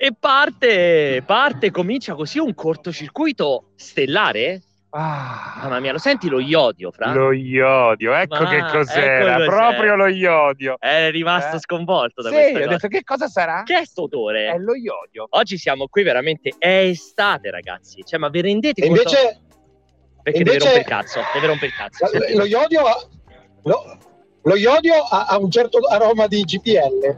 [0.00, 4.62] E parte, parte, comincia così un cortocircuito stellare.
[4.90, 7.12] Ah, Mamma mia, lo senti lo iodio, Fra?
[7.12, 10.76] lo iodio, ecco Ah, che cos'era, ecco proprio lo iodio.
[10.78, 11.58] È rimasto Eh.
[11.58, 12.68] sconvolto da Sì, questa ho cosa.
[12.74, 13.62] detto che cosa sarà?
[13.64, 14.46] Che è sto odore?
[14.52, 15.26] È lo iodio.
[15.30, 19.00] Oggi siamo qui veramente, è estate ragazzi, cioè ma vi rendete conto?
[19.02, 19.40] invece
[20.22, 22.36] Perché invece- deve rompere il cazzo, deve rompere il cazzo.
[22.38, 23.08] lo iodio ha,
[23.64, 23.98] lo,
[24.42, 27.16] lo iodio ha, ha un certo aroma di GPL.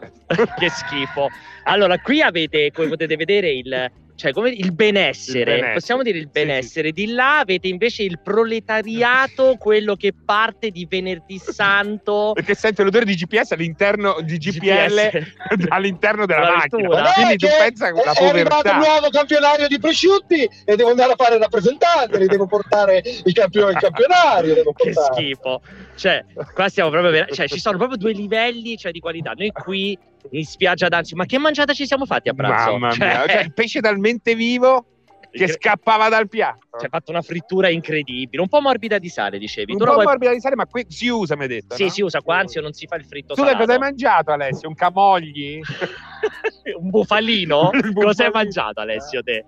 [0.59, 1.29] che schifo.
[1.65, 3.91] Allora, qui avete, come potete vedere, il,
[4.21, 5.73] cioè, come il benessere, Il benessere.
[5.73, 6.93] possiamo dire il Sì, benessere.
[6.93, 12.33] Di là avete invece il proletariato, quello che parte di venerdì santo.
[12.35, 15.25] Perché sente l'odore di GPS all'interno di GPL
[15.69, 16.83] all'interno della La macchina.
[16.89, 17.13] vettura.
[17.13, 18.71] Quindi tu che pensa è, una è arrivato povertà.
[18.73, 23.01] il nuovo campionario di prosciutti e devo andare a fare il rappresentante, li devo portare
[23.25, 24.53] il, campio- il campionario.
[24.55, 25.63] Devo Che schifo.
[25.97, 29.33] Cioè, qua stiamo proprio ver- cioè, ci sono proprio due livelli cioè, di qualità.
[29.35, 29.99] Noi qui
[30.31, 32.77] in spiaggia d'Anzi, ma che mangiata ci siamo fatti a pranzo?
[32.79, 34.85] Mamma mia, cioè, il pesce talmente vivo
[35.31, 36.79] che scappava dal piatto.
[36.79, 39.73] Ci hai fatto una frittura incredibile, un po' morbida di sale, dicevi.
[39.73, 41.75] un tu po' vuoi- morbida di sale, ma qui si usa, mi hai detto.
[41.75, 41.89] Sì, no?
[41.91, 43.59] si usa qua, anzi, non si fa il fritto Tu salato.
[43.59, 44.69] cosa hai mangiato, Alessio?
[44.69, 45.61] Un camogli?
[46.81, 47.71] un bufalino?
[47.71, 47.93] Bufalino.
[47.93, 49.23] Cosa hai mangiato, Alessio?
[49.23, 49.45] Te?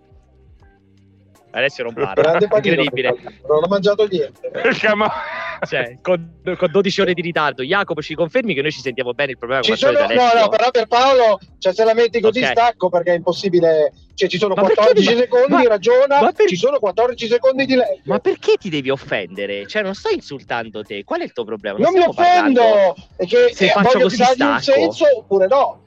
[1.52, 2.38] Alessio non parla.
[2.40, 3.14] Incredibile.
[3.46, 4.50] Non ho mangiato niente.
[5.64, 7.62] Cioè, con, con 12 ore di ritardo.
[7.62, 9.30] Jacopo, ci confermi che noi ci sentiamo bene?
[9.32, 12.20] Il problema è Ci come sono, no, no, però per Paolo, cioè, se la metti
[12.20, 12.46] così Ok.
[12.50, 13.92] stacco perché è impossibile.
[14.14, 16.20] Cioè, ci sono Ma perché 14 devi- secondi, ma- ragiona.
[16.20, 18.00] ma per- Ci sono 14 secondi di lei.
[18.06, 19.68] Ma perché ti devi offendere?
[19.68, 21.04] Cioè, non sto insultando te.
[21.04, 21.78] Qual è il tuo problema?
[21.78, 22.94] non mi stiamo parlando- offendo!
[23.16, 24.78] È che Se eh, faccio voglio così dargli un stacco.
[24.80, 25.80] senso oppure no.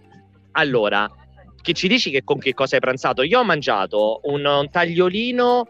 [0.54, 1.12] Allora,
[1.66, 3.24] che ci dici che con che cosa hai pranzato?
[3.24, 5.68] Io ho mangiato un, un tagliolino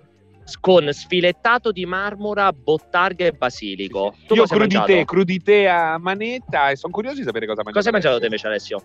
[0.60, 4.14] con sfilettato di marmora, bottarga e basilico.
[4.28, 5.06] Io cosa hai crudité, mangiato?
[5.06, 7.86] crudité a manetta e sono curioso di sapere cosa ha mangiato.
[7.86, 8.48] Cosa hai mangiato te Alessio.
[8.48, 8.84] invece, Alessio?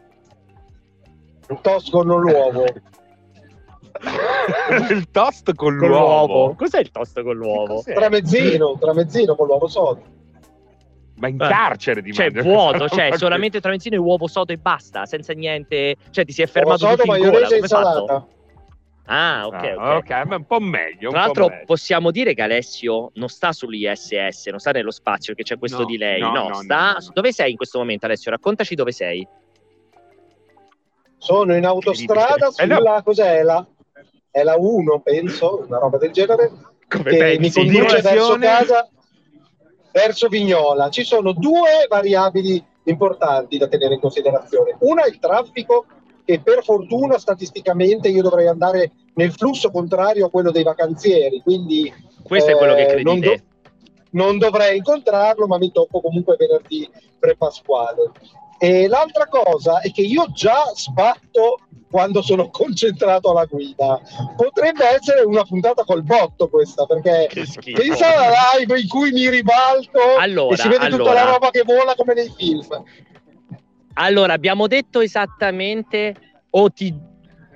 [1.49, 2.65] Un toast con l'uovo.
[4.95, 6.55] il toast con, l'uovo.
[6.55, 7.83] Cos'è il toast con l'uovo?
[7.83, 10.19] Tramezzino, tramezzino con l'uovo sodo.
[11.21, 15.33] Ma in carcere di Cioè, vuoto, cioè, solamente tramezzino e uovo sodo e basta, senza
[15.35, 15.97] niente.
[16.11, 17.31] Cioè, ti sei Uovo fermato sodo, in gola.
[17.31, 18.27] maionese e insalata.
[19.13, 19.75] Ah, ok.
[19.77, 21.11] Ah, ok, ma un po' meglio.
[21.11, 21.65] Tra l'altro meglio.
[21.67, 25.85] possiamo dire che Alessio non sta sull'ISS, non sta nello spazio che c'è questo No,
[25.85, 26.93] delay, no, no, no, sta...
[26.93, 27.11] no, no.
[27.13, 28.31] Dove sei in questo momento Alessio?
[28.31, 29.27] Raccontaci dove sei.
[31.19, 32.77] Sono in autostrada Eh, no.
[32.77, 33.67] sulla cos'è la
[34.31, 36.51] è la 1, penso, una roba del genere,
[36.89, 37.53] Come che mi pensi?
[37.53, 38.89] conduce verso casa
[39.93, 40.89] verso Vignola.
[40.91, 44.77] Ci sono due variabili importanti da tenere in considerazione.
[44.81, 45.87] Una è il traffico
[46.25, 51.93] che per fortuna statisticamente io dovrei andare nel flusso contrario a quello dei vacanzieri, quindi
[52.23, 53.43] Questo è quello che eh, credi
[54.11, 56.89] non, dovrei incontrarlo, ma mi tocco comunque venerdì
[57.19, 58.11] pre-pasquale.
[58.59, 61.61] E l'altra cosa è che io già sbatto
[61.91, 64.01] quando sono concentrato alla guida.
[64.37, 69.99] Potrebbe essere una puntata col botto questa, perché pensa alla live in cui mi ribalto
[70.19, 71.25] Allora, e si vede tutta allora.
[71.25, 72.85] la roba che vola come nei film.
[73.95, 76.15] Allora, abbiamo detto esattamente,
[76.51, 76.95] o ti,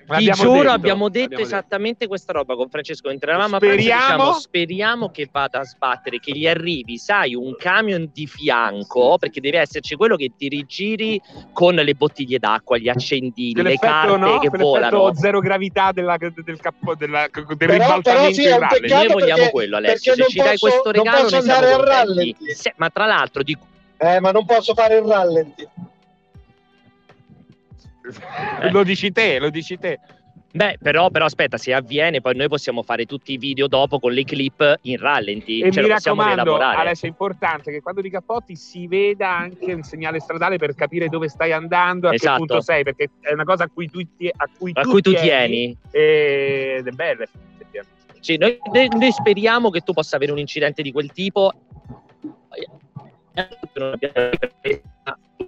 [0.06, 3.08] ti giuro, detto, abbiamo detto esattamente questa roba con Francesco.
[3.08, 7.34] Mentre eravamo a pranzo, Speriamo- diciamo, speriamo che vada a sbattere, che gli arrivi, sai,
[7.34, 11.20] un camion di fianco, perché deve esserci quello che ti rigiri
[11.52, 14.38] con le bottiglie d'acqua, gli accendini, le carte no?
[14.38, 15.14] che volano.
[15.14, 18.88] zero gravità della, del, capo, della, del Però- ribaltamento però sì, rally.
[18.88, 20.12] Noi vogliamo perché- quello, Alessio.
[20.14, 22.54] Se non ci dai posso- questo non regalo, posso noi siamo andare al contenti.
[22.54, 23.58] Se- ma tra l'altro, di
[23.96, 25.68] Eh, ma non posso fare il rallenti.
[28.70, 29.98] Lo dici te, lo dici te.
[30.54, 34.12] Beh, però, però aspetta, se avviene, poi noi possiamo fare tutti i video dopo con
[34.12, 35.60] le clip in rallenti.
[35.60, 36.56] E ce mi raccomando.
[36.58, 41.08] Alessio, è importante che quando ti cappotti si veda anche un segnale stradale per capire
[41.08, 42.32] dove stai andando, a Esatto.
[42.32, 44.90] che punto sei, perché è una cosa a cui tu, tie- a cui a tu
[44.90, 45.78] cui tu tieni, tieni.
[45.90, 47.22] Ed è bello.
[47.24, 47.92] effettivamente.
[48.20, 48.58] Sì, noi-
[48.96, 51.52] noi speriamo che tu possa avere un incidente di quel tipo.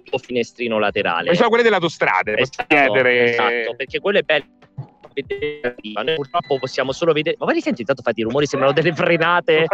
[0.09, 1.29] Tuo finestrino laterale.
[1.29, 3.31] Ma sono quelle dell'autostrada, Esatto, chiedere...
[3.31, 4.45] esatto, perché quello è bello.
[6.03, 7.35] Noi purtroppo possiamo solo vedere.
[7.39, 9.65] Ma poi senti, intanto fate i rumori, sembrano delle frenate.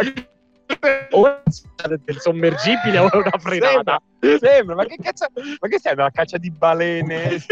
[1.10, 1.42] O
[1.86, 4.00] del sommergibile o una frenata.
[4.18, 5.26] Sembra, sembra, ma che cazzo,
[5.60, 7.38] ma che sei una caccia di balene?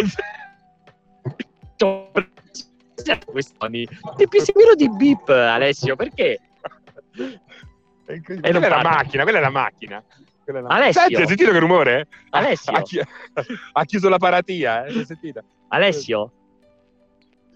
[3.26, 3.86] Quest'anni.
[4.16, 6.40] Ti più sicuro di beep, Alessio, perché?
[8.04, 10.02] quella è la macchina, quella è la macchina.
[10.44, 11.00] Quella Alessio.
[11.00, 12.08] Senti, hai sentito che rumore?
[12.30, 12.72] Alessio.
[12.76, 13.00] Ha, chi-
[13.72, 15.04] ha chiuso la paratia, eh?
[15.04, 15.42] Sentita?
[15.68, 16.32] Alessio,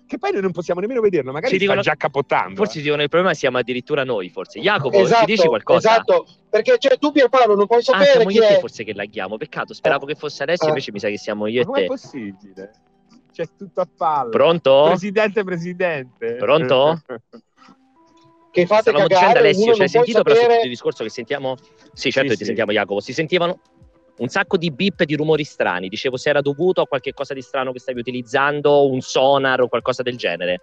[0.06, 2.55] Che poi noi non possiamo nemmeno vederlo, magari Ci sta dicono- già capottando.
[2.55, 2.83] forse eh.
[2.83, 4.61] dicono il problema siamo addirittura noi, forse.
[4.61, 5.91] Jacopo, Esatto, ci dici qualcosa?
[5.91, 8.59] esatto, perché cioè, tu Pierpaolo non puoi Ah, sapere siamo chi io è.
[8.61, 9.37] forse che laghiamo.
[9.37, 10.69] Peccato, speravo che fosse Alessio, Eh.
[10.71, 11.87] invece mi sa che siamo io Ma e com'è te.
[11.87, 12.71] possibile?
[13.33, 14.31] C'è tutto a palla.
[14.31, 14.85] Pronto?
[14.87, 16.37] Presidente, presidente.
[16.37, 17.03] Pronto?
[18.56, 20.61] Che fate Stavamo dicendo cagare, Alessio, uno ci hai non può sentito però sapere...
[20.61, 21.56] sul discorso che sentiamo?
[21.93, 22.44] Sì, certo Sì, che ti sì.
[22.44, 23.00] sentiamo Jacopo.
[23.00, 23.61] Si sentivano
[24.17, 25.88] un sacco di bip di rumori strani.
[25.91, 29.69] Dicevo se era dovuto a qualche cosa di strano che stavi utilizzando, un sonar o
[29.69, 30.62] qualcosa del genere.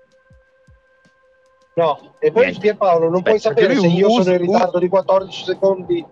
[1.76, 2.62] No, e poi Niente.
[2.62, 6.04] Pierpaolo non puoi Aspetta, sapere se io us- sono in ritardo di 14 secondi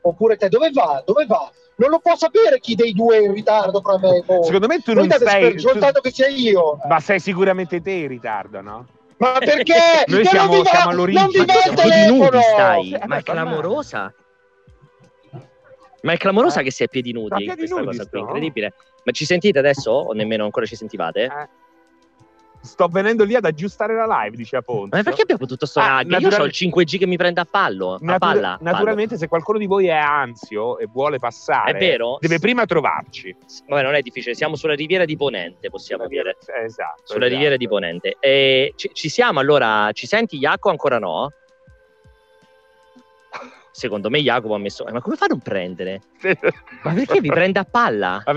[0.00, 0.48] oppure te.
[0.48, 1.00] Dove va?
[1.06, 1.48] Dove va?
[1.76, 4.42] Non lo può sapere chi dei due è in ritardo fra me e voi.
[4.42, 5.52] Secondo me tu Voi non stai...
[5.52, 6.80] per scontato che sia io.
[6.88, 8.86] Ma sei sicuramente te in ritardo, no?
[9.20, 9.74] Ma perché?
[10.06, 11.22] Noi Che siamo- non vi va, siamo all'origine.
[11.22, 12.24] non vi va Ma il siamo piedi telefono!
[12.24, 14.14] nudi stai, ma è clamorosa.
[16.02, 16.62] Ma è clamorosa Eh.
[16.64, 18.72] che sia a piedi nudi A piedi questa nudi cosa qui, incredibile.
[19.04, 21.24] Ma ci sentite adesso o nemmeno ancora ci sentivate?
[21.24, 21.48] Eh.
[22.62, 24.94] Sto venendo lì ad aggiustare la live, dice Aponte.
[24.96, 26.08] Ma perché abbiamo tutto sto Ah, raggio?
[26.10, 28.58] Io natural- ho il 5G che mi prende a pallo, a Natura- palla.
[28.60, 32.18] naturalmente, se qualcuno di voi è ansio e vuole passare, È vero?
[32.20, 33.32] deve prima trovarci.
[33.34, 33.64] pallo.
[33.66, 36.36] Vabbè, non è difficile, siamo sulla riviera di Ponente, possiamo dire.
[36.64, 37.00] Esatto.
[37.04, 37.28] Sulla esatto.
[37.28, 38.16] riviera di Ponente.
[38.20, 41.30] E ci, ci siamo allora, ci senti Jacopo ancora no?
[43.72, 44.84] Secondo me Jacopo ha messo...
[44.90, 46.02] Ma come fa a non prendere?
[46.82, 48.22] Ma perché vi prende a palla?
[48.26, 48.34] Ma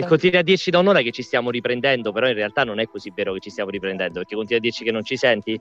[0.00, 2.78] per- E continua a dirci da un'ora che ci stiamo riprendendo, però in realtà non
[2.80, 5.60] è così vero che ci stiamo riprendendo, perché continua a dirci che non ci senti.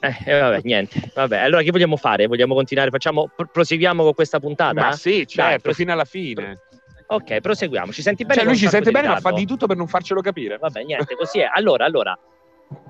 [0.00, 1.00] Eh, eh, vabbè, niente.
[1.14, 2.26] Vabbè, allora che vogliamo fare?
[2.26, 2.90] Vogliamo continuare?
[2.90, 4.78] Facciamo, pr- proseguiamo con questa puntata?
[4.78, 6.60] Ma sì, certo, pros- fino alla fine.
[7.06, 7.92] Ok, proseguiamo.
[7.92, 8.34] Ci senti bene?
[8.40, 10.58] Cioè, lui ci sente bene, ma fa di tutto per non farcelo capire.
[10.58, 11.48] Vabbè, niente, così è.
[11.50, 12.18] Allora, allora,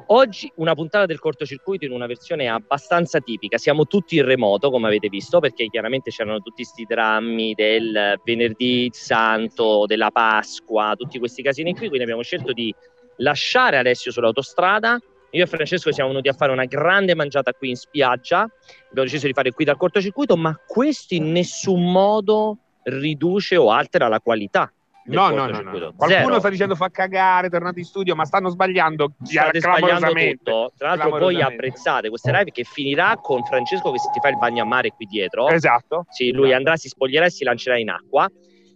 [0.06, 3.58] oggi una puntata del cortocircuito in una versione abbastanza tipica.
[3.58, 8.90] Siamo tutti in remoto, come avete visto, perché chiaramente c'erano tutti questi drammi del venerdì
[8.92, 12.74] santo, della Pasqua, tutti questi casini qui, quindi abbiamo scelto di
[13.16, 14.98] lasciare Alessio sull'autostrada.
[15.30, 18.40] Io e Francesco siamo venuti a fare una grande mangiata qui in spiaggia.
[18.40, 24.08] Abbiamo deciso di fare qui dal cortocircuito, ma questo in nessun modo riduce o altera
[24.08, 24.73] la qualità
[25.06, 25.92] No, no, no, no.
[25.96, 26.38] Qualcuno Zero.
[26.38, 30.72] sta dicendo fa cagare, tornate in studio, ma stanno sbagliando state sbagliando tutto.
[30.76, 34.38] Tra l'altro, voi apprezzate queste live che finirà con Francesco che si ti fa il
[34.38, 35.48] bagno a mare qui dietro.
[35.48, 36.06] Esatto.
[36.08, 38.30] Sì, lui andrà, si spoglierà e si lancerà in acqua.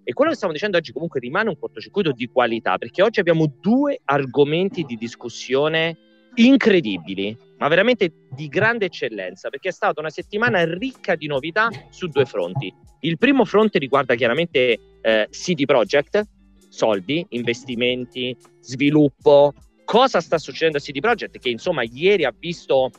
[0.04, 3.50] E quello che stiamo dicendo oggi comunque rimane un cortocircuito di qualità, perché oggi abbiamo
[3.60, 5.96] due argomenti di discussione
[6.34, 12.06] incredibili, ma veramente di grande eccellenza, perché è stata una settimana ricca di novità su
[12.06, 12.72] due fronti.
[13.00, 16.22] Il primo fronte riguarda chiaramente eh, CD Projekt,
[16.68, 19.54] soldi, investimenti, sviluppo.
[19.84, 21.38] Cosa sta succedendo a CD Projekt?
[21.38, 22.90] Che insomma ieri ha visto,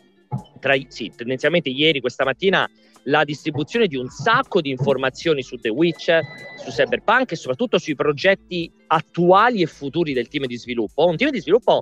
[0.59, 2.69] tra, sì, tendenzialmente ieri, questa mattina,
[3.03, 6.23] la distribuzione di un sacco di informazioni su The Witcher,
[6.57, 11.06] su Cyberpunk e soprattutto sui progetti attuali e futuri del team di sviluppo.
[11.06, 11.81] Un team di sviluppo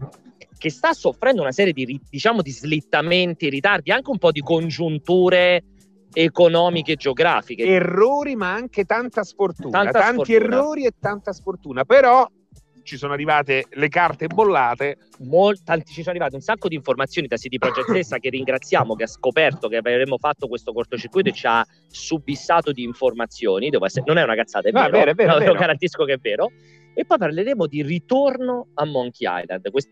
[0.58, 5.64] che sta soffrendo una serie di, diciamo, di slittamenti, ritardi, anche un po' di congiunture
[6.14, 7.64] economiche e geografiche.
[7.64, 9.84] Errori, ma anche tanta sfortuna.
[9.84, 10.56] Tanta Tanti sfortuna.
[10.56, 11.86] errori e tanta sfortuna.
[11.86, 12.28] Però
[12.84, 14.98] ci sono arrivate le carte bollate.
[15.20, 18.96] Mol- tanti, ci sono arrivate un sacco di informazioni da CD Projekt stessa che ringraziamo
[18.96, 23.86] che ha scoperto che avremmo fatto questo cortocircuito e ci ha subissato di informazioni devo
[23.86, 26.14] essere- non è una cazzata è vero, è vero, No, è ve lo garantisco che
[26.14, 26.52] è vero
[26.94, 29.92] e poi parleremo di ritorno a Monkey Island questa,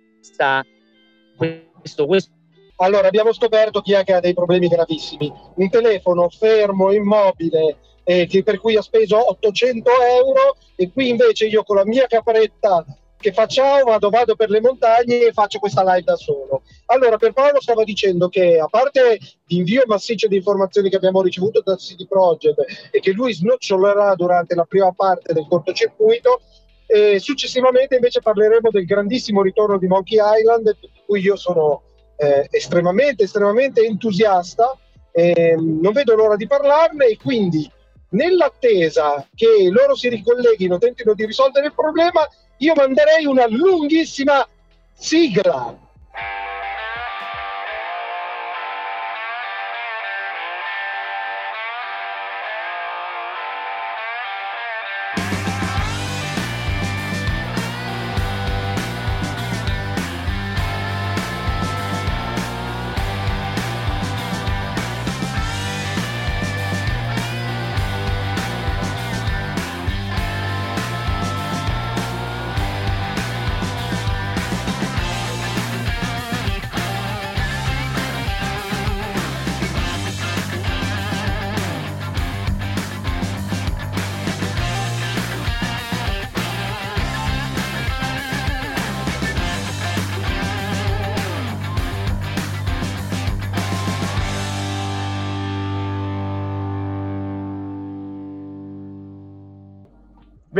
[1.36, 2.31] questo, questo
[2.77, 5.31] Allora, abbiamo scoperto chi è che ha dei problemi gravissimi.
[5.56, 11.48] Un telefono fermo, immobile, eh, che- per cui ha speso 800 euro e qui invece
[11.48, 12.86] io con la mia capretta
[13.18, 16.62] che facciamo vado, vado per le montagne e faccio questa live da solo.
[16.88, 19.17] Allora, per Paolo stava dicendo che a parte
[19.48, 24.53] l'invio massiccio di informazioni che abbiamo ricevuto dal CD Projekt e che lui snocciolerà durante
[24.53, 26.41] la prima parte del cortocircuito,
[26.88, 31.84] e successivamente invece parleremo del grandissimo ritorno di Monkey Island, cui io sono
[32.18, 34.77] eh, estremamente, estremamente entusiasta.
[35.12, 37.72] e non vedo l'ora di parlarne e quindi
[38.10, 42.27] nell'attesa che loro si ricolleghino, tentino di risolvere il problema,
[42.58, 44.46] io manderei una lunghissima
[44.94, 45.85] sigla.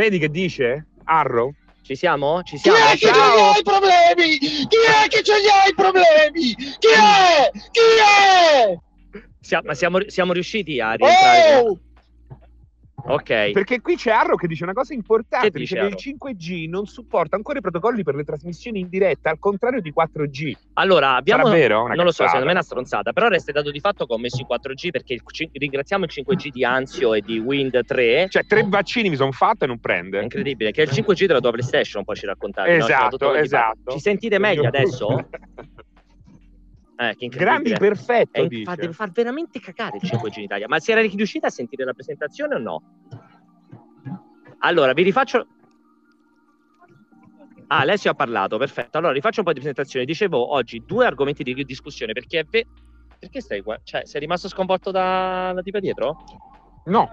[0.06, 0.86] Vedi che dice?
[1.02, 1.52] Arrow?
[1.82, 2.40] Ci siamo?
[2.44, 2.78] Ci Chi siamo?
[2.78, 4.38] è che ce li ha i problemi?
[4.38, 6.54] Chi è che ce li ha i problemi?
[6.54, 7.50] Chi è?
[7.72, 7.80] Chi
[8.62, 8.76] è?
[9.40, 11.56] Sia- ma siamo, siamo riusciti a rientrare?
[11.56, 11.80] Oh!
[13.08, 13.52] Ok.
[13.52, 16.86] Perché qui c'è Arrow che dice una cosa importante, Che dice che il 5G non
[16.86, 20.52] supporta ancora i protocolli per le trasmissioni in diretta, al contrario di 4G.
[20.74, 21.44] Allora, abbiamo...
[21.44, 21.84] Sarà vero?
[21.84, 22.28] Una non lo so, cazzata.
[22.28, 24.90] secondo me è una stronzata, però resta dato di fatto che ho messo i 4G
[24.90, 25.22] perché il
[25.52, 28.26] ringraziamo il 5G di Anzio e di Wind 3.
[28.28, 30.22] Cioè, tre vaccini mi sono fatto e non È prende.
[30.22, 32.76] incredibile, che è il 5G della tua PlayStation, poi ci raccontate.
[32.76, 32.84] no?
[32.86, 33.38] C'era Esatto, fa.
[33.38, 33.92] esatto.
[33.92, 35.28] Ci sentite meglio adesso?
[36.98, 38.64] Eh, Grandi perfetto, dice.
[38.64, 40.66] fa- deve far veramente cagare il 5G in Italia.
[40.66, 42.82] Ma si era riuscita a sentire la presentazione o no?
[44.58, 45.46] Allora, vi rifaccio.
[47.68, 48.96] Ah, Alessio ha parlato, perfetto.
[48.96, 50.06] Allora, rifaccio un po' di presentazione.
[50.06, 52.66] Dicevo oggi due argomenti di discussione perché è ve-
[53.18, 53.78] Perché stai qua?
[53.82, 56.16] Cioè, sei rimasto sconvolto dalla tipa dietro?
[56.86, 57.12] No,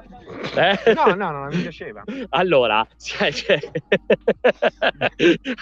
[0.55, 0.93] Eh?
[0.93, 2.03] no, no, no, non mi piaceva.
[2.29, 3.59] Allora, cioè, cioè-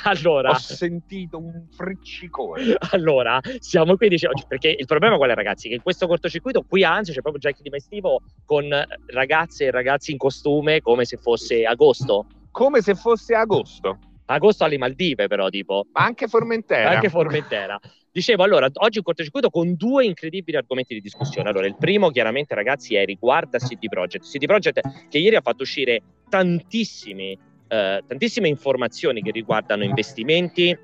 [0.03, 2.75] allora, Ho sentito un friccicone.
[2.91, 5.69] allora, siamo qui dice, oggi- perché il problema qual è ragazzi?
[5.69, 8.67] Che in questo cortocircuito qui anzi c'è proprio Jack di Mestivo con
[9.07, 12.25] ragazze e ragazzi in costume come se fosse agosto.
[12.51, 13.97] Come se fosse agosto,
[14.33, 16.89] Agosto alle Maldive però tipo, ma anche Formentera.
[16.89, 17.79] anche Formentera.
[18.11, 21.49] Dicevo allora, oggi un cortocircuito con due incredibili argomenti di discussione.
[21.49, 24.25] Allora, il primo chiaramente ragazzi è riguarda CD Projekt.
[24.25, 27.31] CD Projekt che ieri ha fatto uscire tantissimi,
[27.67, 30.77] eh, tantissime informazioni che riguardano investimenti,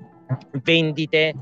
[0.62, 1.34] vendite,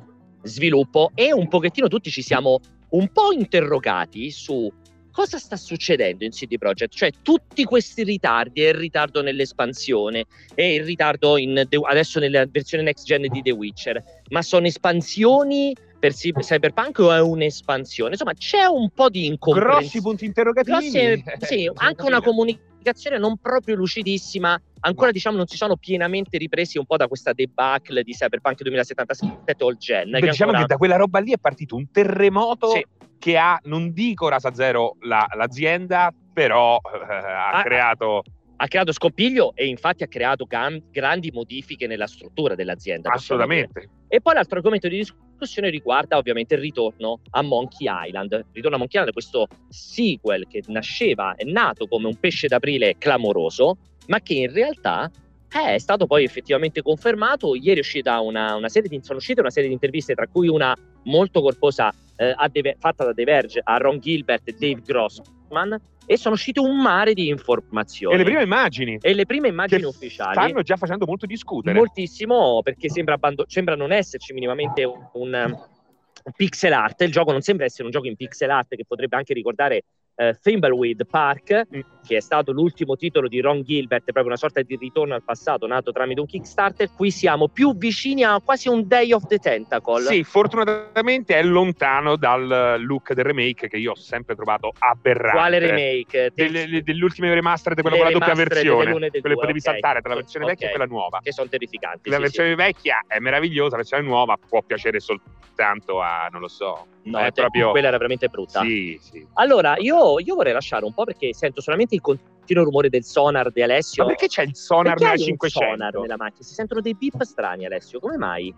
[0.43, 2.59] sviluppo e un pochettino tutti ci siamo
[2.91, 4.73] un po' interrogati su
[5.17, 10.75] cosa sta succedendo in CD Projekt, cioè tutti questi ritardi e il ritardo nell'espansione e
[10.75, 16.13] il ritardo in adesso nella versione next gen di The Witcher, ma sono espansioni per
[16.13, 18.11] Cy- Cyberpunk o è un'espansione?
[18.11, 20.05] Insomma, c'è un po' di Grossi incomprensione.
[20.05, 21.23] punti interrogativi.
[21.23, 22.75] Grossi- sì, anche una comunicazione
[23.19, 24.61] non proprio lucidissima.
[24.81, 29.65] Ancora, diciamo, non si sono pienamente ripresi un po' da questa debacle di Cyberpunk 2077
[29.65, 30.11] All Gen.
[30.11, 32.85] Beh, che diciamo ancora- che da quella roba lì è partito un terremoto Sì.
[33.19, 38.23] che ha, non dico rasa zero la- l'azienda, però eh, ha Ah, creato
[38.57, 43.11] ha creato scompiglio e infatti ha creato gan- grandi modifiche nella struttura dell'azienda.
[43.13, 43.89] assolutamente.
[44.09, 48.33] E poi l'altro argomento di discussione riguarda ovviamente il ritorno a Monkey Island.
[48.33, 52.47] Il ritorno a Monkey Island è questo sequel che nasceva, è nato come un pesce
[52.47, 55.11] d'aprile clamoroso, ma che in realtà
[55.53, 57.55] eh, è stato poi effettivamente confermato.
[57.55, 60.49] Ieri è uscita una, una serie di, sono uscite una serie di interviste, tra cui
[60.49, 65.79] una molto corposa eh, The- fatta da The Verge a Ron Gilbert e Dave Grossman,
[66.07, 68.15] e sono uscite un mare di informazioni.
[68.15, 71.77] E le prime immagini E le prime immagini ufficiali stanno già facendo molto discutere.
[71.77, 77.03] moltissimo perché sembra, abbando- sembra non esserci minimamente un, un pixel art.
[77.03, 79.85] Il gioco non sembra essere un gioco in pixel art che potrebbe anche ricordare
[80.17, 81.81] eh, Thimbleweed Park, Mm.
[82.07, 85.67] che è stato l'ultimo titolo di Ron Gilbert, proprio una sorta di ritorno al passato
[85.67, 86.91] nato tramite un Kickstarter.
[86.95, 90.03] Qui siamo più vicini a quasi un Day of the Tentacle.
[90.03, 95.37] Sì, fortunatamente è lontano dal look del remake che io ho sempre trovato aberrante.
[95.37, 96.33] Quale remake?
[96.35, 99.65] Delle, delle ultime remastered, quella Le con la doppia versione, quelle due, potevi ok.
[99.65, 100.73] saltare tra la versione vecchia Ok.
[100.73, 101.21] e quella nuova.
[101.23, 102.09] Che sono terrificanti.
[102.09, 106.49] La sì, versione vecchia è meravigliosa, la versione nuova può piacere soltanto a, non lo
[106.49, 106.96] so, sì.
[107.11, 107.71] No, è te- proprio...
[107.71, 108.61] quella era veramente brutta.
[108.63, 109.27] Sì, sì.
[109.35, 113.51] Allora, io, io vorrei lasciare un po' perché sento solamente il continuo rumore del sonar
[113.53, 114.03] di Alessio.
[114.05, 115.71] Ma perché c'è il sonar Perché nella hai un 500?
[115.71, 116.43] sonar nella macchina?
[116.45, 118.01] Si sentono dei beep strani, Alessio.
[118.01, 118.55] Come mai?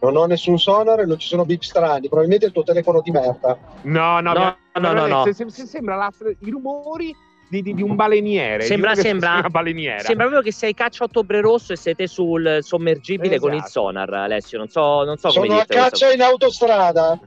[0.00, 2.06] Non ho nessun sonar e non ci sono beep strani.
[2.08, 3.56] Probabilmente il tuo telefono di merda.
[3.82, 5.22] No, no, No, no, no, no, no.
[5.24, 7.14] Se- se- se- sembra la- i rumori
[7.54, 8.64] di, di- di un baleniere.
[8.64, 9.42] Sembra- sembra-.
[9.42, 13.70] Sembra proprio che sei caccia a ottobre rosso e siete sul sommergibile con il Esatto.
[13.70, 14.58] sonar, Alessio.
[14.58, 17.18] Non so, non so come Sono a caccia in autostrada.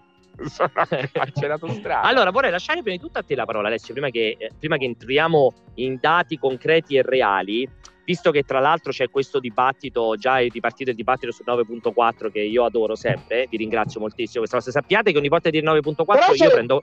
[0.46, 2.02] Sono a caccia l'autostrada.
[2.08, 4.78] Allora, vorrei lasciare prima di tutto a te la parola, Alessio, prima che, eh, prima
[4.78, 7.68] che entriamo in dati concreti e reali,
[8.08, 12.40] visto che tra l'altro c'è questo dibattito, già è ripartito il dibattito sul 9.4 che
[12.40, 14.72] io adoro sempre, vi ringrazio moltissimo questa cosa.
[14.72, 16.82] Sappiate che ogni volta di dire 9.4 Però io prendo,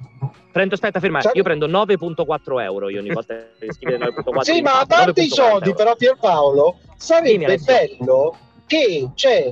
[0.53, 4.41] prendo, aspetta, ferma, Cioè- io prendo 9.4 euro io ogni volta che scrivete 9.4.
[4.43, 5.77] Sì, ma a parte i 9.4 soldi, euro.
[5.79, 9.51] però Pierpaolo, sarebbe bello che c'è.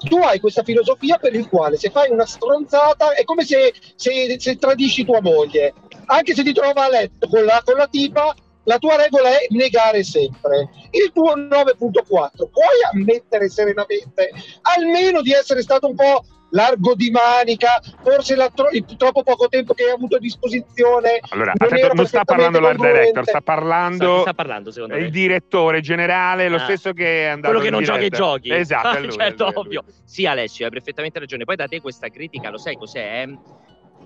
[0.00, 4.36] Tu hai questa filosofia per il quale se fai una stronzata è come se, se-
[4.38, 5.72] se tradisci tua moglie.
[6.04, 9.46] Anche se ti trova a letto con la, con la tipa, la tua regola è
[9.50, 10.68] negare sempre.
[10.90, 14.30] Il tuo 9.4 puoi ammettere serenamente
[14.62, 19.48] almeno di essere stato un po' largo di manica, forse la tro- il troppo poco
[19.48, 21.18] tempo che hai avuto a disposizione.
[21.30, 25.00] Allora, non era non sta parlando l'art director, sta Sta, parlando sta parlando secondo me?
[25.00, 26.60] il direttore generale, lo Ah.
[26.60, 28.52] stesso che è andato quello che non gioca i giochi.
[28.52, 29.76] Esatto, è lui, certo, è lui, è lui.
[29.76, 29.84] ovvio.
[30.04, 31.44] Sì, Alessio, hai perfettamente ragione.
[31.44, 33.26] Poi da te questa critica, lo sai cos'è?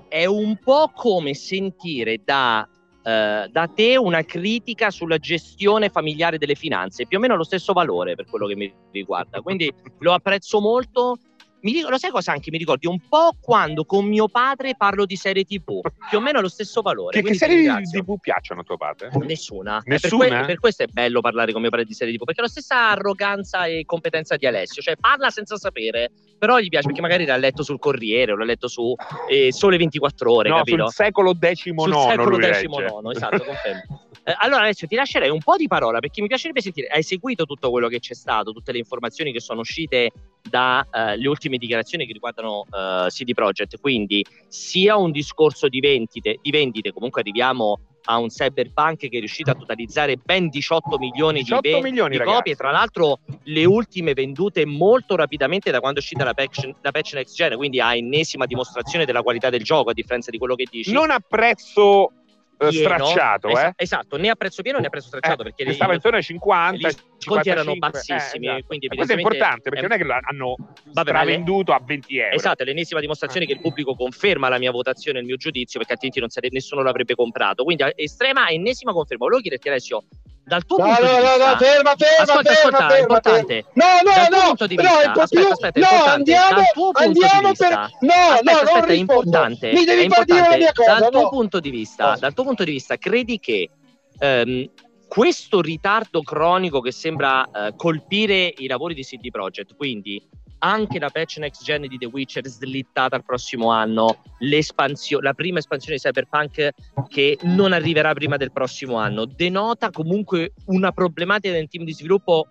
[0.09, 2.67] È un po' come sentire da
[3.09, 7.73] eh, da te una critica sulla gestione familiare delle finanze, più o meno lo stesso
[7.73, 9.41] valore per quello che mi riguarda.
[9.41, 11.17] Quindi lo apprezzo molto
[11.61, 12.87] mi dico, lo sai cosa anche mi ricordi?
[12.87, 16.83] Un po' quando con mio padre parlo di serie TV, più o meno lo stesso
[16.83, 17.21] valore.
[17.21, 19.11] Che, che serie TV piacciono a tuo padre?
[19.25, 19.83] Nessuna.
[19.85, 20.25] Nessuna?
[20.25, 22.45] Per, que- per, questo è bello parlare con mio padre di serie TV, perché è
[22.45, 27.01] la stessa arroganza e competenza di Alessio, cioè parla senza sapere, però gli piace perché
[27.01, 28.95] magari l'ha letto sul Corriere o l'ha letto su
[29.29, 30.85] eh, Sole 24 Ore, no, capito?
[30.85, 31.83] sul secolo XIX.
[31.83, 34.03] Sul secolo XIX, esatto, confermo.
[34.29, 37.47] Eh, allora Alessio ti lascerei un po' di parola perché mi piacerebbe sentire, hai seguito
[37.47, 40.11] tutto quello che c'è stato, tutte le informazioni che sono uscite
[40.43, 46.41] dalle uh, ultime dichiarazioni che riguardano uh, CD Projekt, quindi sia un discorso di vendite,
[46.43, 51.41] di vendite, comunque arriviamo a un cyberpunk che è riuscito a totalizzare ben 18 milioni
[51.41, 56.03] 18 di, milioni, di copie, tra l'altro le ultime vendute molto rapidamente da quando è
[56.03, 59.89] uscita la patch, la patch next gen, quindi a ennesima dimostrazione della qualità del gioco
[59.89, 60.93] a differenza di quello che dici.
[60.93, 62.13] Non apprezzo
[62.59, 63.73] pieno, stracciato, es- eh?
[63.77, 66.89] Esatto, né a prezzo pieno né a prezzo stracciato, eh, perché stava intorno ai 50,
[66.89, 68.67] gli sconti erano bassissimi, eh, esatto.
[68.67, 69.89] quindi questo è importante perché è...
[69.89, 70.57] non è che hanno
[70.93, 72.35] Vabbè, stravenduto a 20 euro.
[72.35, 75.79] Esatto, è l'ennesima dimostrazione che il pubblico conferma la mia votazione e il mio giudizio,
[75.79, 77.65] perché altrimenti sare- nessuno l'avrebbe comprato.
[77.65, 79.25] Quindi estrema ennesima conferma.
[79.25, 80.05] Volevo chiederti Alessio,
[80.49, 81.51] dal tuo no, punto no, di no, vista...
[81.51, 83.65] no, ferma, ferma, ascolta, ferma, ascolta, ferma, importante.
[83.75, 86.63] No, no, dal no, punto di no, vista, po' aspetta, più- aspetta, no, andiamo,
[86.93, 90.73] andiamo vista, per- no, aspetta, no, aspetta, è importante, Mi devi far dire la mia
[90.73, 91.29] cosa, dal tuo no.
[91.29, 92.17] punto di vista, No.
[92.19, 93.71] dal tuo punto di vista, credi che
[94.19, 94.71] ehm,
[95.07, 100.23] questo ritardo cronico che sembra eh, colpire i lavori di CD Projekt, quindi
[100.59, 105.97] anche la patch next gen di The Witcher slittata al prossimo anno, la prima espansione
[105.97, 106.71] di Cyberpunk
[107.09, 112.49] che non arriverà prima del prossimo anno, denota comunque una problematica del team di sviluppo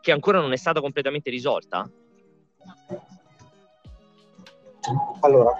[0.00, 1.88] che ancora non è stata completamente risolta?
[5.20, 5.56] Allora,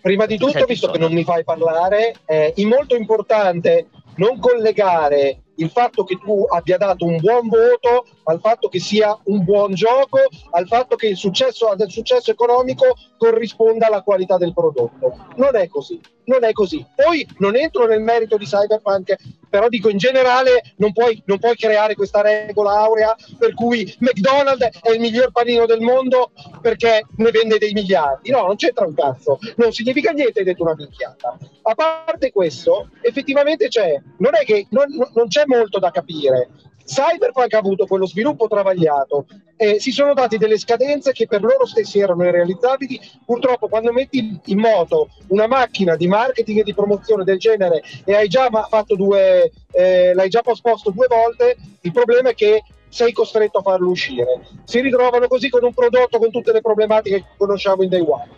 [0.00, 5.42] prima di tutto, Senti, visto che non mi fai parlare, è molto importante non collegare
[5.62, 9.74] il fatto che tu abbia dato un buon voto al fatto che sia un buon
[9.74, 10.18] gioco,
[10.50, 15.26] al fatto che il successo del successo economico corrisponda alla qualità del prodotto.
[15.36, 16.84] Non è così, non è così.
[16.94, 19.16] Poi non entro nel merito di Cyberpunk,
[19.48, 24.80] però dico in generale non puoi, non puoi creare questa regola aurea per cui McDonald's
[24.80, 28.30] è il miglior panino del mondo perché ne vende dei miliardi.
[28.30, 31.36] No, non c'entra un cazzo, non significa niente, hai detto una minchiata.
[31.62, 36.48] A parte questo, effettivamente c'è, non è che non, non c'è molto da capire.
[36.84, 41.66] Cyberpunk ha avuto quello sviluppo travagliato, eh, si sono dati delle scadenze che per loro
[41.66, 43.00] stessi erano irrealizzabili.
[43.24, 48.14] Purtroppo, quando metti in moto una macchina di marketing e di promozione del genere e
[48.14, 53.12] hai già fatto due, eh, l'hai già posposto due volte, il problema è che sei
[53.12, 54.40] costretto a farlo uscire.
[54.64, 58.28] Si ritrovano così con un prodotto con tutte le problematiche che conosciamo in Day One.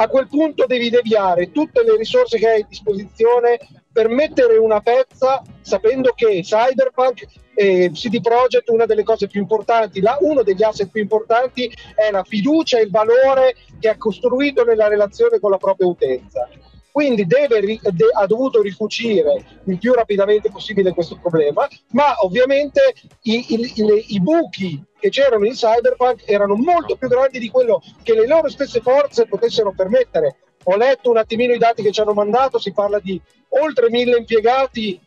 [0.00, 3.58] A quel punto devi deviare tutte le risorse che hai a disposizione
[3.98, 10.00] per mettere una pezza sapendo che Cyberpunk e CD Projekt una delle cose più importanti,
[10.00, 14.62] la, uno degli asset più importanti è la fiducia e il valore che ha costruito
[14.62, 16.48] nella relazione con la propria utenza.
[16.92, 17.80] Quindi deve, de-
[18.12, 24.20] ha dovuto ricucire il più rapidamente possibile questo problema, ma ovviamente i, i- i- i
[24.20, 28.80] buchi che c'erano in Cyberpunk erano molto più grandi di quello che le loro stesse
[28.80, 30.36] forze potessero permettere.
[30.70, 33.18] Ho letto un attimino i dati che ci hanno mandato, si parla di
[33.60, 35.00] oltre mille impiegati,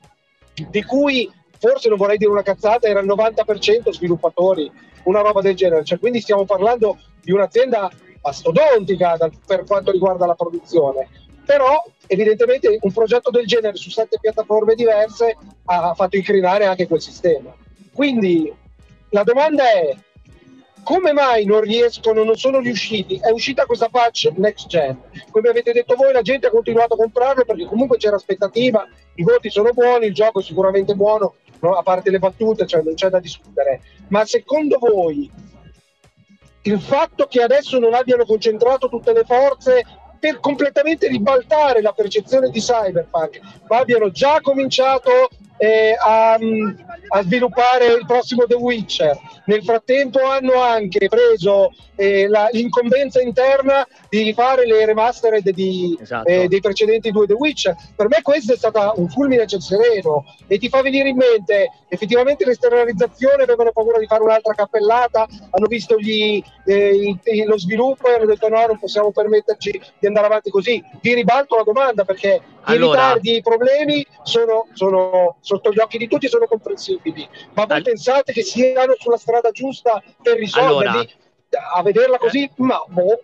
[0.54, 4.72] di cui forse non vorrei dire una cazzata, era il 90% sviluppatori,
[5.04, 5.84] una roba del genere.
[5.84, 7.92] Cioè, quindi stiamo parlando di un'azienda
[8.24, 11.08] mastodontica per quanto riguarda la produzione.
[11.46, 17.02] Però evidentemente un progetto del genere su sette piattaforme diverse ha fatto incrinare anche quel
[17.02, 17.54] sistema.
[17.94, 18.52] Quindi
[19.10, 19.96] la domanda è
[20.84, 23.20] come mai non riescono, non sono riusciti?
[23.22, 25.00] È uscita questa patch next gen.
[25.30, 29.24] Come avete detto voi, la gente ha continuato a comprarlo perché comunque c'era aspettativa, i
[29.24, 31.76] voti sono buoni, il gioco è sicuramente buono, no?
[31.76, 33.82] a parte le battute, cioè non c'è da discutere.
[34.08, 35.30] Ma secondo voi
[36.64, 39.84] il fatto che adesso non abbiano concentrato tutte le forze
[40.20, 45.30] per completamente ribaltare la percezione di Cyberpunk, ma abbiano già cominciato
[45.64, 46.34] eh, a,
[47.10, 49.16] a sviluppare il prossimo The Witcher.
[49.46, 56.28] Nel frattempo hanno anche preso eh, la- l'incombenza interna di fare le remastered di, Esatto.
[56.28, 57.76] eh, dei precedenti due The Witcher.
[57.96, 61.18] Per me questo è stato un fulmine a ciel sereno e ti fa venire in
[61.18, 67.44] mente effettivamente l'esternalizzazione, avevano paura di fare un'altra cappellata, hanno visto gli, eh, i- i-
[67.44, 70.82] lo sviluppo e hanno detto no, non possiamo permetterci di andare avanti così.
[71.02, 75.80] Ti ribalto la domanda perché i Allora- ritardi e i problemi sono, sono sotto gli
[75.80, 80.38] occhi di tutti, sono comprensibili, ma voi Al- pensate che siano sulla strada giusta per
[80.38, 80.88] risolverli?
[80.88, 81.06] Allora-
[81.74, 83.20] a vederla così, ma boh.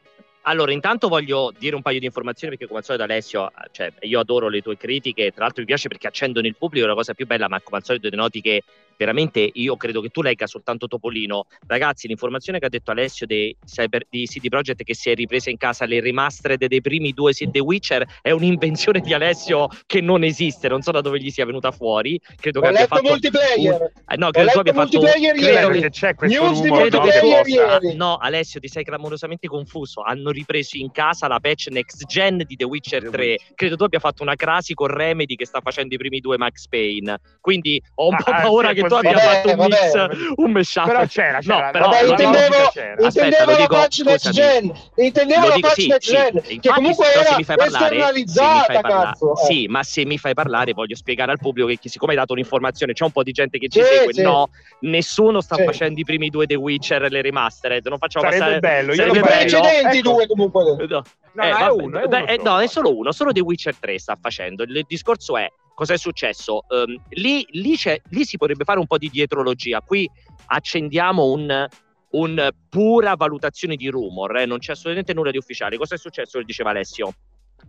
[0.47, 4.17] Allora, intanto voglio dire un paio di informazioni perché come al solito Alessio, cioè, io
[4.21, 7.13] adoro le tue critiche, tra l'altro mi piace perché accendono il pubblico, è la cosa
[7.13, 8.63] più bella, ma come al solito denoti che
[8.97, 11.45] veramente io credo che tu legga soltanto Topolino.
[11.67, 15.49] Ragazzi, l'informazione che ha detto Alessio dei cyber, di CD Projekt che si è ripresa
[15.49, 20.23] in casa le remastered dei primi due The Witcher è un'invenzione di Alessio che non
[20.23, 22.19] esiste, non so da dove gli sia venuta fuori.
[22.39, 23.73] Credo Ho che abbia letto fatto multiplayer.
[23.81, 25.81] un- eh, no, credo tu letto abbia fatto multiplayer credo ieri.
[25.81, 27.79] che- c'è questo News rumore credo no, possa-.
[27.95, 30.01] No, Alessio, ti sei clamorosamente confuso.
[30.01, 33.25] Hanno ripreso in casa la patch next gen di The Witcher The 3.
[33.29, 33.53] Witcher.
[33.55, 36.67] Credo tu abbia fatto una crasi con Remedy che sta facendo i primi due Max
[36.67, 37.19] Payne.
[37.39, 39.67] Quindi ho un Ah, po' ah, paura sì, che tu abbia Vabbè, fatto un vabbè.
[39.67, 40.85] mix, un mashup.
[40.85, 41.65] Però c'era, c'era.
[41.65, 43.07] No, però Vabbè, intendevo, c'era.
[43.07, 44.73] Aspetta, intendevo la patch next gen.
[44.95, 46.15] Intendevo la patch sì, next sì.
[46.15, 46.29] gen.
[46.33, 49.31] Infatti, Che comunque era mi fai parlare, se mi esternalizzata, fai parlare- cazzo.
[49.33, 49.45] Eh.
[49.45, 52.93] Sì, ma se mi fai parlare voglio spiegare al pubblico che siccome hai dato un'informazione,
[52.93, 54.13] c'è un po' di gente che ci Sì, segue.
[54.13, 54.21] sì.
[54.21, 54.49] No,
[54.81, 55.63] nessuno sta Sì.
[55.63, 57.85] facendo i primi due The Witcher, le remastered.
[57.87, 59.35] Non facciamo Sarebbe passare bello, io sarebbe I lo bello.
[59.39, 59.49] farei.
[59.61, 60.11] precedenti Ecco.
[60.11, 60.63] due comunque.
[60.87, 61.01] No.
[61.33, 62.49] No, Eh, no, è vabbè, uno, è beh, uno eh, solo.
[62.49, 64.63] no, è solo uno, solo The Witcher 3 sta facendo.
[64.63, 66.63] Il discorso è cosa è successo?
[66.69, 67.77] Ehm, lì, lì,
[68.09, 69.79] lì si potrebbe fare un po' di dietrologia.
[69.81, 70.09] Qui
[70.47, 71.67] accendiamo un,
[72.09, 75.77] un pura valutazione di rumor, eh, non c'è assolutamente nulla di ufficiale.
[75.77, 76.39] Cosa è successo?
[76.39, 77.13] Lo diceva Alessio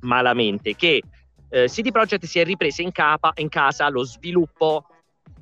[0.00, 1.02] malamente, che
[1.50, 2.92] eh, CD Projekt si è ripresa in,
[3.34, 4.86] in casa lo sviluppo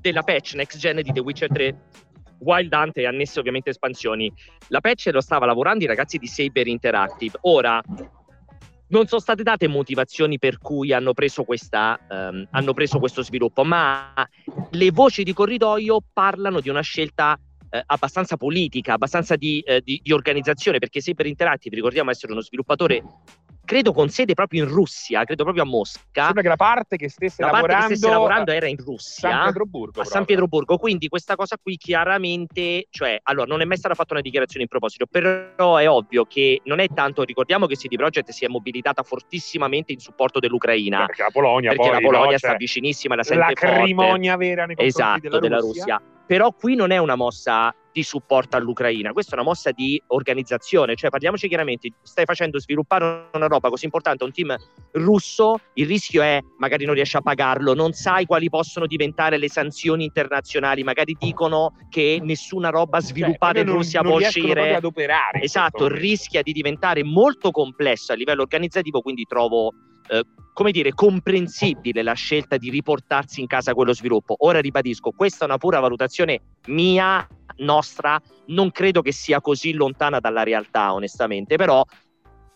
[0.00, 1.80] della patch next gen di The Witcher 3
[2.40, 4.32] Wild Hunt e annesse ovviamente espansioni.
[4.68, 7.38] La patch lo stava lavorando i ragazzi di Saber Interactive.
[7.42, 7.80] Ora
[8.88, 13.64] non sono state date motivazioni per cui hanno preso, questa, ehm, hanno preso questo sviluppo,
[13.64, 14.12] ma
[14.70, 20.00] le voci di corridoio parlano di una scelta eh, abbastanza politica, abbastanza di, eh, di-
[20.02, 23.02] di organizzazione, perché Saber Interactive, ricordiamo essere uno sviluppatore,
[23.66, 26.24] credo con sede proprio in Russia, credo proprio a Mosca.
[26.24, 28.86] Sembra che la parte che stesse La parte lavorando, che stesse lavorando era in San
[28.86, 30.00] Russia Pietroburgo.
[30.00, 30.24] a San.
[30.24, 30.78] Pietroburgo.
[30.78, 34.68] Quindi questa cosa qui chiaramente, cioè, allora non è mai stata fatta una dichiarazione in
[34.68, 39.02] proposito, però è ovvio che non è tanto, ricordiamo che CD Projekt si è mobilitata
[39.02, 43.14] fortissimamente in supporto dell'Ucraina, Perché la Polonia perché poi, la Polonia no, sta cioè, vicinissima
[43.16, 43.66] la sente forte.
[43.66, 46.00] l'acrimonia vera nei confronti Esatto, della Russia.
[46.26, 50.96] Però qui non è una mossa di supporto all'Ucraina, questa è una mossa di organizzazione,
[50.96, 54.54] cioè parliamoci chiaramente, stai facendo sviluppare una roba così importante a un team
[54.92, 59.48] russo, il rischio è magari non riesci a pagarlo, non sai quali possono diventare le
[59.48, 64.44] sanzioni internazionali, magari dicono che nessuna roba sviluppata Cioè, in non- Russia non può riescono
[64.46, 64.74] uscire.
[64.74, 65.40] ad operare.
[65.40, 69.72] Esatto, rischia di diventare molto complesso a livello organizzativo, quindi trovo,
[70.08, 70.22] eh,
[70.56, 74.36] come dire, comprensibile la scelta di riportarsi in casa quello sviluppo.
[74.38, 80.18] Ora ribadisco, questa è una pura valutazione mia, nostra, non credo che sia così lontana
[80.18, 81.84] dalla realtà, onestamente, però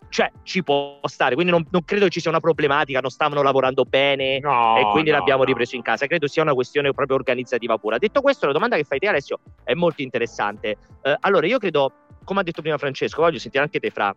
[0.09, 3.85] cioè, ci può stare, quindi non, non credo ci sia una problematica, non stavano lavorando
[3.85, 5.49] bene, No, e quindi no, l'abbiamo no.
[5.49, 6.07] ripreso in casa.
[6.07, 7.99] Credo sia una questione proprio organizzativa pura.
[7.99, 10.79] Detto questo, la domanda che fai te, Alessio, è molto interessante.
[11.03, 11.93] Eh, allora, io credo,
[12.25, 14.17] come ha detto prima Francesco, voglio sentire anche te, Fra.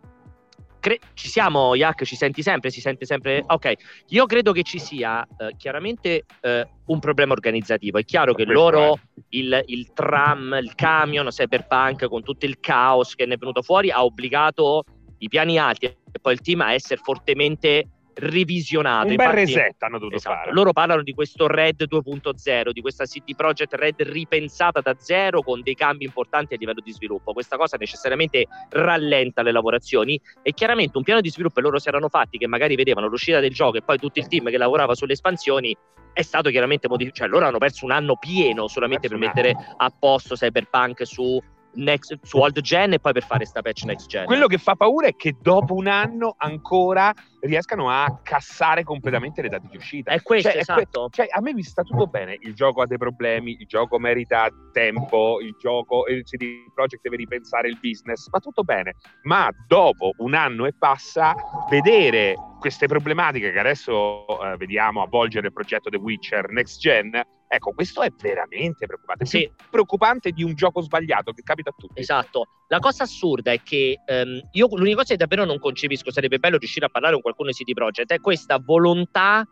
[0.84, 2.04] Cre- ci siamo, Iac?
[2.04, 2.68] Ci senti sempre?
[2.68, 3.42] Si sente sempre?
[3.46, 3.72] Ok,
[4.08, 7.96] io credo che ci sia eh, chiaramente eh, un problema organizzativo.
[7.96, 8.98] È chiaro che loro,
[9.30, 13.90] il, il tram, il camion, Cyberpunk, con tutto il caos che ne è venuto fuori,
[13.90, 14.84] ha obbligato
[15.20, 19.08] i piani alti e poi il team a essere fortemente revisionato.
[19.08, 20.34] Un bel Infatti- reset hanno dovuto Esatto.
[20.36, 20.52] fare.
[20.52, 25.60] Loro parlano di questo Red 2.0, di questa CD Projekt Red ripensata da zero con
[25.62, 27.32] dei cambi importanti a livello di sviluppo.
[27.32, 32.08] Questa cosa necessariamente rallenta le lavorazioni e chiaramente un piano di sviluppo loro si erano
[32.08, 35.12] fatti, che magari vedevano l'uscita del gioco e poi tutto il team che lavorava sulle
[35.14, 35.76] espansioni,
[36.12, 37.22] è stato chiaramente modificato.
[37.24, 41.40] Cioè, loro hanno perso un anno pieno solamente per mettere a posto Cyberpunk su,
[41.74, 44.24] next, su old gen e poi per fare sta patch next gen.
[44.26, 49.48] Quello che fa paura è che dopo un anno ancora riescano a cassare completamente le
[49.48, 50.10] date di uscita.
[50.12, 51.08] è questo, Cioè, è que- esatto.
[51.10, 52.36] Cioè, a me mi sta tutto bene.
[52.40, 57.16] Il gioco ha dei problemi, il gioco merita tempo, il gioco, il CD Projekt deve
[57.16, 58.94] ripensare il business, va tutto bene.
[59.22, 61.34] Ma dopo un anno e passa,
[61.68, 67.20] vedere queste problematiche che adesso eh, vediamo avvolgere il progetto The Witcher Next Gen,
[67.54, 69.26] ecco, questo è veramente preoccupante.
[69.26, 69.50] Sì.
[69.54, 72.00] Più preoccupante di un gioco sbagliato che capita a tutti.
[72.00, 72.48] Esatto.
[72.68, 76.58] La cosa assurda è che ehm, io l'unica cosa che davvero non concepisco, sarebbe bello
[76.58, 79.46] riuscire a parlare con qualcuno di CD Projekt, è questa volontà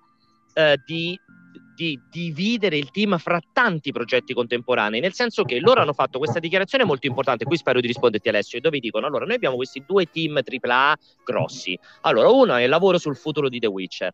[0.55, 1.19] eh, di,
[1.75, 6.39] di dividere il team fra tanti progetti contemporanei, nel senso che loro hanno fatto questa
[6.39, 10.07] dichiarazione molto importante, qui spero di risponderti Alessio, dove dicono, allora noi abbiamo questi due
[10.07, 14.13] team AAA grossi, allora uno è il lavoro sul futuro di The Witcher,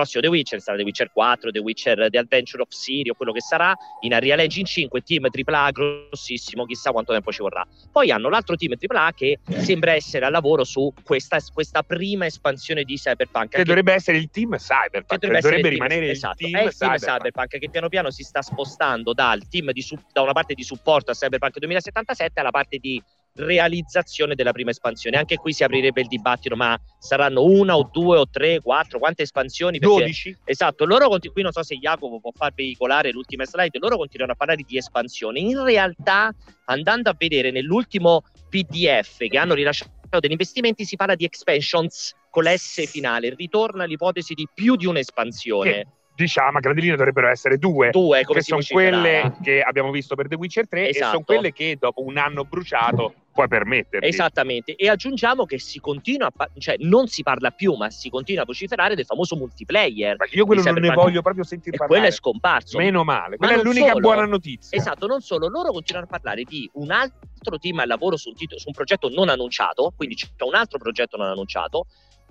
[0.00, 3.32] prossimo The Witcher sarà The Witcher 4, The Witcher The Adventure of Siri o quello
[3.32, 7.66] che sarà, in Unreal Engine 5, team AAA grossissimo, chissà quanto tempo ci vorrà.
[7.92, 12.84] Poi hanno l'altro team AAA che sembra essere al lavoro su questa, questa prima espansione
[12.84, 13.50] di Cyberpunk.
[13.50, 16.52] Che che- dovrebbe essere il team Cyberpunk, che dovrebbe, il team- rimanere esatto, il è
[16.52, 17.18] team il team Cyberpunk.
[17.18, 21.10] Cyberpunk che piano piano si sta spostando dal team di da una parte di supporto
[21.10, 23.02] a Cyberpunk 2077 alla parte di
[23.34, 25.16] realizzazione della prima espansione.
[25.16, 29.22] Anche qui si aprirebbe il dibattito, ma saranno una o due o tre, quattro, quante
[29.22, 29.78] espansioni?
[29.78, 30.38] Perché, 12.
[30.44, 34.32] Esatto, loro continu- qui non so se Jacopo può far veicolare l'ultima slide, loro continuano
[34.32, 35.40] a parlare di espansione.
[35.40, 36.34] In realtà,
[36.66, 42.44] andando a vedere nell'ultimo PDF che hanno rilasciato degli investimenti, si parla di expansions con
[42.44, 45.70] l'S finale, ritorna l'ipotesi di più di un'espansione.
[45.70, 45.86] Che
[46.20, 50.14] diciamo a grandi linee dovrebbero essere due, due come che sono quelle che abbiamo visto
[50.14, 51.04] per The Witcher 3 esatto.
[51.04, 54.06] e sono quelle che dopo un anno bruciato puoi permetterti.
[54.06, 58.10] Esattamente, e aggiungiamo che si continua, a par- cioè non si parla più, ma si
[58.10, 60.16] continua a vociferare del famoso multiplayer.
[60.18, 62.00] Ma io quello non ne voglio proprio sentire parlare.
[62.00, 62.78] Quello è scomparso.
[62.78, 64.76] Meno male, quella è l'unica solo, buona notizia.
[64.76, 68.34] Esatto, non solo, loro continuano a parlare di un altro team al lavoro su un,
[68.34, 71.86] titolo, su un progetto non annunciato, quindi c'è un altro progetto non annunciato,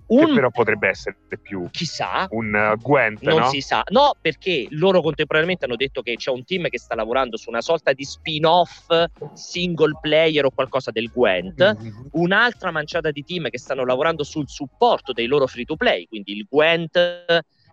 [0.10, 0.26] un...
[0.26, 3.50] Che però potrebbe essere più chissà un uh, Gwent non no?
[3.50, 7.38] si sa no perché loro contemporaneamente hanno detto che c'è un team che sta lavorando
[7.38, 8.88] su una sorta di spin-off
[9.34, 12.06] single player o qualcosa del Gwent mm-hmm.
[12.12, 16.36] un'altra manciata di team che stanno lavorando sul supporto dei loro free to play quindi
[16.36, 16.98] il Gwent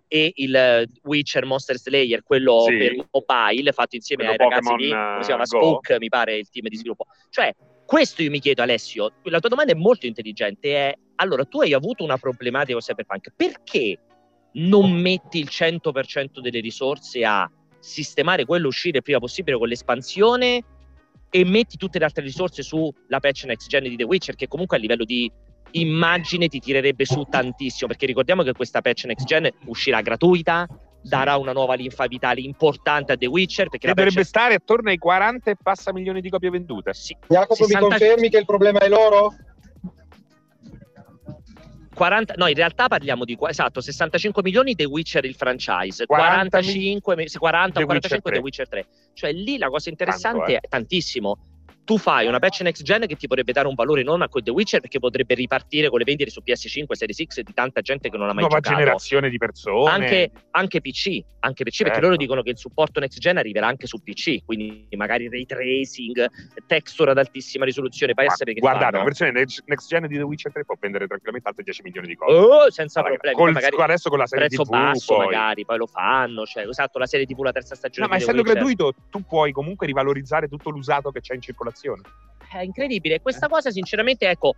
[0.08, 2.76] e il Witcher Monster Slayer, quello sì.
[2.76, 5.58] per mobile, fatto insieme quello ai ragazzi di come si chiama Go.
[5.58, 7.06] Spook, mi pare il team di sviluppo.
[7.28, 7.54] Cioè,
[7.86, 11.72] questo io mi chiedo, Alessio, la tua domanda è molto intelligente, è allora tu hai
[11.72, 13.98] avuto una problematica con Cyberpunk, perché
[14.54, 20.62] non metti il 100% delle risorse a sistemare quello uscire il prima possibile con l'espansione
[21.30, 24.76] e metti tutte le altre risorse sulla patch next gen di The Witcher che comunque
[24.76, 25.30] a livello di
[25.72, 30.66] immagine ti tirerebbe su tantissimo perché ricordiamo che questa patch next gen uscirà gratuita
[31.08, 33.68] darà una nuova linfa vitale importante a The Witcher.
[33.68, 34.26] Perché dovrebbe patch...
[34.26, 36.92] stare attorno ai 40 e passa milioni di copie vendute.
[36.94, 37.16] Sì.
[37.28, 37.84] Jacopo, 60...
[37.84, 39.34] mi confermi che il problema è loro?
[41.96, 47.26] 40, no, in realtà parliamo di esatto, 65 milioni The Witcher il franchise, 40 45,
[47.38, 48.86] 40 The 45 The Witcher 3.
[49.14, 50.58] Cioè lì la cosa interessante Tanto, eh.
[50.60, 51.38] è tantissimo
[51.86, 54.42] tu fai una patch next gen che ti potrebbe dare un valore enorme a quel
[54.42, 58.10] The Witcher perché potrebbe ripartire con le vendite su PS5, Series X di tanta gente
[58.10, 58.70] che non ha mai Nuova giocato.
[58.70, 59.90] Nuova generazione di persone.
[59.90, 61.92] Anche, anche PC, anche PC certo.
[61.92, 65.46] perché loro dicono che il supporto next gen arriverà anche su PC, quindi magari ray
[65.46, 66.28] tracing,
[66.66, 68.14] texture ad altissima risoluzione.
[68.14, 68.98] Poi essere che guardate, fanno.
[68.98, 72.16] la versione next gen di The Witcher 3 può vendere tranquillamente altre 10 milioni di
[72.16, 72.34] copie.
[72.34, 73.36] Oh, senza allora, problemi.
[73.36, 75.26] Col, magari adesso con la serie prezzo TV, basso poi.
[75.26, 78.42] magari, poi lo fanno, cioè, esatto, la serie TV la terza stagione No, ma essendo
[78.42, 81.74] gratuito tu puoi comunque rivalorizzare tutto l'usato che c'è in circolazione
[82.52, 83.20] è incredibile.
[83.20, 84.54] Questa cosa, sinceramente, ecco,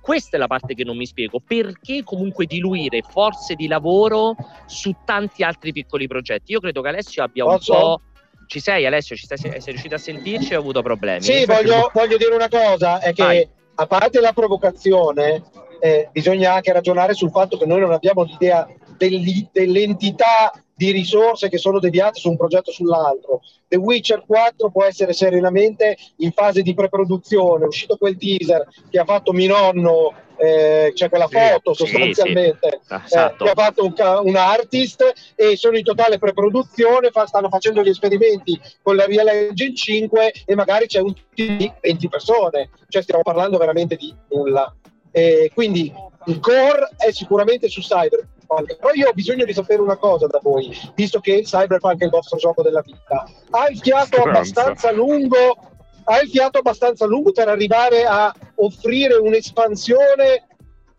[0.00, 1.40] questa è la parte che non mi spiego.
[1.44, 4.34] Perché comunque diluire forze di lavoro
[4.66, 6.52] su tanti altri piccoli progetti?
[6.52, 7.72] Io credo che Alessio abbia un Posso?
[7.72, 8.00] po'.
[8.46, 9.16] Ci sei, Alessio?
[9.16, 11.22] Ci stai, sei riuscito a sentirci o hai avuto problemi?
[11.22, 13.48] Sì, voglio, voglio dire una cosa: è che Vai.
[13.74, 15.42] a parte la provocazione,
[15.80, 21.56] eh, bisogna anche ragionare sul fatto che noi non abbiamo l'idea dell'entità di risorse che
[21.56, 23.40] sono deviate su un progetto sull'altro.
[23.66, 28.98] The Witcher 4 può essere serenamente in fase di preproduzione, è uscito quel teaser che
[28.98, 33.04] ha fatto mio nonno, eh, c'è quella foto sì, sostanzialmente, sì, sì.
[33.04, 33.42] Esatto.
[33.42, 37.82] Eh, che ha fatto un, un, artist e sono in totale preproduzione, fa, stanno facendo
[37.82, 42.68] gli esperimenti con la Real Engine 5 e magari c'è un team di 20 persone,
[42.88, 44.72] cioè stiamo parlando veramente di nulla.
[45.10, 45.90] Eh, quindi
[46.26, 50.38] il core è sicuramente su Cyber, però io ho bisogno di sapere una cosa da
[50.42, 53.28] voi, visto che Cyberpunk è il vostro gioco della vita.
[53.50, 55.56] Ha il fiato abbastanza lungo,
[56.04, 60.46] ha il fiato abbastanza lungo per arrivare a offrire un'espansione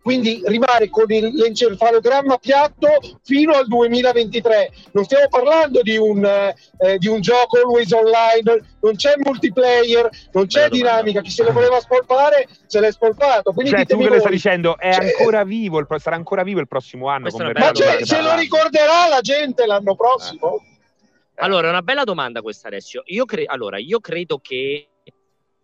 [0.08, 2.88] quindi rimane con il, l'encefalogramma piatto
[3.24, 4.72] fino al 2023.
[4.94, 10.48] Non stiamo parlando di un, eh, di un gioco always online, non c'è multiplayer, non
[10.48, 11.20] c'è Bella dinamica.
[11.20, 13.52] Chi se lo voleva spolpare se l'è spolpato.
[13.52, 16.62] Quindi cioè, tu che lo stai dicendo, è cioè, ancora vivo, il, sarà ancora vivo
[16.62, 17.28] il prossimo anno.
[17.30, 20.56] Ma cioè, se lo ricorderà la gente l'anno prossimo?
[20.56, 21.44] Eh.
[21.44, 23.04] Allora, è una bella domanda questa, Alessio.
[23.08, 24.88] Io, cre- allora, io credo che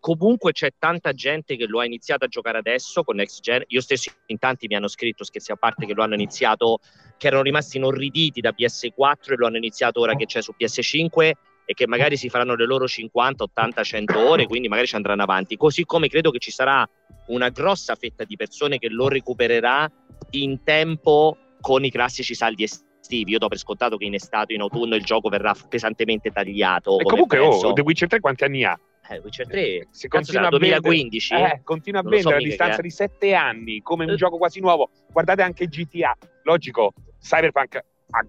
[0.04, 3.64] comunque c'è tanta gente che lo ha iniziato a giocare adesso con Next Gen.
[3.68, 6.80] Io stesso in tanti mi hanno scritto, scherzi a parte, che lo hanno iniziato,
[7.18, 11.32] che erano rimasti inorriditi da PS4 e lo hanno iniziato ora che c'è su PS5
[11.66, 15.24] e che magari si faranno le loro 50, 80, 100 ore, quindi magari ci andranno
[15.24, 15.56] avanti.
[15.56, 16.86] Così come credo che ci sarà
[17.28, 19.90] una grossa fetta di persone che lo recupererà
[20.32, 23.32] in tempo con i classici saldi estivi.
[23.32, 27.00] Io do per scontato che in estate in autunno il gioco verrà pesantemente tagliato.
[27.00, 28.78] E comunque, oh, The Witcher 3 quanti anni ha?
[29.14, 32.90] Eh, Witcher 3 si continua 2015 vendere, eh, continua a vendere so a distanza di
[32.90, 34.90] sette anni come un gioco quasi nuovo.
[35.12, 38.26] Guardate anche GTA logico Cyberpunk ha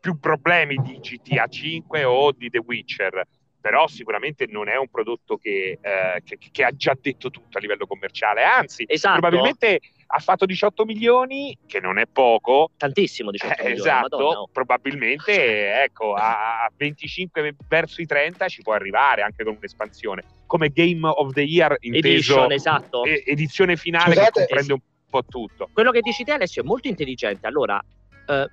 [0.00, 3.26] più problemi di GTA 5 o di The Witcher
[3.66, 7.60] però sicuramente non è un prodotto che, eh, che, che, ha già detto tutto a
[7.60, 9.18] livello commerciale, anzi, esatto.
[9.18, 12.70] probabilmente ha fatto 18 milioni, che non è poco.
[12.76, 14.48] Tantissimo, 18 Eh, milioni, esatto, Madonna, oh.
[14.52, 20.22] probabilmente ecco, a a 25 verso i 30 ci può arrivare anche con un'espansione.
[20.46, 23.04] Come Game of the Year inteso Edition, esatto.
[23.04, 25.68] edizione finale Scusate, che comprende un po' tutto.
[25.72, 27.46] Quello che dici te, Alessio, è molto intelligente.
[27.46, 27.82] Allora,
[28.28, 28.48] eh,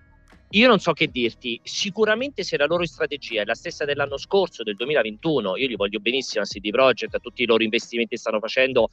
[0.50, 1.60] io non so che dirti.
[1.64, 6.00] Sicuramente, se la loro strategia è la stessa dell'anno scorso, del 2021, io li voglio
[6.00, 8.90] benissimo a CD Projekt, a tutti i loro investimenti che stanno facendo.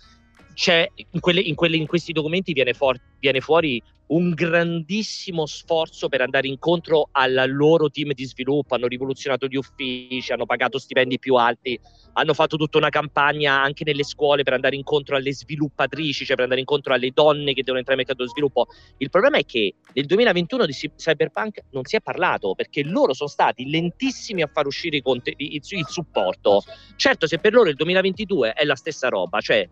[0.54, 6.08] C'è in, quelle- in quelle- in questi documenti viene, for- viene fuori un grandissimo sforzo
[6.08, 8.74] per andare incontro al loro team di sviluppo.
[8.74, 11.78] Hanno rivoluzionato gli uffici, hanno pagato stipendi più alti,
[12.14, 16.44] hanno fatto tutta una campagna anche nelle scuole per andare incontro alle sviluppatrici, cioè per
[16.44, 18.66] andare incontro alle donne che devono entrare nel mercato dello sviluppo.
[18.98, 23.14] Il problema è che nel 2021 di Cy- Cyberpunk non si è parlato perché loro
[23.14, 26.62] sono stati lentissimi a far uscire il, il supporto.
[26.96, 29.68] Certo, se per loro il 2022 è la stessa roba, cioè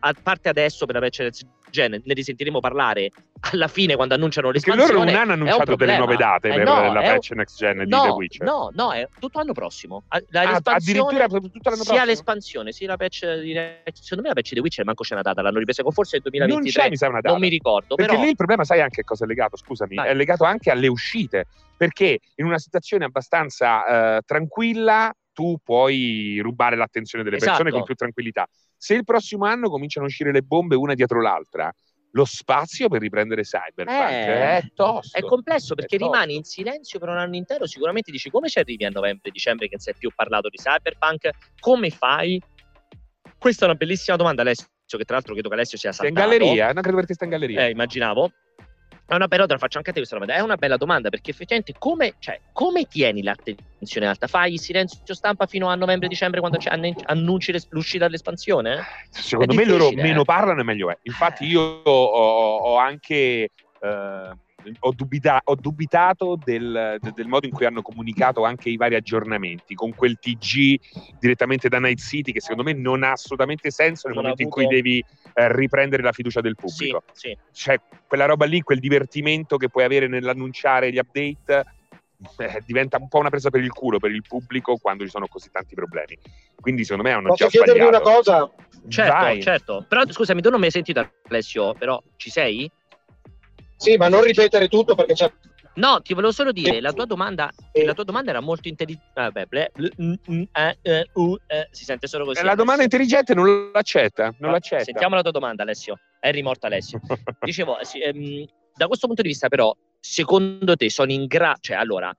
[0.00, 3.10] a parte adesso per la patch next gen, ne risentiremo parlare
[3.52, 4.98] alla fine quando annunciano Perché l'espansione.
[5.04, 7.56] loro non hanno annunciato delle nuove date Eh per no, la è un- patch next
[7.58, 8.46] gen di no, The Witcher.
[8.46, 10.04] No, no, è tutto l'anno prossimo.
[10.30, 12.04] La Ah, addirittura tutto l'anno sia prossimo?
[12.04, 13.52] l'espansione, sia la patch di
[13.92, 16.16] Secondo me la patch di The Witcher manco c'è una data, l'hanno ripresa con forse
[16.16, 16.82] il Non 2023.
[16.82, 17.30] c'è, mi sa, una data.
[17.30, 19.56] Non mi ricordo, Perché però lì il problema, sai anche a cosa è legato?
[19.58, 20.08] Scusami, Vai.
[20.08, 21.44] è legato anche alle uscite.
[21.76, 27.76] Perché in una situazione abbastanza eh, tranquilla tu puoi rubare l'attenzione delle persone Esatto.
[27.76, 28.48] con più tranquillità.
[28.78, 31.70] Se il prossimo anno cominciano a uscire le bombe una dietro l'altra,
[32.12, 35.16] lo spazio per riprendere Cyberpunk Eh, è tosto.
[35.18, 37.66] è complesso perché È rimani in silenzio per un anno intero.
[37.66, 41.30] Sicuramente dici come ci arrivi a novembre-dicembre che non si è più parlato di Cyberpunk?
[41.60, 42.40] Come fai?
[43.38, 46.14] Questa è una bellissima domanda, Alessio, che tra l'altro credo che Alessio sia Sei in
[46.16, 46.38] saltato.
[46.38, 46.72] galleria?
[46.72, 47.66] Non credo perché sta in galleria.
[47.66, 48.32] Eh, immaginavo.
[49.08, 50.38] È una bella, te la faccio anche a te questa domanda.
[50.38, 54.26] È una bella domanda perché effettivamente come, cioè, come tieni l'attenzione alta?
[54.26, 56.58] Fai il silenzio stampa fino a novembre-dicembre quando
[57.06, 58.82] annunci l'uscita dell'espansione?
[59.08, 60.24] Secondo me loro difficile, meno eh.
[60.24, 60.98] parlano e meglio è.
[61.04, 63.48] Infatti io ho, ho anche
[63.80, 64.30] eh,
[64.80, 68.96] ho, dubita- ho dubitato del, de- del modo in cui hanno comunicato anche i vari
[68.96, 70.78] aggiornamenti con quel TG
[71.18, 74.48] direttamente da Night City che secondo me non ha assolutamente senso nel Non momento in
[74.48, 77.04] avuto- cui devi eh, riprendere la fiducia del Sì, pubblico.
[77.12, 77.36] sì.
[77.52, 81.64] Cioè quella roba lì, quel divertimento che puoi avere nell'annunciare gli update
[82.38, 85.28] eh, diventa un po' una presa per il culo per il pubblico quando ci sono
[85.28, 86.18] così tanti problemi.
[86.60, 88.10] Quindi secondo me hanno Posso già chiedervi una sbagliato.
[88.16, 88.50] cosa?
[88.88, 89.42] Certo, Vai.
[89.42, 89.84] certo.
[89.88, 92.68] Però scusami, tu non mi hai sentito Alessio, però ci sei?
[93.78, 95.32] Sì, ma non ripetere tutto perché c'è...
[95.74, 97.48] No, ti volevo solo dire, la tua domanda,
[97.84, 99.12] la tua domanda era molto intelligente.
[99.14, 100.18] Vabbè, ble, ble,
[100.52, 102.40] eh, eh, uh, eh, si sente solo così.
[102.40, 102.98] Eh, la domanda Alessio.
[102.98, 104.82] intelligente non l'accetta, non No, l'accetta.
[104.82, 106.00] Sentiamo la tua domanda, Alessio.
[106.18, 107.00] È rimorta Alessio.
[107.40, 111.76] Dicevo, eh, ehm, da questo punto di vista, però, secondo te sono in grado, cioè,
[111.76, 112.12] allora,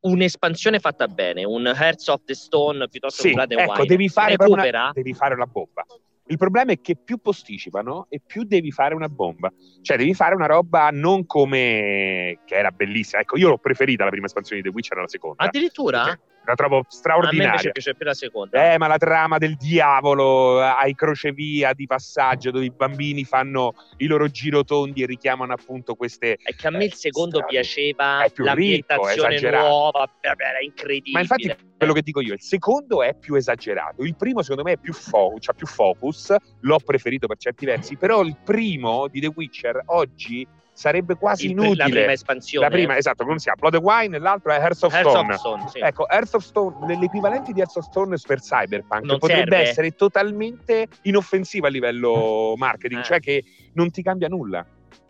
[0.00, 3.86] un'espansione fatta bene, un Hearts of the Stone piuttosto Sì, che Blood and ecco, Wine,
[3.86, 4.82] devi fare, recupera?
[4.82, 5.84] una, devi fare una bomba.
[6.28, 9.52] Il problema è che più posticipano e più devi fare una bomba.
[9.82, 12.40] Cioè, devi fare una roba non come...
[12.44, 13.22] che era bellissima.
[13.22, 15.44] Ecco, io l'ho preferita la prima espansione di The Witcher alla seconda.
[15.44, 16.04] Addirittura?
[16.04, 17.70] Perché La trovo A me straordinaria.
[17.72, 18.72] piace più la seconda.
[18.72, 24.06] Eh, ma la trama del diavolo, hai crocevia di passaggio dove i bambini fanno i
[24.06, 26.38] loro girotondi e richiamano appunto queste...
[26.42, 29.68] È che a me il secondo Stra- piaceva, è più ricco, l'ambientazione esagerato.
[29.68, 31.12] nuova, era incredibile.
[31.12, 34.72] Ma infatti quello che dico io, il secondo è più esagerato, il primo secondo me
[34.72, 39.20] è più, fo- c'ha più focus, l'ho preferito per certi versi, però il primo di
[39.20, 40.46] The Witcher oggi
[40.78, 41.74] sarebbe quasi Il- inutile.
[41.76, 42.66] la prima espansione.
[42.68, 43.58] La prima, esatto, come si chiama?
[43.68, 45.32] Blood and Wine e l'altro è Hearts of Hearts Stone.
[45.32, 45.78] of Stone, sì.
[45.80, 49.68] Ecco, Earth of Stone, l'equivalente di Earth of Stone per Cyberpunk Non potrebbe serve.
[49.68, 53.04] essere totalmente inoffensiva a livello marketing, Eh.
[53.04, 54.64] cioè che non ti cambia nulla.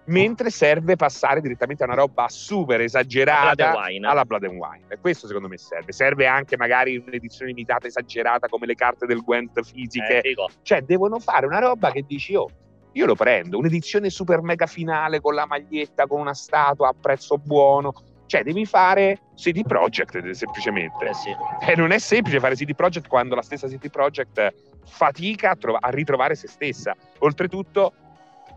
[0.06, 4.08] Mentre serve passare direttamente a una roba super Blood esagerata Wine.
[4.08, 4.84] alla Blood and Wine.
[4.88, 5.92] E questo secondo me serve.
[5.92, 10.22] Serve anche magari un'edizione limitata esagerata come le carte del Gwent fisiche.
[10.22, 10.34] Eh.
[10.62, 12.48] Cioè, devono fare una roba che dici, oh,
[12.98, 17.38] io lo prendo, un'edizione super mega finale con la maglietta, con una statua a prezzo
[17.38, 17.94] buono.
[18.26, 21.06] Cioè, devi fare CD Projekt semplicemente.
[21.06, 21.34] Eh sì.
[21.60, 24.52] E non è semplice fare CD Projekt quando la stessa CD Projekt
[24.84, 26.94] fatica a, trova- a ritrovare se stessa.
[27.20, 27.92] Oltretutto,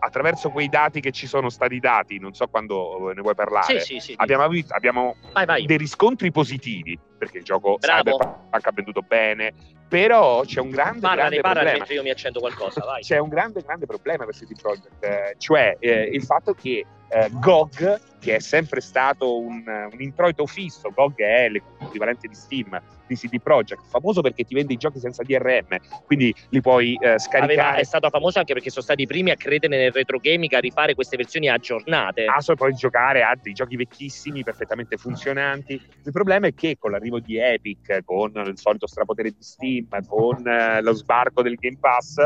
[0.03, 3.93] attraverso quei dati che ci sono stati dati, non so quando ne vuoi parlare, Sì,
[3.95, 4.13] sì, sì.
[4.17, 5.65] abbiamo, avuto- abbiamo Vai, vai.
[5.65, 8.01] dei riscontri positivi perché il gioco Bravo.
[8.17, 9.53] Cyberpunk ha venduto bene,
[9.87, 11.77] però c'è un grande, Parlane, grande parlane problema.
[11.77, 13.01] mentre io mi accendo qualcosa, vai.
[13.03, 17.29] C'è un grande, grande problema per CD Projekt, eh, cioè eh, il fatto che eh,
[17.31, 23.15] GOG, che è sempre stato un, un introito fisso, GOG è l'equivalente di Steam di
[23.15, 27.17] CD Projekt, famoso perché ti vende i giochi senza DRM, quindi li puoi eh, Aveva-
[27.19, 27.81] scaricare.
[27.81, 30.59] è stato famoso anche perché sono stati i primi a credere nel retro gaming, a
[30.59, 32.25] rifare queste versioni aggiornate.
[32.25, 35.73] Ah, so, puoi giocare a dei giochi vecchissimi, perfettamente funzionanti.
[35.73, 40.47] Il problema è che con l'arrivo di Epic, con il solito strapotere di Steam, con
[40.47, 42.23] eh, lo sbarco del Game Pass,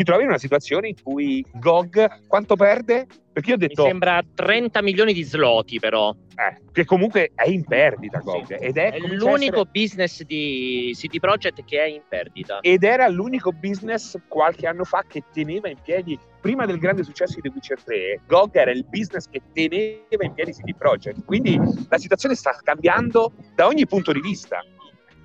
[0.00, 3.06] ti trovi in una situazione in cui GOG quanto perde?
[3.30, 3.82] Perché io ho detto...
[3.82, 6.10] Mi sembra 30 milioni di sloti però.
[6.10, 8.46] Eh, che comunque è in perdita GOG.
[8.46, 8.54] Sì.
[8.54, 9.70] Ed è, è l'unico essere...
[9.70, 12.60] business di City Project che è in perdita.
[12.60, 17.34] Ed era l'unico business qualche anno fa che teneva in piedi, prima del grande successo
[17.34, 21.26] di The Witcher 3, GOG era il business che teneva in piedi City Project.
[21.26, 24.64] Quindi la situazione sta cambiando da ogni punto di vista.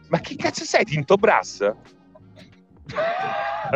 [0.10, 1.66] Ma che cazzo sei, Tinto Brass?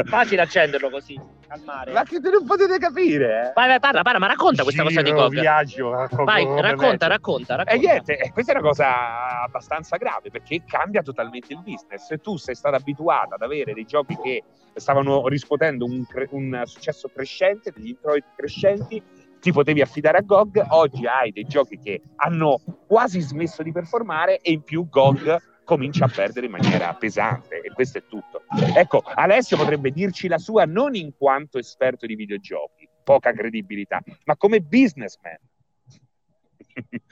[0.06, 1.92] Facile accenderlo così al mare.
[1.92, 3.50] Ma che non potete capire?
[3.50, 3.52] Eh?
[3.54, 5.32] Vai, vai, parla, parla, ma racconta questa Giro, cosa di Gog.
[5.32, 5.90] viaggio.
[5.90, 7.64] Vai, racconta, racconta, racconta.
[7.64, 12.06] E niente, eh, questa è una cosa abbastanza grave perché cambia totalmente il business.
[12.06, 14.44] Se tu sei stato abituato ad avere dei giochi che
[14.76, 19.04] stavano riscuotendo un, un successo crescente, degli introiti crescenti,
[19.40, 24.40] ti potevi affidare a GOG, oggi hai dei giochi che hanno quasi smesso di performare
[24.42, 25.38] e in più GOG
[25.70, 28.42] comincia a perdere in maniera pesante e questo è tutto.
[28.76, 34.36] Ecco, Alessio potrebbe dirci la sua non in quanto esperto di videogiochi, poca credibilità, ma
[34.36, 35.38] come businessman.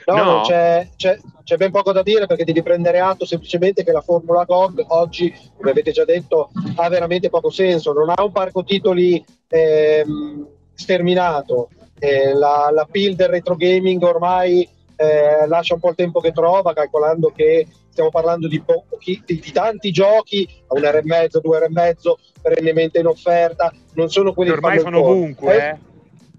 [0.06, 0.42] No, no.
[0.42, 4.46] C'è, c'è, c'è, ben poco da dire perché devi prendere atto semplicemente che la Formula
[4.46, 9.24] GOG oggi, come avete già detto, ha veramente poco senso, non ha un parco titoli
[9.50, 14.68] ehm, sterminato, eh, la, la pill del retro gaming ormai
[14.98, 19.40] eh, lascia un po' il tempo che trova, calcolando che stiamo parlando di, pochi, di,
[19.40, 24.10] di tanti giochi a un'ora e mezzo, due ore e mezzo, perennemente in offerta, non
[24.10, 25.56] sono quelli che ormai sono ovunque.
[25.56, 25.78] È,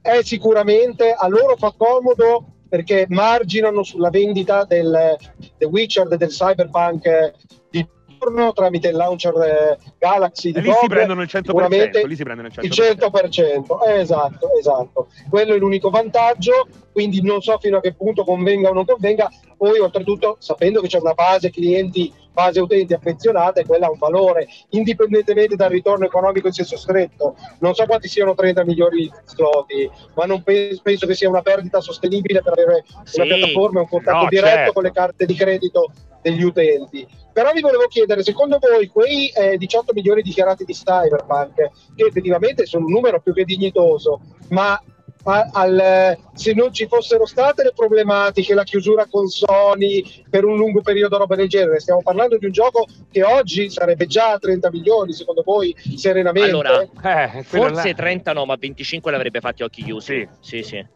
[0.03, 0.19] eh.
[0.19, 5.17] è sicuramente a loro fa comodo perché marginano sulla vendita del
[5.57, 7.33] The Witcher e del Cyberpunk
[7.71, 7.87] di
[8.19, 12.49] turno tramite il launcher eh, Galaxy di lì si prendono il 100%, lì si prendono
[12.49, 12.65] il 100%.
[12.65, 15.09] Il 100%, eh, esatto, esatto.
[15.29, 19.31] Quello è l'unico vantaggio, quindi non so fino a che punto convenga o non convenga.
[19.57, 23.99] Poi oltretutto sapendo che c'è una base clienti base utenti affezionata e quella ha un
[23.99, 27.35] valore indipendentemente dal ritorno economico in senso stretto.
[27.59, 31.43] Non so quanti siano 30 milioni di sloti, ma non penso, penso che sia una
[31.43, 34.73] perdita sostenibile per avere sì, una piattaforma e un contatto no, diretto certo.
[34.73, 35.91] con le carte di credito
[36.29, 37.07] degli utenti.
[37.33, 41.55] Però vi volevo chiedere, secondo voi quei eh, 18 milioni dichiarati di Cyberpunk,
[41.95, 44.81] che effettivamente sono un numero più che dignitoso, ma
[45.25, 50.81] al, se non ci fossero state le problematiche, la chiusura con Sony per un lungo
[50.81, 51.81] periodo, roba del genere.
[51.81, 56.49] Stiamo parlando di un gioco che oggi sarebbe già a 30 milioni, secondo voi, serenamente?
[56.49, 57.95] Allora, eh, forse là.
[57.95, 60.29] 30 no, ma 25 l'avrebbe fatti occhi chiusi.
[60.41, 60.63] Sì, sì.
[60.63, 60.87] sì.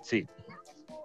[0.00, 0.26] sì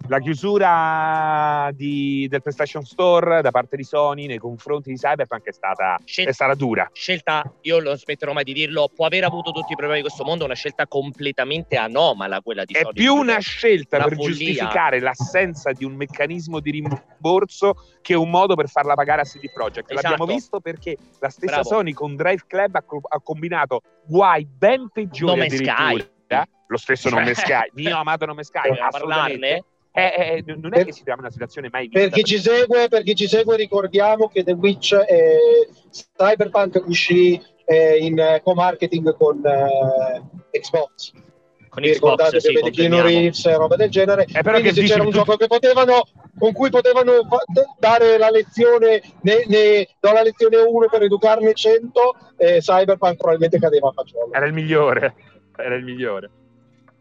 [0.07, 5.51] la chiusura di, del PlayStation Store da parte di Sony nei confronti di Cyberpunk è
[5.51, 6.89] stata, scelta, è stata dura.
[6.93, 10.23] Scelta, io non smetterò mai di dirlo, può aver avuto tutti i problemi di questo
[10.23, 12.91] mondo, una scelta completamente anomala quella di è Sony.
[12.91, 14.27] È più una scelta per follia.
[14.27, 19.51] giustificare l'assenza di un meccanismo di rimborso che un modo per farla pagare a CD
[19.51, 19.91] Projekt.
[19.91, 20.07] Esatto.
[20.07, 21.69] L'abbiamo visto perché la stessa Bravo.
[21.69, 26.09] Sony con Drive Club ha, ha combinato guai ben peggiori nome Sky.
[26.69, 29.39] Lo stesso cioè, nome Sky, mio amato nome Sky, assolutamente.
[29.39, 29.65] Parlarne?
[29.99, 31.99] Eh, eh, non è che si trovi in una situazione mai vista.
[31.99, 35.67] Per chi, ci segue, per chi ci segue ricordiamo che The Witch eh,
[36.15, 41.13] Cyberpunk uscì eh, in co-marketing con eh, Xbox.
[41.69, 44.27] Con Xbox, ricordate sì, Keanu Reeves e roba del genere.
[44.31, 45.15] Eh, però Quindi se c'era un tu...
[45.15, 46.03] gioco che potevano
[46.37, 51.55] con cui potevano fa- dare la lezione, ne, ne, do la lezione 1 per educarne
[51.55, 54.31] 100, eh, Cyberpunk probabilmente cadeva a fagiolo.
[54.31, 55.15] Era il migliore,
[55.57, 56.29] era il migliore.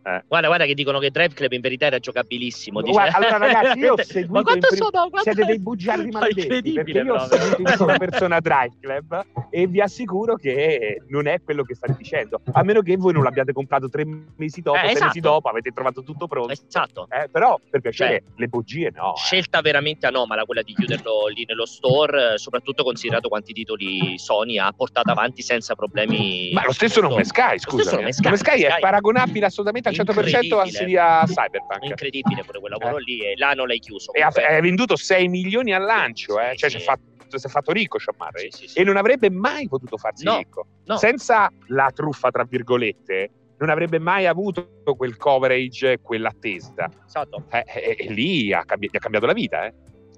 [0.06, 0.22] Eh.
[0.28, 2.80] Guarda, guarda che dicono che Drive Club in verità era giocabilissimo.
[2.80, 5.08] Guarda, allora ragazzi, io ho seguito Ma quanto prim- sono?
[5.10, 9.66] Quanto siete dei bugiardi maledetti perché io ho seguito in prima persona Drive Club e
[9.66, 12.40] vi assicuro che non è quello che state dicendo.
[12.52, 15.06] A meno che voi non l'abbiate comprato tre mesi dopo, eh, sei esatto.
[15.06, 16.52] mesi dopo, avete trovato tutto pronto.
[16.52, 17.08] Esatto.
[17.10, 19.14] Eh, però per piacere, cioè, le bugie no.
[19.14, 19.16] Eh.
[19.16, 24.70] Scelta veramente anomala quella di chiuderlo lì nello store, soprattutto considerato quanti titoli Sony ha
[24.70, 26.50] portato avanti senza problemi.
[26.52, 27.96] Ma lo stesso non è Sky, scusa.
[27.96, 31.84] Nome Sky, Sky è paragonabile assolutamente al 100% a Siria Cyberpunk.
[31.84, 33.02] Incredibile pure quel lavoro eh.
[33.02, 34.12] lì e là non l'hai chiuso.
[34.12, 36.56] E ha, ha, venduto 6 milioni al lancio, eh.
[36.56, 36.76] cioè sì.
[36.76, 39.96] si, è fatto, si è fatto ricco Sciammarri sì, sì, e non avrebbe mai potuto
[39.96, 40.66] farsi no, ricco.
[40.84, 40.96] No.
[40.96, 46.88] Senza la truffa, tra virgolette, non avrebbe mai avuto quel coverage, quell'attesa.
[47.06, 47.44] Esatto.
[47.50, 49.74] Eh, e, e, lì ha, cambi- ha cambiato la vita, eh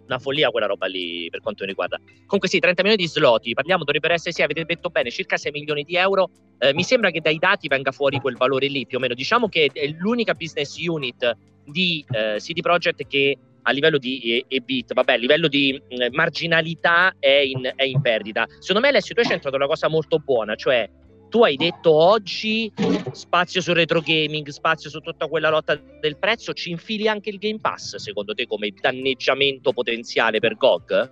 [0.08, 1.98] una follia quella roba lì per quanto mi riguarda.
[2.26, 5.52] Comunque sì, 30 milioni di slot, parliamo, dovrebbero essere, sì, avete detto bene, circa 6
[5.52, 6.30] milioni di euro.
[6.58, 9.14] Eh, mi sembra che dai dati venga fuori quel valore lì, più o meno.
[9.14, 14.94] Diciamo che è l'unica business unit di eh, CD Projekt che a livello di EBIT,
[14.94, 18.46] vabbè, a livello di eh, marginalità è in, è in, perdita.
[18.60, 20.88] Secondo me Alessio tu hai centrato una cosa molto buona, cioè
[21.28, 22.72] tu hai detto oggi
[23.12, 27.38] spazio sul retro gaming, spazio su tutta quella lotta del prezzo, ci infili anche il
[27.38, 31.10] Game Pass secondo te come danneggiamento potenziale per GOG?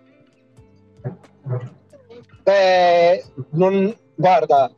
[2.42, 4.70] Beh, non, guarda,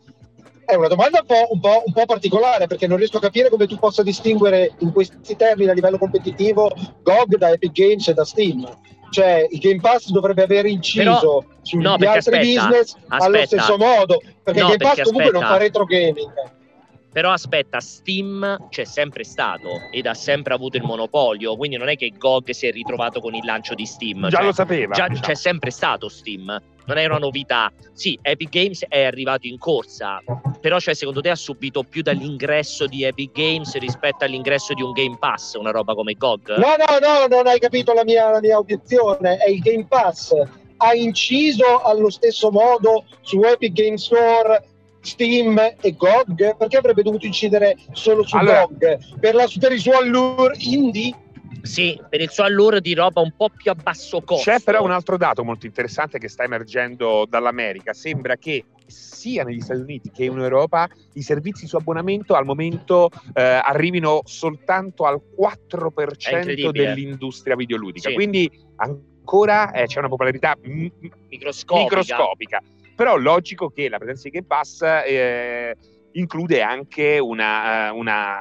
[0.64, 3.49] È una domanda un po', un, po', un po', particolare perché non riesco a capire
[3.49, 6.70] come tu possa distinguere in questi termini a livello competitivo
[7.03, 8.68] GOG da Epic Games e da Steam.
[9.11, 13.24] Cioè il Game Pass dovrebbe aver inciso Però, sugli no, altri aspetta, business aspetta.
[13.24, 15.38] allo stesso modo perché no, il Game Pass comunque aspetta.
[15.38, 16.32] non fa retro gaming.
[17.11, 21.96] Però aspetta, Steam c'è sempre stato ed ha sempre avuto il monopolio, quindi non è
[21.96, 24.28] che GOG si è ritrovato con il lancio di Steam.
[24.28, 24.94] Già cioè, lo sapeva.
[24.94, 25.26] Già, diciamo.
[25.26, 27.70] C'è sempre stato Steam, non è una novità.
[27.93, 30.22] Sì, Epic Games è arrivato in corsa,
[30.61, 34.93] però cioè, secondo te ha subito più dall'ingresso di Epic Games rispetto all'ingresso di un
[34.93, 36.57] Game Pass, una roba come GOG?
[36.57, 40.34] No, no, no, non hai capito la mia, la mia obiezione, è il Game Pass
[40.80, 44.62] ha inciso allo stesso modo su Epic Games Store
[45.01, 46.57] Steam e GOG?
[46.57, 49.18] Perché avrebbe dovuto incidere solo su allora, GOG?
[49.18, 51.14] Per, la, per il suo allure indie?
[51.62, 54.50] Sì, per il suo allure di roba un po' più a basso costo.
[54.50, 57.92] C'è però un altro dato molto interessante che sta emergendo dall'America.
[57.92, 63.11] Sembra che sia negli Stati Uniti che in Europa i servizi su abbonamento al momento
[63.34, 68.09] eh, arrivino soltanto al 4% dell'industria videoludica.
[68.09, 68.14] Sì.
[68.14, 70.86] Quindi ancora eh, c'è una popolarità m-
[71.28, 71.96] microscopica.
[71.98, 72.62] microscopica
[72.98, 75.76] però logico che la presenza di Game Pass eh,
[76.14, 78.40] include anche una, una,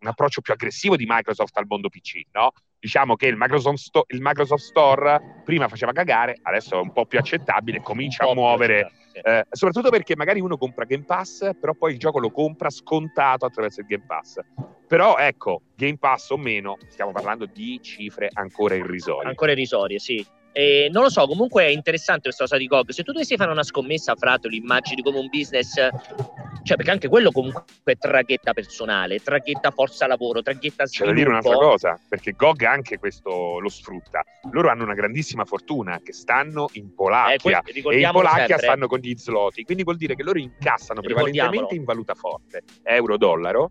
[0.00, 2.52] un approccio più aggressivo di Microsoft al mondo PC, no?
[2.78, 7.04] Diciamo che il Microsoft, Sto- il Microsoft, Store prima faceva cagare, adesso è un po'
[7.04, 8.90] più accettabile comincia a muovere,
[9.22, 13.44] eh, soprattutto perché magari uno compra Game Pass, però poi il gioco lo compra scontato
[13.44, 14.40] attraverso il Game Pass.
[14.86, 19.28] Però ecco, Game Pass o meno, stiamo parlando di cifre ancora irrisorie.
[19.28, 20.26] Ancora irrisorie, sì.
[20.52, 22.90] E non lo so, comunque è interessante questa cosa di GOG.
[22.90, 26.90] Se tu dovessi fare una scommessa, fra te lo immagini come un business, cioè perché
[26.90, 31.12] anche quello comunque è traghetta personale, traghetta forza lavoro, traghetta sviluppo.
[31.12, 34.24] C'è da dire un'altra cosa, perché GOG anche questo lo sfrutta.
[34.50, 38.66] Loro hanno una grandissima fortuna che stanno in Polacchia eh, e in Polacchia sempre.
[38.66, 43.70] stanno con gli zloty, quindi vuol dire che loro incassano prevalentemente in valuta forte, euro-dollaro,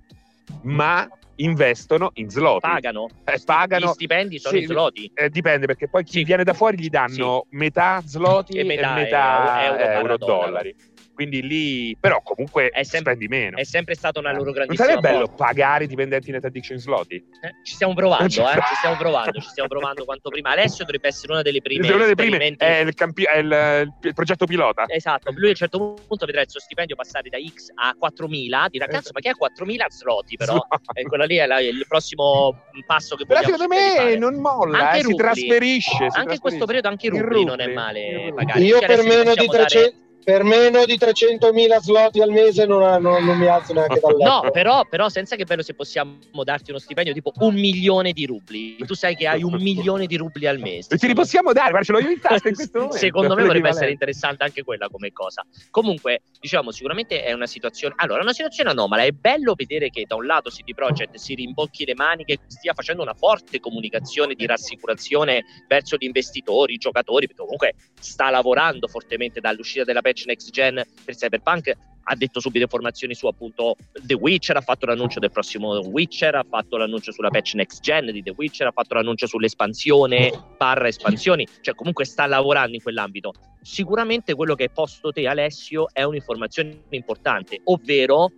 [0.64, 2.68] ma investono in zloty.
[2.68, 3.08] Pagano.
[3.26, 3.88] Eh, pagano.
[3.88, 5.12] Gli stipendi sono sì, in zloty.
[5.14, 6.24] Eh, dipende perché poi chi sì.
[6.24, 7.56] viene da fuori gli danno sì.
[7.56, 10.76] metà zloty e metà, e metà euro, euro, euro dollari
[11.20, 13.58] quindi lì però comunque è sempre, spendi meno.
[13.58, 17.18] È sempre stata una loro grandissima Non sarebbe bello pagare i dipendenti Net Addiction Slotty?
[17.42, 20.52] Eh, ci stiamo provando, eh, ci stiamo provando, ci stiamo provando quanto prima.
[20.52, 21.86] Alessio dovrebbe essere una delle prime.
[21.92, 24.86] Una delle prime è, il, campi- è il, il, progetto pilota.
[24.88, 28.70] Esatto, lui a un certo punto vedrà il suo stipendio passare da X a 4.000,
[28.70, 30.58] dirà cazzo ma che è 4.000 Slotty però?
[30.94, 35.04] e quello lì è la, il prossimo passo che però secondo me non molla, eh,
[35.04, 35.90] si trasferisce.
[35.90, 36.34] Si anche trasferisce.
[36.36, 38.62] in questo periodo anche i rubli, non è male pagare.
[38.62, 43.38] Io per meno di 300 per meno di 300.000 slot al mese non, non, non
[43.38, 44.30] mi alzo neanche dal letto.
[44.30, 48.26] No, però, però, senza che bello se possiamo darti uno stipendio tipo un milione di
[48.26, 48.76] rubli.
[48.78, 50.96] Tu sai che hai un milione di rubli al mese.
[50.96, 52.98] E ce li possiamo dare, ma ce l'ho io in tasca in questo momento.
[52.98, 55.46] Secondo me potrebbe essere interessante anche quella come cosa.
[55.70, 57.94] Comunque, diciamo, sicuramente è una situazione...
[57.98, 59.04] Allora, è una situazione anomala.
[59.04, 62.74] È bello vedere che da un lato CD Projekt si rimbocchi le maniche e stia
[62.74, 68.88] facendo una forte comunicazione di rassicurazione verso gli investitori, i giocatori, perché comunque sta lavorando
[68.88, 71.72] fortemente dall'uscita della patch next gen per Cyberpunk
[72.12, 76.46] ha detto subito informazioni su appunto The Witcher, ha fatto l'annuncio del prossimo Witcher, ha
[76.48, 81.48] fatto l'annuncio sulla patch next gen di The Witcher, ha fatto l'annuncio sull'espansione, barra espansioni,
[81.62, 83.34] cioè comunque sta lavorando in quell'ambito.
[83.62, 88.32] Sicuramente quello che hai posto te Alessio è un'informazione importante, ovvero,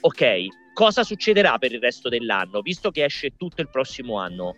[0.00, 4.54] ok, cosa succederà per il resto dell'anno, visto che esce tutto il prossimo anno?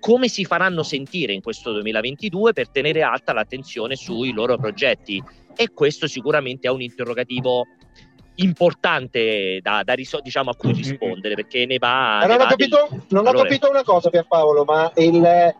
[0.00, 5.20] come si faranno sentire in questo 2022 per tenere alta l'attenzione sui loro progetti
[5.60, 7.66] e questo sicuramente è un interrogativo
[8.36, 12.86] importante da, da risol- diciamo, a cui rispondere perché ne va, non, ne ho, capito,
[12.88, 13.02] del...
[13.08, 13.40] non allora...
[13.40, 15.54] ho capito una cosa Pierpaolo ma il,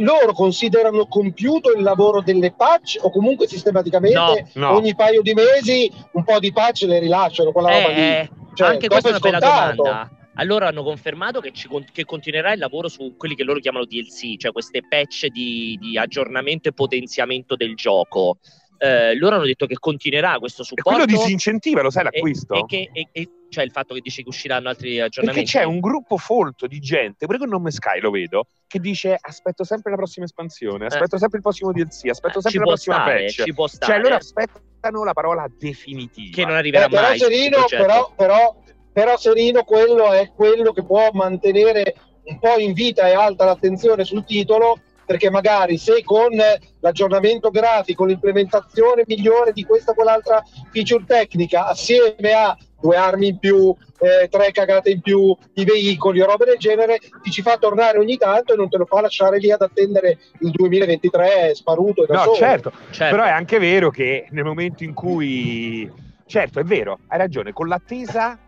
[0.00, 4.74] loro considerano compiuto il lavoro delle patch o comunque sistematicamente no, no.
[4.74, 8.00] ogni paio di mesi un po' di patch le rilasciano quella eh, roba lì.
[8.00, 12.52] Eh, cioè, anche questa è una bella domanda allora hanno confermato che, ci, che, continuerà
[12.52, 16.72] il lavoro su quelli che loro chiamano DLC, cioè queste patch di, di aggiornamento e
[16.72, 18.38] potenziamento del gioco.
[18.82, 21.02] Eh, loro hanno detto che continuerà questo supporto.
[21.02, 22.54] E quello disincentiva, lo sai, l'acquisto?
[22.54, 25.50] E, e, che, e, e cioè il fatto che dici che usciranno altri aggiornamenti.
[25.50, 29.18] Perché c'è un gruppo folto di gente, pure con nome Sky lo vedo, che dice
[29.20, 31.18] aspetto sempre la prossima espansione, aspetto eh.
[31.18, 33.42] sempre il prossimo DLC, aspetto eh, sempre la prossima stare, patch.
[33.44, 33.92] Ci può stare.
[33.92, 36.34] Cioè loro aspettano la parola definitiva.
[36.34, 37.18] Che non arriverà eh, però, mai.
[37.18, 38.56] Serino, però, però
[38.92, 44.04] però Serino quello è quello che può mantenere un po' in vita e alta l'attenzione
[44.04, 44.80] sul titolo
[45.10, 46.30] perché magari se con
[46.78, 50.40] l'aggiornamento grafico, l'implementazione migliore di questa o quell'altra
[50.70, 56.20] feature tecnica assieme a due armi in più, eh, tre cagate in più, i veicoli
[56.20, 59.00] o robe del genere, ti ci fa tornare ogni tanto e non te lo fa
[59.00, 62.06] lasciare lì ad attendere il 2023 sparuto.
[62.08, 62.70] no, certo.
[62.92, 65.90] certo, però è anche vero che nel momento in cui
[66.24, 68.38] certo, è vero, hai ragione, con l'attesa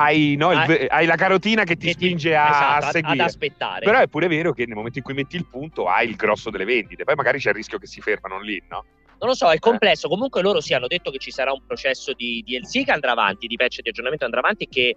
[0.00, 2.92] hai, no, il Hai- la carotina che ti Che ti- spinge a, esatto, a ad-
[2.92, 3.20] seguire.
[3.22, 3.84] ad aspettare.
[3.84, 6.50] Però è pure vero che nel momento in cui metti il punto hai il grosso
[6.50, 8.84] delle vendite, poi magari c'è il rischio che si fermano lì, no?
[9.18, 10.08] Non lo so, è complesso.
[10.08, 13.46] Comunque loro sì hanno detto che ci sarà un processo di DLC che andrà avanti,
[13.46, 14.96] di patch di aggiornamento andrà avanti che,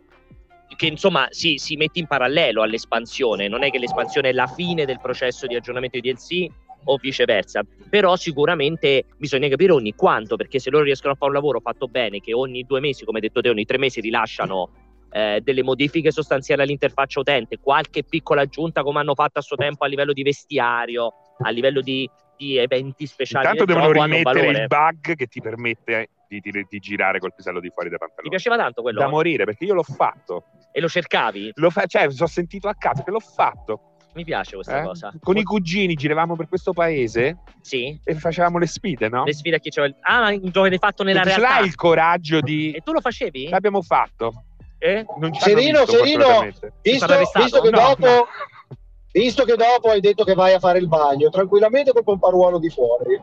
[0.78, 3.50] che insomma si, si mette in parallelo all'espansione.
[3.50, 6.48] Non è che l'espansione è la fine del processo di aggiornamento di DLC
[6.86, 7.64] o viceversa.
[7.90, 11.88] Però sicuramente bisogna capire ogni quanto, perché se loro riescono a fare un lavoro fatto
[11.88, 14.70] bene, che ogni due mesi, come detto te, ogni tre mesi rilasciano
[15.14, 19.84] eh, delle modifiche sostanziali all'interfaccia utente, qualche piccola aggiunta come hanno fatto a suo tempo
[19.86, 23.46] a livello di vestiario, a livello di, di eventi speciali.
[23.46, 27.70] Intanto devono rimettere il bug che ti permette di, di- di girare col pisello di
[27.70, 28.30] fuori dai pantaloni.
[28.30, 29.00] piaceva tanto quello?
[29.00, 30.46] Da morire, perché io l'ho fatto.
[30.72, 31.52] e lo cercavi?
[31.56, 33.90] Lo fa- cioè, mi sono sentito a caso che l'ho fatto.
[34.16, 34.84] Mi piace questa eh.
[34.84, 35.12] cosa.
[35.20, 38.00] Con i cugini giravamo per questo paese Sì?
[38.04, 39.24] e facevamo le sfide, no?
[39.26, 39.92] Le sfide a chi c'era.
[40.02, 41.50] Ah, ma lo avete fatto nella ce realtà.
[41.60, 42.72] l'hai il coraggio di...
[42.72, 43.50] E tu lo facevi?
[43.50, 44.46] L'abbiamo fatto.
[44.84, 45.06] Eh?
[45.18, 46.26] Non ci Serino, visto, Serino.
[46.82, 48.28] Visto, visto che No, dopo, no.
[49.14, 52.70] visto che dopo hai detto che vai a fare il bagno, tranquillamente col pomparuolo di
[52.70, 53.18] fuori.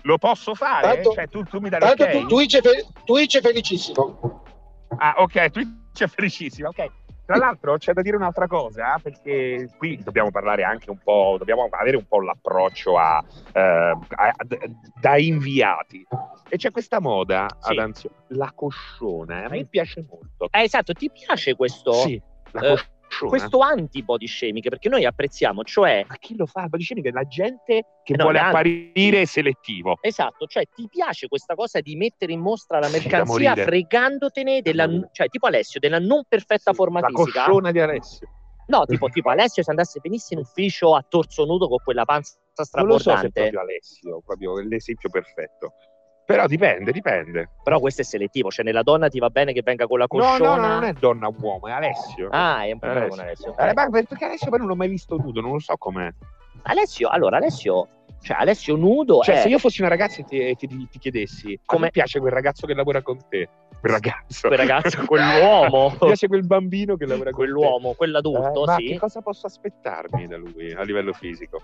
[0.00, 0.94] Lo posso fare?
[0.94, 2.10] Tanto- cioè, tu, tu mi dai Tanto ok?
[2.10, 4.42] tu, Twitch, è fe- Twitch è felicissimo.
[4.98, 6.90] Ah, ok, Twitch è felicissimo, ok.
[7.32, 11.66] Tra l'altro c'è da dire un'altra cosa, perché qui dobbiamo parlare anche un po', dobbiamo
[11.70, 14.36] avere un po' l'approccio a, eh, a- a-
[15.00, 16.06] da inviati.
[16.48, 17.72] E c'è questa moda, Sì.
[17.72, 20.48] ad Anzio, la cosciona, eh, a me piace molto.
[20.50, 22.20] Eh, esatto, ti piace questo, Sì,
[22.50, 22.90] la eh, cosciona.
[23.28, 24.68] Questo anti-body shaming?
[24.68, 26.04] Perché noi apprezziamo, cioè...
[26.08, 26.62] Ma chi lo fa?
[26.62, 29.98] Ma dicevi che la gente che No, vuole apparire selettivo.
[30.00, 33.64] Esatto, cioè ti piace questa cosa di mettere in mostra la Sì, mercanzia morire.
[33.64, 37.44] fregandotene della, cioè tipo Alessio, della non perfetta Sì, forma la fisica?
[37.44, 38.28] cosciona di Alessio.
[38.66, 42.36] No, tipo, tipo Alessio se andasse benissimo in ufficio a torso nudo con quella panza
[42.76, 43.40] Non lo so se è strabordante.
[43.40, 45.72] proprio Alessio, proprio l'esempio perfetto.
[46.24, 47.48] Però dipende, dipende.
[47.62, 50.18] Però questo è selettivo, cioè nella donna ti va bene che venga con la No,
[50.20, 50.56] cosciona.
[50.56, 52.28] no, no, non è donna uomo, è Alessio.
[52.30, 53.52] Ah, è un problema Alessio.
[53.52, 53.58] con Alessio.
[53.58, 56.08] Eh, ma perché Alessio poi non l'ho mai visto nudo, non lo so com'è.
[56.64, 57.88] Alessio, allora Alessio,
[58.20, 61.58] cioè Alessio nudo Cioè, è se io fossi una ragazza e ti, ti- ti chiedessi
[61.64, 63.48] Come- piace quel ragazzo che lavora con te,
[63.80, 67.96] quel ragazzo, quel ragazzo, quell'uomo, mi piace quel bambino che lavora con quell'uomo, te.
[67.96, 68.86] quell'adulto, Eh, ma sì.
[68.86, 71.60] che cosa posso aspettarmi da lui a livello fisico?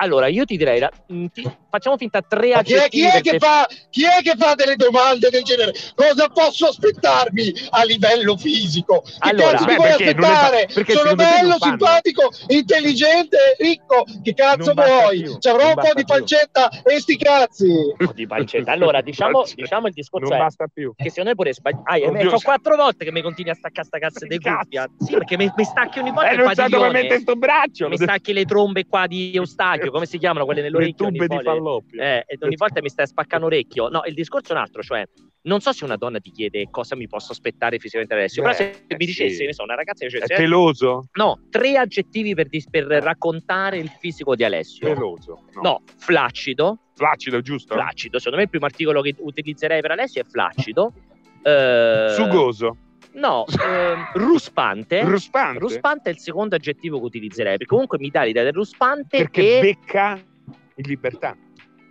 [0.00, 3.20] Allora, io ti direi, la- mm, ti- facciamo finta tre Ma chi è, chi, è
[3.20, 5.72] che te- fa, chi è che fa delle domande del genere?
[5.96, 9.00] Cosa posso aspettarmi a livello fisico?
[9.02, 10.68] Che Allora, cazzo beh, ti vuoi fa- aspettare?
[10.72, 14.04] perché Sono bello, simpatico, intelligente, ricco.
[14.22, 15.22] Che cazzo Non vuoi?
[15.22, 16.04] più, Ci avrò un po' di più.
[16.04, 17.66] pancetta e sti cazzi.
[17.98, 18.70] Oh, di pancetta.
[18.70, 20.92] Allora, diciamo, diciamo il discorso Non è basta più.
[20.94, 23.84] che secondo me pure sbagli- Ah, eh, sono quattro volte che mi continui a staccare
[23.86, 24.86] sta cazzo di cuffia.
[24.98, 27.02] Sì, perché mi, mi stacchi ogni volta Eh, il non sa dove padiglione.
[27.02, 27.88] mette sto braccio.
[27.88, 31.06] Mi stacchi le trombe qua di Eustachio, come si chiamano quelle Le nell'orecchio?
[31.06, 31.42] tube di Nicole?
[31.56, 32.00] falloppio.
[32.02, 33.88] Eh, e ogni volta mi stai spaccando orecchio.
[33.88, 35.04] No, il discorso è un altro, cioè,
[35.42, 38.50] non so se una donna ti chiede cosa mi posso aspettare fisicamente da Alessio, Beh,
[38.54, 39.44] però se eh, mi dicessi, sì.
[39.46, 41.08] ne so, una ragazza che È dicesse, peloso?
[41.12, 44.92] no, tre aggettivi per, dis- per raccontare il fisico di Alessio.
[44.92, 45.44] Peloso.
[45.62, 47.74] No, flaccido, Flaccido, giusto?
[47.74, 50.92] flaccido, secondo me il primo articolo che utilizzerei per Alessio è flaccido.
[51.40, 52.76] Eh, Sugoso.
[53.18, 55.02] No, ehm, ruspante.
[55.02, 55.58] Ruspante.
[55.58, 59.58] Ruspante è il secondo aggettivo che utilizzerei, perché comunque mi dà l'idea del ruspante Perché
[59.58, 59.60] e...
[59.60, 61.36] becca in libertà.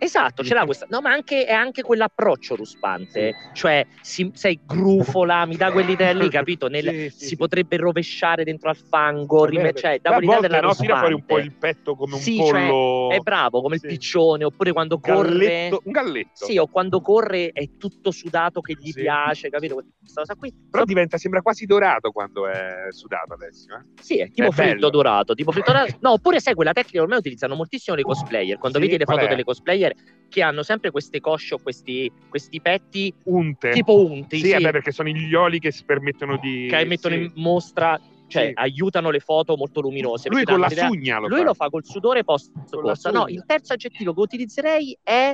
[0.00, 0.86] Esatto, ce l'ha questa.
[0.88, 3.34] No, ma anche, è anche quell'approccio ruspante.
[3.52, 6.68] Cioè, si, sei grufola, mi dà quell'idea lì, capito?
[6.68, 7.36] Nel- Sì, sì, si sì.
[7.36, 10.00] potrebbe rovesciare dentro al fango, rime- cioè, vero.
[10.02, 11.52] dà Ma a quell'idea della no, tira fuori un po' ruspante.
[11.52, 13.10] il petto come un Sì, cioè, pollo.
[13.10, 13.86] È bravo, come il Sì.
[13.88, 15.30] piccione, oppure quando corre...
[15.30, 16.44] galletto, un galletto.
[16.44, 19.00] Sì, o quando corre è tutto sudato che gli Sì.
[19.00, 19.74] piace, capito?
[19.98, 20.52] Questa cosa qui.
[20.70, 23.74] Però diventa, sembra quasi dorato quando è sudato adesso.
[23.74, 24.02] Eh?
[24.02, 24.90] Sì, è tipo È fritto bello.
[24.90, 25.96] dorato, tipo fritto dorato.
[26.00, 28.58] No, oppure sai quella tecnica ormai utilizzano moltissimo le cosplayer.
[28.58, 29.87] Quando Sì, vedi le foto delle cosplayer
[30.28, 33.70] che hanno sempre queste cosce o questi, questi petti Unte.
[33.70, 36.66] tipo unti, sì, sì, vabbè, perché sono gli oli che si permettono di.
[36.68, 37.22] che mettono sì.
[37.22, 38.52] in mostra, cioè Sì.
[38.54, 40.28] aiutano le foto molto luminose.
[40.28, 41.44] Lui con la l'idea- sugna lo Lui fa.
[41.44, 43.10] lo fa col sudore post corsa.
[43.10, 45.32] No, il terzo aggettivo che utilizzerei è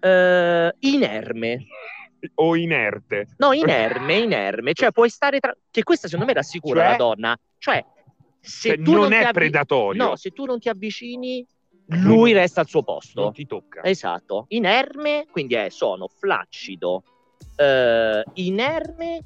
[0.00, 1.66] eh, inerme.
[2.36, 3.28] O inerte.
[3.36, 4.72] No, inerme, inerme.
[4.72, 5.54] Cioè puoi stare tra...
[5.70, 6.90] Che questa secondo me rassicura Cioè?
[6.90, 7.38] la donna.
[7.58, 7.84] Cioè,
[8.40, 10.02] se Cioè, tu non, non è avvi- predatorio.
[10.04, 11.46] No, se tu non ti avvicini,
[11.86, 13.20] lui resta al suo posto.
[13.22, 13.82] Non ti tocca.
[13.84, 14.46] Esatto.
[14.48, 17.02] Inerme, quindi è, sono flaccido,
[17.56, 19.20] eh, inerme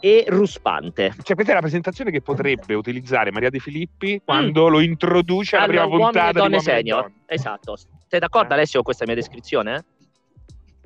[0.00, 1.14] e ruspante.
[1.22, 5.64] Cioè, questa è la presentazione che potrebbe utilizzare Maria De Filippi quando lo introduce alla
[5.64, 6.00] Allora, prima Mm.
[6.00, 7.00] puntata donne di Uomini e senior.
[7.02, 7.14] Donne.
[7.26, 7.76] Esatto.
[8.08, 8.54] Sei d'accordo Eh.
[8.54, 9.84] Alessio con questa mia descrizione?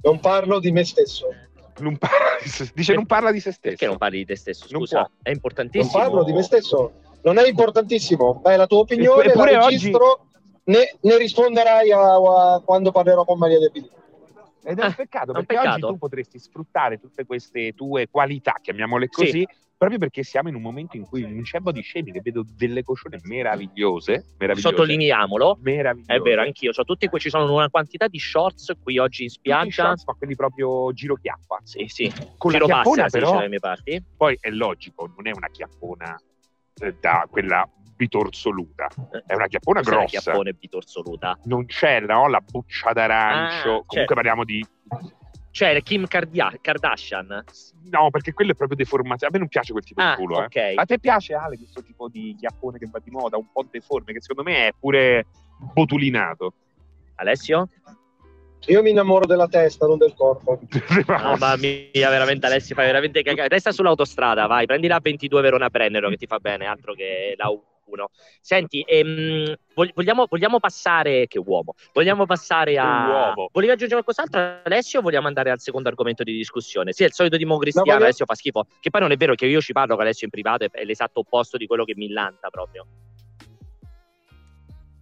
[0.02, 1.26] Non parlo di me stesso.
[1.80, 3.68] Non parla di se- dice non parla di se stesso.
[3.68, 4.66] Perché non parli di te stesso?
[4.70, 5.92] Non Scusa, è Non importantissimo.
[6.02, 6.92] parlo di me stesso.
[7.22, 8.34] Non è importantissimo.
[8.42, 10.26] Beh, la tua opinione Eppure la oggi- registro.
[10.70, 13.98] Ne, ne risponderai a, a- quando parlerò con Maria De Filippi.
[14.62, 15.86] Ed è un Eh, peccato un perché oggi peccato.
[15.92, 19.24] tu potresti sfruttare tutte queste tue qualità, chiamiamole Sì.
[19.24, 22.44] così, proprio perché siamo in un momento in cui non c'è body shaming e vedo
[22.46, 25.58] delle cocione meravigliose, meravigliose Sottolineiamolo.
[25.62, 26.12] meravigliose.
[26.12, 26.72] È vero, anch'io.
[26.72, 29.86] Cioè, tutti qui ci sono una quantità di shorts qui oggi in spiaggia.
[29.86, 31.58] shorts, ma quelli proprio giro chiappa.
[31.64, 32.12] Sì, sì.
[32.36, 34.04] Con Giro la chiappona passa, però, dalle mie parti.
[34.16, 36.22] poi è logico, non è una chiappona eh,
[37.00, 38.88] da quella bitorzoluta,
[39.26, 40.20] è una chiappona Cos'è grossa.
[40.20, 41.38] chiappone bitorzoluta?
[41.44, 44.14] Non c'è no, la buccia d'arancio, Ah, comunque certo.
[44.14, 44.66] parliamo di
[45.52, 47.44] Cioè, Kim Kardia- Kardashian.
[47.90, 49.26] No, perché quello è proprio deformato.
[49.26, 50.38] A me non piace quel tipo Ah, di culo.
[50.44, 50.54] ok.
[50.54, 50.74] Eh.
[50.76, 54.12] A te piace, Ale, questo tipo di chiappone che va di moda, un po' deforme,
[54.12, 55.26] che secondo me è pure
[55.74, 56.54] botulinato.
[57.16, 57.68] Alessio?
[58.66, 60.60] Io mi innamoro della testa, non del corpo.
[61.06, 63.48] Mamma mia, veramente Alessio, fai veramente cagare.
[63.48, 67.48] Resta sull'autostrada, vai, prendi la 22 Verona Brennero che ti fa bene, altro che la
[67.48, 68.08] 1.
[68.40, 73.08] Senti, ehm, vog- vogliamo, vogliamo passare, che uomo, vogliamo passare a...
[73.34, 73.48] Uomo.
[73.50, 76.92] Volevi aggiungere qualcos'altro Alessio o vogliamo andare al secondo argomento di discussione?
[76.92, 78.66] Sì, è il solito democristiano, No, voglio- Alessio fa schifo.
[78.78, 80.84] Che poi non è vero che io ci parlo con Alessio in privato, è- è
[80.84, 82.86] l'esatto opposto di quello che mi lanta proprio.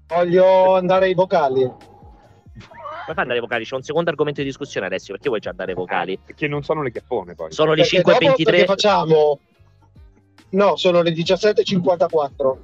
[0.06, 1.70] Voglio andare ai vocali.
[3.08, 3.64] Come fai andare vocali?
[3.64, 6.18] C'è un secondo argomento di discussione Alessio, perché vuoi già andare ai vocali?
[6.22, 7.50] Perché non sono le chiappone poi.
[7.52, 8.42] Sono le Perché dopo- 5.23.
[8.44, 9.40] Perché facciamo...
[10.50, 12.56] No, sono le 17.54.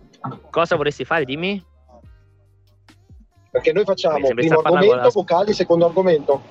[0.51, 1.25] Cosa vorresti fare?
[1.25, 1.65] Dimmi.
[3.51, 6.43] Perché noi facciamo primo argomento, con vocali, secondo argomento.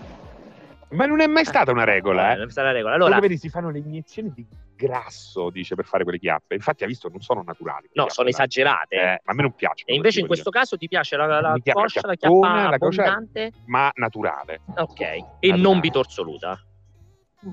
[0.94, 2.96] Ma non è mai stata una regola, Eh, non sta la regola.
[2.96, 6.56] Allora, vedi, si fanno le iniezioni di grasso, dice, per fare quelle chiappe.
[6.56, 7.90] Infatti, ha visto, non sono naturali.
[7.94, 8.38] no, sono chiappe là.
[8.46, 8.96] esagerate.
[8.96, 9.84] Eh, ma a me non piace.
[9.86, 13.52] E invece in questo caso ti piace la, la coscia, la chiappa la abbondante?
[13.66, 14.62] Ma naturale.
[14.76, 15.02] Ok.
[15.02, 15.62] E Naturale.
[15.62, 16.60] non bitorzoluta.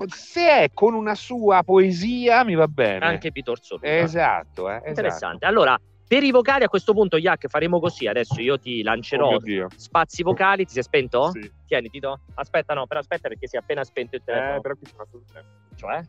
[0.07, 3.05] Se è con una sua poesia, mi va bene.
[3.05, 3.87] Anche bitorzoluta.
[3.87, 4.87] Esatto, eh, esatto.
[4.87, 5.45] Interessante.
[5.45, 5.77] Allora,
[6.11, 8.05] per i vocali a questo punto, Yak, faremo così.
[8.05, 9.69] Adesso io ti Oh lancerò Dio.
[9.73, 10.65] spazi vocali.
[10.65, 11.31] Ti sei spento?
[11.31, 11.49] Sì.
[11.65, 12.19] Tieni, Tito.
[12.33, 14.57] Aspetta, no, però aspetta perché si è appena spento il telefono.
[14.57, 15.45] Eh, però qui c'è una soluzione.
[15.73, 16.01] Cioè?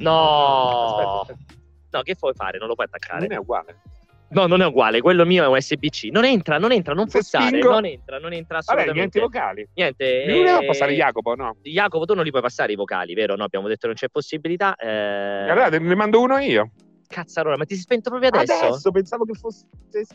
[0.00, 0.84] No!
[0.84, 1.54] Aspetta, aspetta.
[1.92, 2.58] No, che vuoi fare?
[2.58, 3.20] Non lo puoi attaccare.
[3.20, 3.80] Non è uguale.
[4.28, 5.00] No, non è uguale.
[5.00, 6.10] Quello mio è USB-C.
[6.12, 7.58] Non entra, non entra, non forzare.
[7.58, 9.18] Non entra, non entra Vabbè, assolutamente.
[9.18, 9.66] niente vocali.
[9.72, 10.24] Niente.
[10.28, 11.56] Voleva eh, passare Jacopo, no?
[11.62, 13.34] Jacopo, tu non li puoi passare i vocali, vero?
[13.36, 14.74] No, abbiamo detto che non c'è possibilità.
[14.76, 15.48] Eh...
[15.48, 16.70] Allora ne mando uno io.
[17.12, 18.90] Cazzarola, ma ti sei spento proprio adesso?
[18.90, 19.66] pensavo che fosse.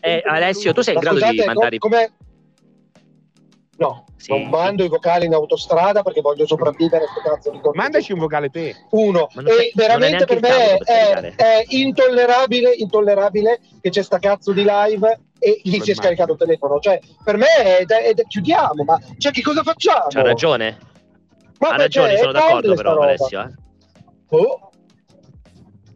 [0.02, 1.78] Eh, Alessio, tu sei in grado di mandare...
[1.78, 2.10] co- com'è?
[3.80, 4.32] No, Sì.
[4.32, 7.78] non mando i vocali in autostrada perché voglio sopravvivere a sto cazzo di corpo.
[7.80, 8.76] Mandaci un vocale te.
[8.90, 14.52] Uno, non e veramente non per me è, è intollerabile, intollerabile che c'è sta cazzo
[14.52, 16.80] di live e gli si è scaricato il telefono.
[16.80, 20.08] Cioè, per me è, è- è- chiudiamo, ma cioè, che cosa facciamo?
[20.10, 20.80] C'ha ragione.
[21.60, 23.00] Ma Ha ragione, sono d'accordo però.
[23.00, 23.42] Alessio.
[23.42, 23.54] eh.
[24.30, 24.67] Oh,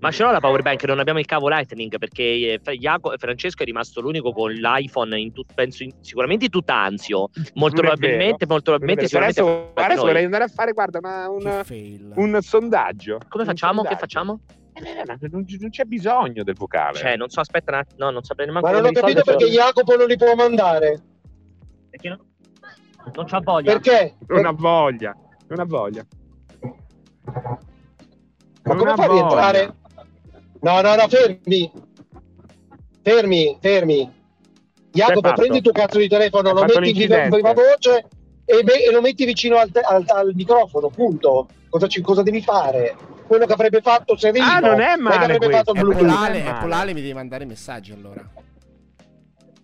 [0.02, 3.62] Ma ce l'ho la power bank, non abbiamo il cavo Lightning perché eh, Iaco- Francesco
[3.62, 7.30] è rimasto l'unico con l'iPhone in tut- penso in- sicuramente in tutt'anzio.
[7.54, 11.28] Molto probabilmente, molto probabilmente, Adesso, sicuramente adesso vorrei andare a fare, guarda, ma
[11.64, 13.20] Che un, sondaggio.
[13.30, 13.84] Come Un facciamo?
[13.84, 14.00] Che sondaggio.
[14.00, 14.40] facciamo?
[14.74, 16.98] Eh, non, non c'è bisogno del vocale.
[16.98, 19.22] Cioè, non so, aspetta un attimo, no, non saprei nemmeno ma come non ho capito
[19.24, 21.00] perché Jacopo non li può mandare.
[21.92, 22.20] Perché non,
[23.14, 23.74] non c'ha voglia.
[23.74, 24.16] Perché?
[24.30, 25.16] non ha voglia.
[25.48, 26.04] Non ha voglia.
[28.64, 29.20] Ma Non come fa a voglia.
[29.20, 29.76] rientrare?
[30.62, 31.72] No, no, no, fermi.
[33.04, 34.12] Fermi, fermi.
[34.92, 38.08] Jacopo, prendi il tuo cazzo di telefono, Hai lo metti in viva voce
[38.46, 41.48] e, me- e lo metti vicino al, te- al- al microfono, punto.
[41.70, 42.96] Cosa, ci- cosa devi fare?
[43.26, 44.46] Quello che avrebbe fatto Serino.
[44.46, 45.74] Ah, non è che male avrebbe questo.
[45.74, 45.90] fatto.
[45.90, 46.58] Polale.
[46.60, 48.22] Polale, mi devi mandare messaggi allora.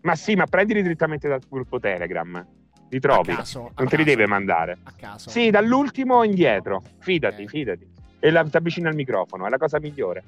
[0.01, 2.45] Ma sì, ma prendili direttamente dal gruppo Telegram.
[2.89, 3.31] Li trovi.
[3.31, 4.15] A caso, a non te li caso.
[4.15, 4.77] deve mandare.
[4.83, 5.29] A caso.
[5.29, 6.81] Sì, dall'ultimo indietro.
[6.99, 7.49] Fidati, Ok.
[7.49, 7.85] fidati.
[8.19, 10.23] E la, ti avvicini al microfono, è la cosa migliore.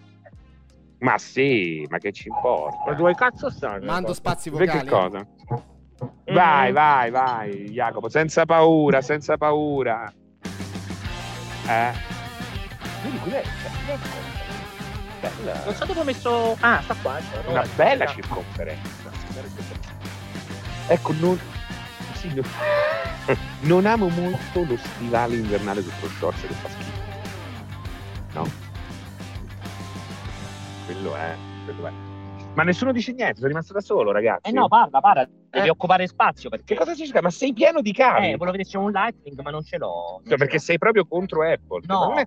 [0.99, 2.83] Ma sì, ma che ci importa?
[2.91, 3.85] Ma dove cazzo stanno?
[3.85, 4.79] Mando spazi vocali.
[4.79, 5.25] che cosa?
[6.25, 6.73] Vai, Mhm.
[6.73, 10.11] vai, vai, Jacopo, senza paura, senza paura.
[11.67, 11.91] Eh?
[15.21, 15.61] Bella.
[15.65, 16.57] Non so dove ho messo.
[16.59, 17.17] Ah, sta qua.
[17.31, 19.09] cioè, Una no, bella circonferenza.
[20.87, 21.39] Ecco, non,
[22.13, 22.43] sì, no-
[23.61, 27.01] non amo molto lo stivale invernale sotto shorts che fa schifo.
[28.33, 28.47] No?
[30.91, 31.35] Quello è,
[31.65, 31.91] quello è.
[32.55, 34.49] Ma nessuno dice niente, sono rimasto da solo, ragazzi.
[34.49, 35.27] Eh no, parla, parla.
[35.51, 35.69] Devi Eh.
[35.69, 36.65] occupare spazio perché.
[36.73, 37.09] Che cosa ci?
[37.21, 38.25] Ma sei pieno di cavi.
[38.31, 39.87] Eh, volevo vedere se c'è un lightning, ma non ce l'ho.
[39.87, 40.61] non Cioè, ce perché l'ho.
[40.61, 41.81] sei proprio contro Apple.
[41.85, 42.09] No.
[42.13, 42.25] Ma.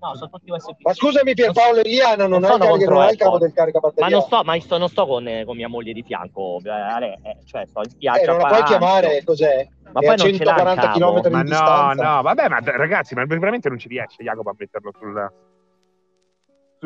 [0.00, 0.76] No, sono tutti USB.
[0.80, 3.24] Ma scusami Pierpaolo e Liliana, non, Non hai, sono carica- contro non hai il Apple.
[3.26, 4.08] cavo del Ma caricabatteria?
[4.16, 6.58] non sto, ma sto- non sto con, eh, con mia moglie di fianco.
[6.64, 8.20] eh, eh, cioè, sto in spiaggia.
[8.22, 9.68] Eh, non la puoi chiamare, cos'è?
[9.92, 10.98] Ma poi a non ce l'ha il 140 cavo.
[11.20, 12.14] km Ma di no, distanza.
[12.14, 15.32] no, vabbè, ma ragazzi, ma veramente non ci riesce Jacopo a metterlo sul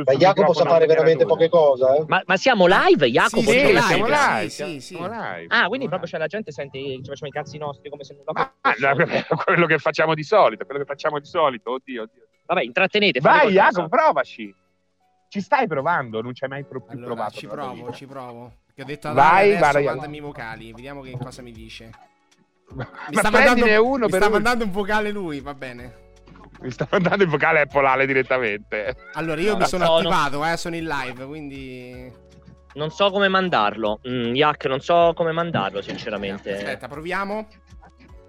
[0.05, 2.05] Ma Jacopo sa fare veramente poche cose, eh?
[2.07, 3.51] Ma, ma siamo live, Jacopo?
[3.51, 4.16] Sì, Sì, Siamo siamo live?
[4.16, 4.86] live, Sì, siamo, sì, sì.
[4.94, 5.46] siamo live.
[5.49, 8.14] Ah, quindi Siamo proprio c'è la gente sente, ci facciamo i cazzi nostri come se
[8.14, 12.22] nulla Ah, no, quello che facciamo di solito, quello che facciamo di solito, oddio, oddio.
[12.46, 13.20] Vabbè, intrattenete.
[13.20, 13.62] Vai, qualcosa.
[13.62, 14.55] Jacopo, provaci.
[15.28, 17.38] Ci stai provando, non ci hai mai pro- più Allora, provato.
[17.38, 18.53] ci provo, ci provo.
[18.74, 21.90] Che ho detto a Vai, adesso guarda, mandami i vocali, vediamo che cosa mi dice.
[22.70, 26.07] Ma, Mi sta, prendine mandando, uno mi sta mandando un vocale lui, va bene.
[26.61, 28.96] Mi sta mandando il vocale polale direttamente.
[29.14, 32.12] Allora, io No, mi sono sono- attivato, eh, sono in live, quindi...
[32.74, 34.00] Non so come mandarlo.
[34.09, 36.52] Mm, Yak, non so come mandarlo, sinceramente.
[36.52, 37.48] Aspetta, proviamo.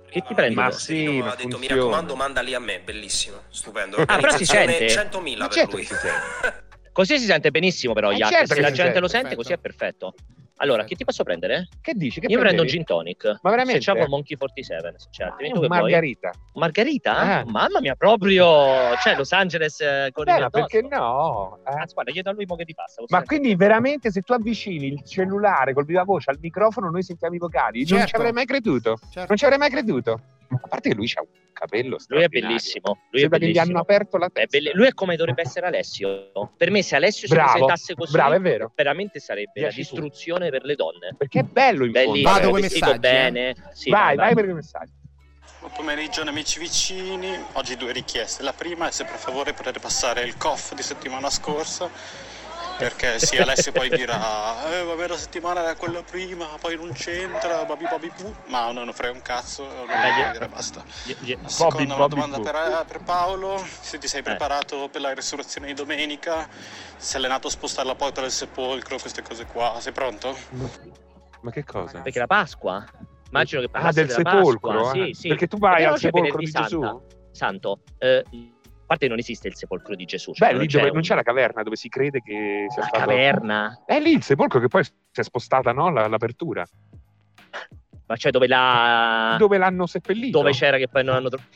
[0.09, 0.55] Che ti prendi?
[0.55, 0.77] Ma tu?
[0.77, 3.97] sì, Sì, ma ha detto mi raccomando mandali a me, bellissimo, stupendo.
[3.97, 5.17] Ah, però si Organizzazione sente?
[5.19, 5.86] 100.000 Ma per certo lui.
[5.86, 6.67] si sente.
[6.91, 8.32] Così si sente benissimo, però, Eh, Yak.
[8.32, 9.41] certo Se la gente sente, lo sente, perfetto.
[9.43, 10.13] così è perfetto.
[10.62, 11.70] Allora, che ti posso prendere?
[11.82, 12.20] Che dici?
[12.20, 12.70] Che Io prendo un prendevi?
[12.70, 13.39] gin tonic.
[13.41, 13.82] Ma veramente?
[13.82, 15.24] Se c'è un Monkey 47, se c'è.
[15.24, 15.80] Ah, Altrimenti tu che vuoi?
[15.82, 16.32] Margarita.
[16.55, 17.39] Margarita?
[17.39, 17.45] Eh.
[17.45, 18.95] Mamma mia, proprio...
[19.01, 21.60] Cioè, Los Angeles eh, con Beh, il ma perché no?
[21.66, 21.72] Eh.
[21.80, 23.01] Anzi, guarda, chiedo a lui mo che ti passa.
[23.07, 27.36] Ma quindi veramente se tu avvicini il cellulare col viva voce al microfono noi sentiamo
[27.36, 27.78] i vocali?
[27.80, 28.16] Non ci Certo.
[28.18, 28.97] avrei mai creduto.
[29.10, 29.26] Certo.
[29.30, 30.20] Non ci avrei mai creduto.
[30.52, 32.97] A parte che lui ha un capello Lui è bellissimo.
[33.12, 33.72] Lui è Sembra che gli bellissimo.
[33.72, 34.58] hanno aperto la È testa.
[34.58, 36.32] belle- Lui è come dovrebbe essere Alessio.
[36.58, 38.72] Per me, se Alessio si Bravo, presentasse così, bravo, è vero.
[38.76, 39.93] veramente sarebbe la Piaci tu.
[39.95, 41.16] distruzione per le donne.
[41.18, 42.12] Perché è bello in fondo.
[42.12, 43.00] Bellissimo, Vado vestito messaggi, eh.
[43.00, 43.56] bene.
[43.74, 44.91] Sì, vai, vai per i messaggi.
[45.60, 48.43] Buon pomeriggio amici vicini, oggi due richieste.
[48.43, 51.89] La prima è se per favore potete passare il COF di settimana scorsa,
[52.80, 57.65] perché sì, Alessio poi dirà, eh vabbè la settimana era quella prima, poi non c'entra,
[57.65, 58.09] babi babi
[58.45, 60.82] ma non ne frega un cazzo, non voglio dire basta.
[61.03, 64.23] Gli- La seconda Bobby una domanda per, per Paolo, se ti sei Eh.
[64.23, 66.47] preparato per la risurrezione di domenica,
[66.95, 70.38] se è allenato a spostare la porta del sepolcro, queste cose qua, sei pronto?
[71.41, 71.99] Ma che cosa?
[71.99, 72.86] Perché la Pasqua?
[73.30, 74.71] Immagino che Ah, del della sepolcro?
[74.84, 74.93] Pasqua.
[75.03, 75.13] eh?
[75.13, 75.27] Sì, sì.
[75.27, 77.01] Perché tu vai Perché al sepolcro di Gesù?
[77.32, 78.23] Santo, eh,
[78.89, 80.33] parte non esiste il sepolcro di Gesù.
[80.33, 82.87] cioè Beh, lì dove un- non c'è la caverna dove si crede che sia la
[82.87, 83.05] stato...
[83.05, 83.83] caverna.
[83.85, 85.91] È lì il sepolcro che poi si è spostata, no?
[85.91, 86.65] La- l'apertura.
[88.07, 89.35] Ma cioè dove la...
[89.37, 90.39] Dove l'hanno seppellito.
[90.39, 91.49] dove c'era che poi non hanno trovato.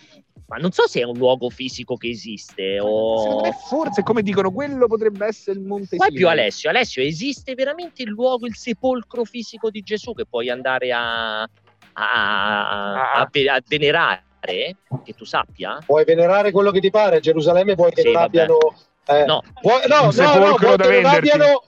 [0.46, 3.42] Ma non so se è un luogo fisico che esiste Secondo o.
[3.42, 6.14] me forse, come dicono, quello potrebbe essere il Monte Qua è Sinai.
[6.16, 6.70] più Alessio.
[6.70, 11.48] Alessio, esiste veramente il luogo, il sepolcro fisico di Gesù che puoi andare a, a,
[11.94, 14.24] a- a ve- a venerare?
[15.04, 15.80] Che tu sappia?
[15.86, 18.26] Puoi venerare quello che ti pare, Gerusalemme vuoi che Sì, non vabbè.
[18.26, 18.58] abbiano...
[19.08, 21.64] eh, No, vuoi- no, no, no, sepolcro vuoi da che non abbiano...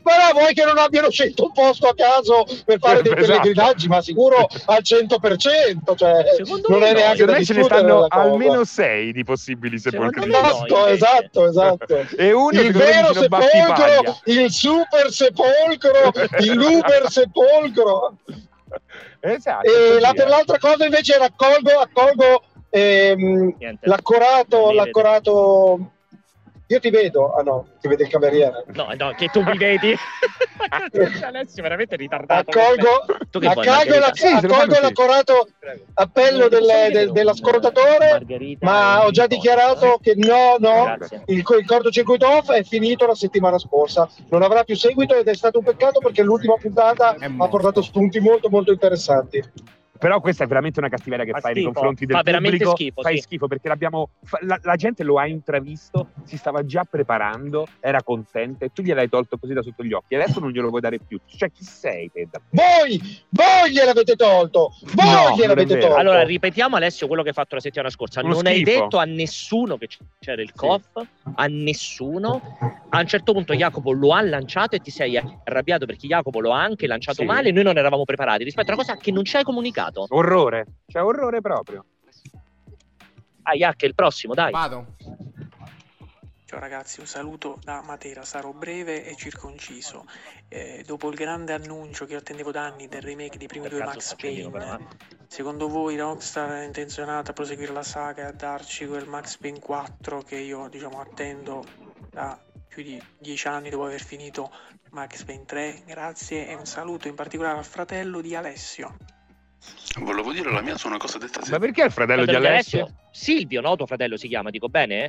[0.00, 3.26] Ma no, vuoi che non abbiano scelto un posto a caso per fare dei Esatto.
[3.26, 6.98] pellegrinaggi, ma sicuro al 100%, cioè Secondo non me è no.
[6.98, 10.30] neanche Secondo da me ce ne stanno almeno sei di possibili sepolcri.
[10.30, 12.06] Esatto, esatto, esatto.
[12.16, 18.16] E uno il vero sepolcro, il super sepolcro, il uber sepolcro.
[19.20, 19.66] Esatto.
[19.66, 25.92] E la- per l'altra cosa invece raccolgo, accolgo ehm, l'accorato, l'accorato.
[26.70, 28.64] Io ti vedo, ah no, ti vede il cameriere.
[28.74, 29.94] No, no, che tu mi vedi.
[31.24, 32.50] Alessio, veramente ritardato.
[32.50, 34.10] Accolgo, Tu che vuoi, accolgo, la-?
[34.12, 34.80] Sì, accolgo sì.
[34.82, 35.48] l'accorato
[35.94, 40.94] appello del- del- dell'ascoltatore, Margherita ma ho già dichiarato che no, no,
[41.26, 45.34] il, il cortocircuito off è finito la settimana scorsa, non avrà più seguito ed è
[45.34, 49.42] stato un peccato perché l'ultima puntata ha portato spunti molto molto interessanti.
[49.98, 51.74] Però questa è veramente una cattiveria che Fa fai nei schifo.
[51.74, 52.76] confronti del Fa veramente pubblico.
[52.76, 53.22] schifo, Fai sì.
[53.22, 54.10] schifo perché l'abbiamo.
[54.42, 59.08] La, la gente lo ha intravisto, si stava già preparando, era contenta e tu gliel'hai
[59.08, 60.14] tolto così da sotto gli occhi.
[60.14, 61.18] Adesso non glielo vuoi dare più.
[61.26, 62.28] Cioè, chi sei te?
[62.50, 65.94] Voi, voi gliel'avete tolto, voi No, gliel'avete tolto.
[65.96, 68.20] Allora, ripetiamo Alessio quello che hai fatto la settimana scorsa.
[68.20, 68.70] Uno non hai schifo.
[68.82, 69.88] detto a nessuno che
[70.20, 72.40] c'era il COF, a nessuno.
[72.90, 76.52] A un certo punto Jacopo lo ha lanciato e ti sei arrabbiato perché Jacopo lo
[76.52, 77.24] ha anche lanciato Sì.
[77.26, 79.86] male e noi non eravamo preparati rispetto a una cosa che non ci hai comunicato.
[79.94, 80.66] Orrore.
[80.86, 81.84] Cioè, orrore proprio.
[83.42, 84.50] Ah, Jack, il prossimo, dai.
[84.52, 84.96] Vado.
[86.48, 90.06] Ciao ragazzi, un saluto da Matera, sarò breve e circonciso.
[90.48, 93.84] Eh, dopo il grande annuncio che attendevo da anni del remake dei primi Per due
[93.84, 94.86] Max Payne, però, eh.
[95.26, 99.58] secondo voi Rockstar è intenzionata a proseguire la saga e a darci quel Max Payne
[99.58, 101.62] 4 che io diciamo attendo
[102.08, 104.50] da più di dieci anni dopo aver finito
[104.92, 105.82] Max Payne 3?
[105.84, 108.96] Grazie e un saluto in particolare al fratello di Alessio.
[109.98, 112.46] Volevo dire la mia su una cosa detta Ma perché è il fratello, Fratello di
[112.46, 112.94] Alessio?
[113.10, 113.76] Silvio, no?
[113.76, 115.08] Tuo fratello si chiama, dico bene?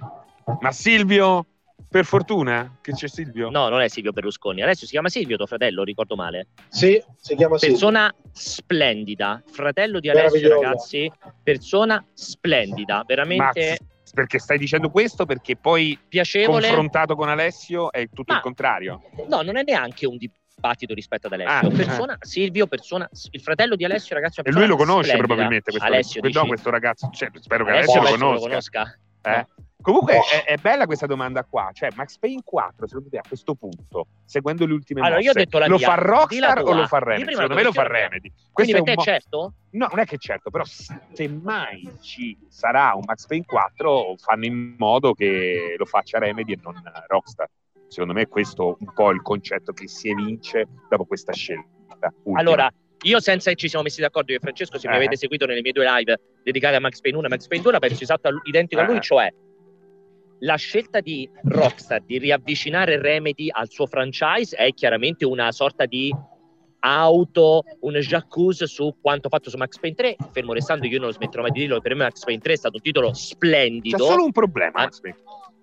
[0.62, 1.46] Ma Silvio,
[1.90, 3.50] per fortuna che c'è Silvio.
[3.50, 4.62] No, non è Silvio Berlusconi.
[4.62, 6.48] Alessio si chiama Silvio, tuo fratello, ricordo male.
[6.70, 7.78] Sì, si chiama Silvio.
[7.78, 9.44] Persona splendida.
[9.52, 11.12] Fratello di Alessio, ragazzi.
[11.44, 13.04] Persona splendida.
[13.06, 15.26] Veramente Ma perché stai dicendo questo?
[15.26, 16.62] Perché poi piacevole.
[16.68, 19.02] confrontato con Alessio è tutto Ma- il contrario.
[19.28, 20.18] No, non è neanche un
[20.60, 21.70] dibattito rispetto ad Alessio.
[21.70, 25.28] Ah, persona, Silvio, persona, il fratello di Alessio, ragazzi, è E lui lo conosce splendida.
[25.28, 27.10] probabilmente questo, Alessio, que- no, questo ragazzo.
[27.12, 29.00] Cioè, spero che Alessio Alessio, penso lo conosca.
[29.24, 29.30] Eh?
[29.32, 29.48] No.
[29.82, 30.24] Comunque Oh.
[30.30, 34.08] è, è bella questa domanda qua, cioè Max Payne 4 secondo te a questo punto,
[34.26, 36.86] seguendo le ultime Allora, io ho mosse, detto la lo mia, fa Rockstar o lo
[36.88, 37.32] fa Remedy?
[37.32, 37.88] Secondo me lo fa.
[37.88, 38.30] Remedy.
[38.52, 39.54] Quindi Questo è per un te mo- certo?
[39.72, 44.44] No, non è che certo, però se mai ci sarà un Max Payne 4 fanno
[44.46, 46.74] in modo che lo faccia Remedy e non
[47.08, 47.48] Rockstar.
[47.90, 51.68] Secondo me questo è un po' il concetto che si evince dopo questa scelta.
[52.24, 52.40] ultima.
[52.40, 52.72] Allora,
[53.02, 54.98] io senza che ci siamo messi d'accordo io e Francesco, se mi Eh.
[54.98, 57.72] avete seguito nelle mie due live dedicate a Max Payne 1 e Max Payne 2,
[57.74, 59.02] la penso esatto identico a lui, Eh.
[59.02, 59.34] cioè
[60.42, 66.14] la scelta di Rockstar di riavvicinare Remedy al suo franchise è chiaramente una sorta di
[66.82, 71.14] auto, un jacuzzi su quanto fatto su Max Payne 3, fermo restando io non lo
[71.14, 73.98] smetterò mai di dirlo, per me Max Payne 3 è stato un titolo C'è splendido.
[74.06, 74.84] solo un problema, Ah.
[74.84, 75.18] Max Payne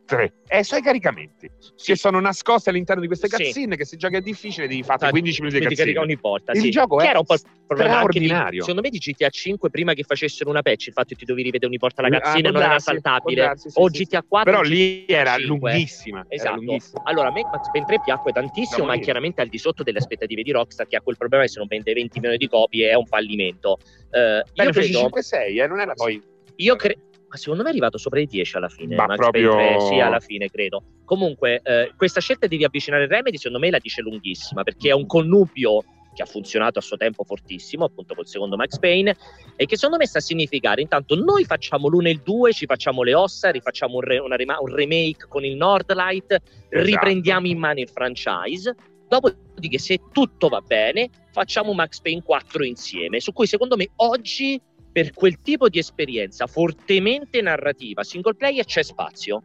[0.06, 3.36] 3, è i suoi caricamenti, che sono nascosti all'interno di queste Sì.
[3.36, 6.12] cutscene che se giochi è difficile devi fare Infatti, 15 minuti di mi carica cutscene.
[6.12, 6.52] ogni volta.
[6.52, 6.70] Il sì.
[6.70, 8.60] gioco che è era un po' anche di, straordinario.
[8.60, 11.42] secondo me di GTA 5 prima che facessero una patch, il fatto che ti dovevi
[11.46, 13.40] rivedere ogni volta la Ah, cazzina può non era saltabile.
[13.42, 15.46] darsi, sì, o sì, GTA 4 Però lì era 5.
[15.46, 16.54] lunghissima, era Esatto.
[16.54, 17.00] lunghissima.
[17.04, 19.98] Allora, a me Max Payne 3 piacque tantissimo, Da ma chiaramente al di sotto delle
[19.98, 22.88] aspettative di Rockstar, che ha quel problema che se non vende 20 milioni di copie
[22.90, 23.78] è un fallimento.
[24.12, 26.22] Eh, io Beh, fece credo, 5-6, eh, non era poi...
[26.56, 26.96] io cre-
[27.28, 28.94] ma secondo me è arrivato sopra i 10 alla fine.
[28.94, 30.82] Ma Max proprio- Payne 3, sì, alla fine credo.
[31.04, 35.06] Comunque, eh, questa scelta di riavvicinare Remedy, secondo me la dice lunghissima, perché è un
[35.06, 39.14] connubio che ha funzionato a suo tempo fortissimo, appunto col secondo Max Payne,
[39.54, 42.64] e che secondo me sta a significare intanto noi facciamo l'uno e il due, ci
[42.64, 46.42] facciamo le ossa, rifacciamo un, re- rema- un remake con il Nordlight, Esatto.
[46.70, 48.74] riprendiamo in mano il franchise.
[49.08, 53.20] Dopodiché, se tutto va bene, facciamo Max Payne 4 insieme.
[53.20, 54.58] Su cui, secondo me, oggi
[54.96, 59.42] per quel tipo di esperienza fortemente narrativa single player c'è spazio.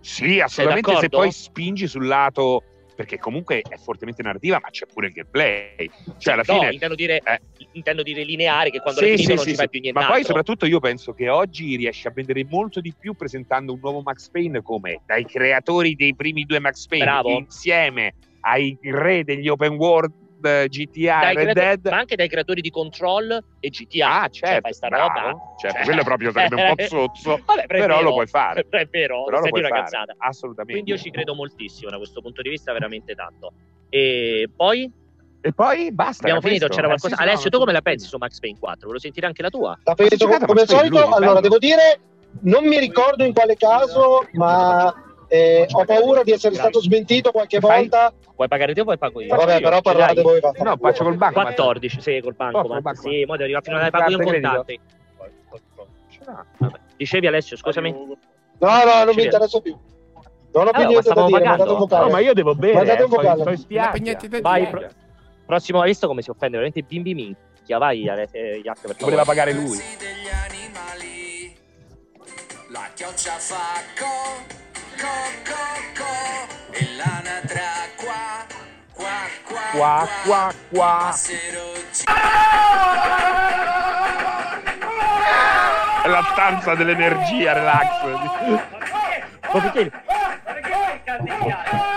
[0.00, 2.62] Sì, assolutamente, se poi spingi sul lato...
[2.94, 5.90] Perché comunque è fortemente narrativa, ma c'è pure il gameplay.
[6.16, 6.72] Cioè, alla no, fine...
[6.72, 7.40] intendo dire, eh.
[7.72, 9.82] intendo dire lineare, che quando Sì, l'hai finito sì, non sì, ci fai più Ma
[9.82, 10.12] nient'altro.
[10.14, 14.00] poi soprattutto io penso che oggi riesci a vendere molto di più presentando un nuovo
[14.00, 17.30] Max Payne come dai creatori dei primi due Max Payne Bravo.
[17.30, 20.12] insieme ai re degli open world
[20.42, 21.86] GTA Dai e Red creatori- Dead.
[21.92, 24.22] ma anche dai creatori di Control e GTA.
[24.22, 25.38] Ah, Cioè, certo, fai sta bravo, roba.
[25.58, 28.00] certo, Cioè- quello proprio sarebbe un po' zozzo, Vabbè, però, vero.
[28.08, 28.64] lo puoi fare.
[28.64, 30.14] Però è vero, Però lo puoi una fare, cazzata.
[30.18, 30.72] assolutamente.
[30.82, 33.52] Quindi io ci credo moltissimo da questo punto di vista, veramente tanto.
[33.88, 34.90] E poi
[35.44, 36.22] E poi basta.
[36.22, 36.74] abbiamo finito, questo.
[36.82, 37.16] c'era Eh, qualcosa.
[37.16, 38.80] sì, sì, Alessio, tu come la pensi su Max Payne 4?
[38.86, 39.78] Volevo sentire anche la tua.
[39.84, 40.88] La penso come al solito.
[40.88, 41.40] lui, allora, bello.
[41.40, 42.00] devo dire,
[42.42, 44.94] non mi ricordo in quale caso, ma
[45.28, 47.80] eh, ho paura di essere stato smentito qualche Fai?
[47.88, 48.12] volta.
[48.34, 49.34] Puoi pagare te o puoi pago io?
[49.34, 50.40] Vabbè, però parlate voi.
[50.40, 50.70] vaffanculo.
[50.70, 51.40] No, faccio col banco.
[51.40, 52.58] 14, sì, col banco.
[52.58, 52.94] Oh, ma-.
[52.94, 54.80] Sì, mo devo arrivare fino alla pago io in contanti.
[56.96, 57.90] Dicevi Alessio, scusami.
[57.92, 59.76] No, no, non mi interessa più.
[60.54, 61.76] Non ho più Allora, niente da dire, pagando.
[61.76, 62.04] vocale.
[62.04, 62.74] No, ma io devo bere.
[62.74, 63.56] Mandate eh, un sto, vocale.
[63.56, 64.88] sto Vai, pro-
[65.46, 67.78] prossimo, hai visto come si offende veramente bimbi minchia.
[67.78, 69.04] Vai, Ale- eh, Jack, per favore.
[69.04, 69.78] Voleva pagare lui.
[69.78, 71.56] degli animali.
[72.70, 73.80] La chioccia fa
[76.70, 78.46] e l'anatra qua,
[80.24, 81.14] qua, qua,
[86.02, 88.04] È la stanza dell'energia, relax.
[89.52, 89.90] Ma perché?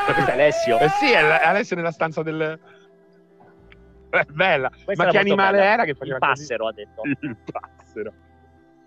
[0.07, 0.79] Ma questo è Alessio.
[0.79, 2.59] Eh sì, è Alessio nella stanza del...
[4.09, 4.69] È bella.
[4.83, 5.71] Questa Ma che animale bella.
[5.71, 6.41] era che faceva Il così?
[6.41, 7.01] passero, ha detto.
[7.21, 8.13] Il passero.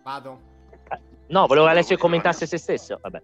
[0.02, 0.47] Vado.
[1.28, 2.98] No, volevo che Alessio commentasse se stesso.
[3.00, 3.22] Vabbè.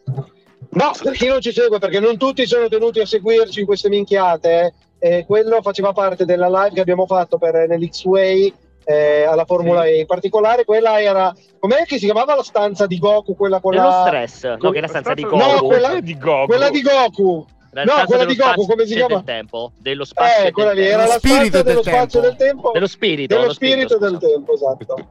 [0.71, 3.89] No, per chi non ci segue, perché non tutti sono tenuti a seguirci in queste
[3.89, 4.75] minchiate.
[4.99, 8.53] eh, quello faceva parte della live che abbiamo fatto per nell'X-Way
[8.85, 10.01] eh, alla Formula E.
[10.01, 11.35] In particolare, quella era.
[11.59, 13.37] Com'è che si chiamava la stanza di Goku?
[13.37, 14.05] Quella con Dello la.
[14.07, 15.67] stress, no, che è la stanza di No, Goku.
[15.67, 16.47] quella- di Goku.
[16.47, 17.47] Quella di Goku.
[17.73, 19.15] La no, quella dello di Goku, spazio come si chiama?
[19.17, 20.45] Del tempo, dello spazio.
[20.47, 21.03] Eh, quella del lì tempo.
[21.03, 22.27] era la Spirito stanza del dello spazio tempo.
[22.37, 22.71] del tempo.
[22.73, 23.35] Dello spirito.
[23.35, 24.27] dello lo spirito del scusa.
[24.29, 25.07] tempo, esatto.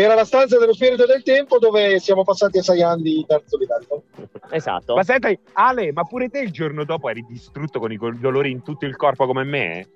[0.00, 3.56] Era la stanza dello spirito del tempo dove siamo passati a sei anni di terzo
[3.58, 4.04] livello.
[4.50, 4.94] Esatto.
[4.94, 8.62] Ma senta, Ale, ma pure te il giorno dopo eri distrutto con i dolori in
[8.62, 9.88] tutto il corpo come me?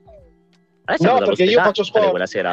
[0.86, 2.10] Alessio No, perché io faccio sport.
[2.10, 2.52] quella sera.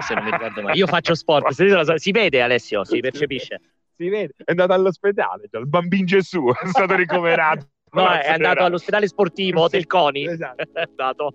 [0.00, 0.78] Se non mi ricordo mai.
[0.78, 1.50] Io faccio sport.
[1.96, 3.60] Si vede, Alessio, si percepisce.
[3.94, 7.66] Si vede, è andato all'ospedale, cioè, il bambino Gesù è stato ricoverato.
[7.90, 10.26] No, è andato all'ospedale sportivo Sì, del CONI.
[10.26, 10.62] esatto.
[10.72, 11.32] È andato.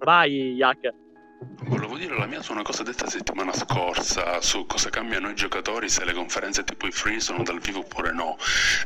[0.00, 0.92] Vai, Jack.
[1.66, 5.88] Volevo dire la mia su una cosa detta settimana scorsa su cosa cambiano i giocatori
[5.88, 8.36] se le conferenze tipo i free sono dal vivo oppure no.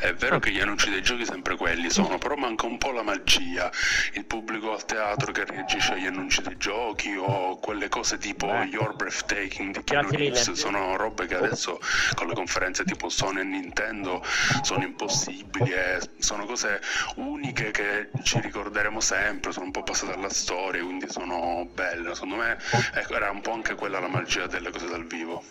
[0.00, 3.02] È vero che gli annunci dei giochi sempre quelli sono, però manca un po' la
[3.02, 3.70] magia.
[4.12, 8.94] Il pubblico al teatro che reagisce agli annunci dei giochi o quelle cose tipo Your
[8.94, 10.10] Breathtaking di Keanu.
[10.10, 11.80] Reeves sono robe che adesso
[12.14, 14.24] con le conferenze tipo Sony e Nintendo
[14.62, 16.80] sono impossibili e sono cose
[17.16, 22.14] uniche che ci ricorderemo sempre, sono un po' passate alla storia, quindi sono belle.
[22.14, 22.47] Secondo me
[22.94, 25.42] ecco, era un po' anche quella la magia delle cose dal vivo.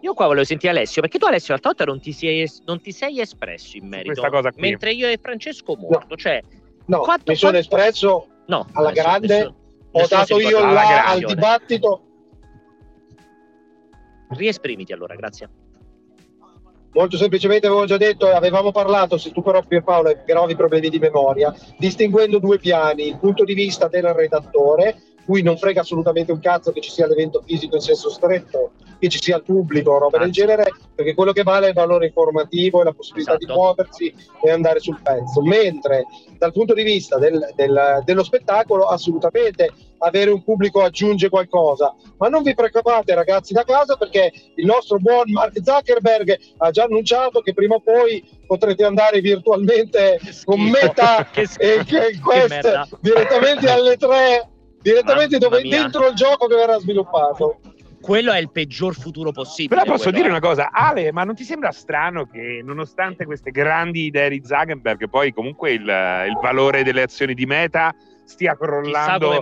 [0.00, 2.80] Io qua volevo sentire Alessio, perché tu Alessio l'altra volta non ti sei, es- non
[2.80, 4.08] ti sei espresso in merito.
[4.20, 4.60] questa cosa qui.
[4.62, 6.40] Mentre io e Francesco morto, cioè...
[6.86, 9.56] No, Quanto- mi sono quanto- espresso No, alla Alessio, grande, nessuno-
[9.90, 12.00] ho nessuno dato io là al dibattito.
[14.30, 15.48] Riesprimiti allora, grazie.
[16.92, 20.98] Molto semplicemente avevo già detto avevamo parlato, se tu però Pierpaolo hai gravi problemi di
[20.98, 24.96] memoria, distinguendo due piani, il punto di vista del redattore,
[25.26, 29.08] cui non frega assolutamente un cazzo che ci sia l'evento fisico in senso stretto, che
[29.08, 30.40] ci sia il pubblico, roba del Anzi.
[30.40, 33.58] genere, perché quello che vale è il valore informativo e la possibilità di Esatto.
[33.60, 35.42] muoversi e andare sul pezzo.
[35.42, 36.04] Mentre
[36.38, 41.94] dal punto di vista del- del- dello spettacolo, assolutamente avere un pubblico aggiunge qualcosa.
[42.18, 46.84] Ma non vi preoccupate ragazzi da casa perché il nostro buon Mark Zuckerberg ha già
[46.84, 50.60] annunciato che prima o poi potrete andare virtualmente con.
[50.60, 52.88] Meta Che e che Che quest merda.
[53.00, 54.48] direttamente alle tre,
[54.90, 57.58] direttamente dove, dentro il gioco che verrà sviluppato.
[58.00, 59.80] Quello è il peggior futuro possibile.
[59.80, 63.50] Però posso quello dire una cosa, Ale, ma non ti sembra strano che nonostante queste
[63.50, 67.92] grandi idee di Zuckerberg, poi comunque il, il valore delle azioni di Meta
[68.24, 69.40] stia crollando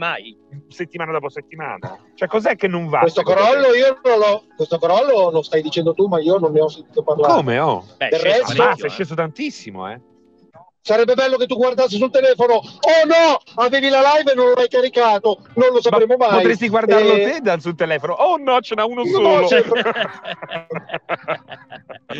[0.68, 1.99] settimana dopo settimana?
[2.14, 3.01] Cioè, cos'è che non va?
[3.01, 3.78] Questo secondo crollo te?
[3.78, 7.03] io non lo, questo crollo lo stai dicendo tu, ma io non ne ho sentito
[7.03, 7.34] parlare.
[7.34, 7.84] Come, oh?
[7.99, 8.90] Beh, Del è sceso resto- Ammazza, parecchio, è eh.
[8.90, 10.01] sceso tantissimo, eh?
[10.87, 12.57] Sarebbe bello che tu guardassi sul telefono.
[12.57, 15.39] Oh no, avevi la live e non l'hai caricato.
[15.55, 16.37] Non lo sapremo Ma mai.
[16.43, 18.12] Potresti guardarlo Eh, te dal sul telefono.
[18.12, 19.47] Oh no, ce n'ha uno No, solo.
[19.47, 19.64] c'è-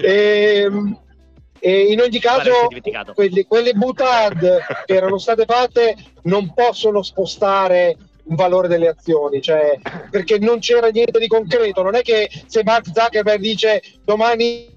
[0.03, 0.99] Ehm,
[1.67, 2.69] E, in ogni caso,
[3.15, 4.39] quelli- quelle butad
[4.85, 5.95] che erano state fatte
[6.25, 7.97] non possono spostare
[8.27, 9.79] il valore delle azioni, cioè
[10.11, 11.83] perché non c'era niente di concreto.
[11.83, 14.69] Non è che se Mark Zuckerberg dice domani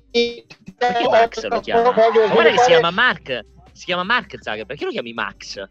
[1.09, 1.91] Max lo chiama?
[1.91, 3.45] Ma guarda che si chiama Mark.
[3.78, 4.65] Si chiama Mark Zuckerberg.
[4.65, 5.63] Perché lo chiami Max?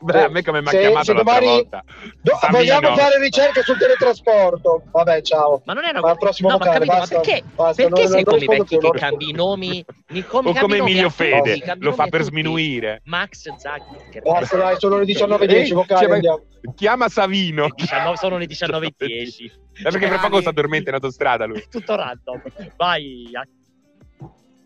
[0.00, 1.84] Beh, a me come mi ha chiamato domani- volta.
[2.20, 4.82] Do- vogliamo fare ricerche sul teletrasporto.
[4.90, 5.62] Vabbè, ciao.
[5.64, 7.42] Ma non era Ma prossimo No, ma capito, basta, ma perché?
[7.54, 9.84] basta, perché non- sei non come i vecchi che cambi i nomi?
[10.08, 12.24] Ni- O come Emilio tutti, Fede, cambi lo fa per tutti.
[12.32, 13.02] sminuire.
[13.04, 14.22] Max Zuckerberg.
[14.22, 16.42] Basta, dai, sono le 19.10, Ehi, vocali, cioè, andiamo.
[16.74, 17.64] Chiama Savino.
[17.66, 19.44] Le 19 sono le 19.10.
[19.76, 21.64] Eh, perché fra poco si addormenta in autostrada lui.
[21.70, 22.42] Tutto random.
[22.76, 23.30] Vai.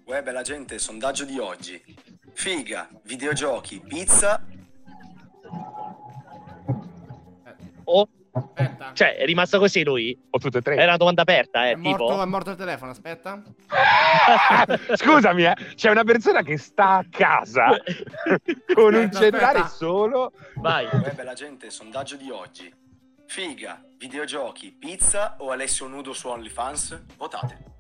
[0.09, 1.79] Uè, bella gente, sondaggio di oggi.
[2.33, 4.43] Figa, videogiochi, pizza.
[7.85, 8.93] Oh, Aspetta.
[8.95, 10.19] cioè, è rimasto così lui?
[10.31, 10.77] O tutte e tre.
[10.77, 11.89] Era una domanda aperta, eh, è, tipo.
[11.91, 13.43] morto, è morto il telefono, aspetta.
[14.97, 17.67] Scusami, eh, c'è una persona che sta a casa
[18.75, 19.77] con un Aspetta, cellulare aspetta.
[19.77, 20.33] solo.
[20.55, 20.87] Vai.
[20.87, 22.73] Uè, bella gente, sondaggio di oggi.
[23.27, 26.99] Figa, videogiochi, pizza o Alessio nudo su OnlyFans?
[27.19, 27.77] Votate.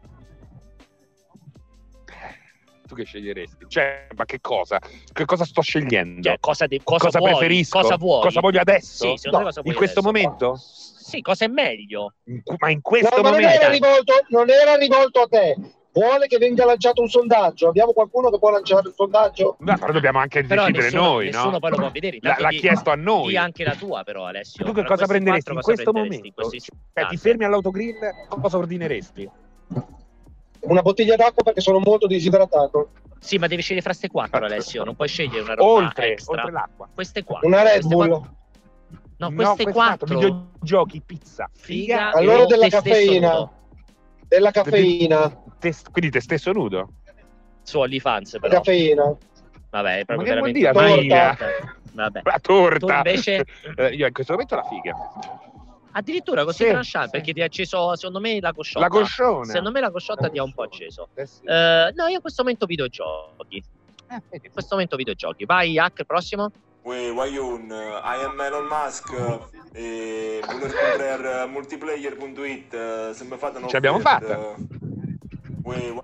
[2.87, 3.67] Tu che sceglieresti?
[3.69, 4.79] Cioè, ma che cosa?
[5.13, 6.23] Che cosa sto scegliendo?
[6.23, 7.33] Cioè, cosa, de- cosa, cosa vuoi?
[7.33, 7.81] preferisco?
[7.81, 8.23] Cosa vuoi?
[8.23, 9.17] Cosa voglio adesso?
[9.17, 10.03] Sì, cosa in questo adesso?
[10.03, 10.57] momento?
[10.57, 12.15] Sì, cosa è meglio?
[12.25, 13.61] In cu- Ma in questo No, ma non momento?
[13.61, 15.57] era, rivolto, non era rivolto a te.
[15.93, 17.69] Vuole che venga lanciato un sondaggio.
[17.69, 19.57] Abbiamo qualcuno che può lanciare un sondaggio?
[19.61, 21.59] No, però dobbiamo anche Però decidere nessuno, noi, nessuno no?
[21.59, 22.19] poi lo può vedere.
[22.21, 23.37] L'ha, Intanto l'ha di- chiesto a noi.
[23.37, 24.65] Anche la tua, però, Alessio.
[24.65, 26.31] Tu che cosa prenderesti in questo in momento?
[26.35, 27.99] questi Cioè, ti fermi all'autogrill,
[28.29, 29.31] cosa ordineresti?
[30.69, 32.91] Una bottiglia d'acqua perché sono molto disidratato.
[33.19, 34.85] Sì, ma devi scegliere fra queste quattro, Alessio.
[34.85, 36.35] Non puoi scegliere una roba Oltre, extra.
[36.37, 36.89] oltre l'acqua.
[36.95, 37.47] Queste quattro.
[37.49, 38.09] Una Red queste Bull.
[38.09, 38.37] quattro-
[39.17, 40.07] No, queste quattro.
[40.15, 42.13] Videogiochi, pizza, Figa.
[42.13, 43.51] Allora della caffeina.
[44.29, 45.43] Della caffeina.
[45.59, 46.89] Te- quindi te stesso nudo?
[47.63, 48.55] Su OnlyFans, La però.
[48.57, 49.17] caffeina.
[49.71, 50.59] Vabbè, è Ma proprio che vuol veramente...
[50.59, 50.73] dire?
[50.73, 51.77] Torta.
[51.93, 52.21] Vabbè.
[52.23, 53.03] La torta.
[53.03, 53.45] Tu invece?
[53.77, 54.95] Eh, io in questo momento la figa.
[55.93, 57.11] Addirittura così Sì, tranchant, sì.
[57.11, 58.87] perché ti ha acceso, secondo me, la cosciotta.
[58.87, 59.45] La cosciona.
[59.45, 61.09] Secondo me la cosciotta ti ha un po' acceso.
[61.15, 61.45] Eh sì.
[61.45, 63.63] Eh, no, io in questo momento videogiochi.
[64.11, 64.41] Eh.
[64.43, 65.45] In questo momento videogiochi.
[65.45, 66.51] Vai, Hack, prossimo.
[66.83, 69.13] Uè, Wayun, I am Elon Musk
[69.73, 70.41] e
[71.49, 74.55] multiplayer.it eh, se mi fate Ce l'abbiamo fatta.
[75.65, 75.95] Uè,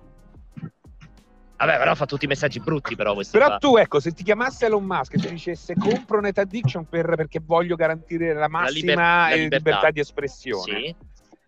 [1.57, 3.59] Vabbè, però fa tutti i messaggi brutti, però Però qua.
[3.59, 7.41] tu, ecco, se ti chiamasse Elon Musk e ti dicesse compro Net Addiction per- perché
[7.43, 9.57] voglio garantire la massima liber- la libertà.
[9.57, 10.79] libertà di espressione.
[10.79, 10.95] Sì.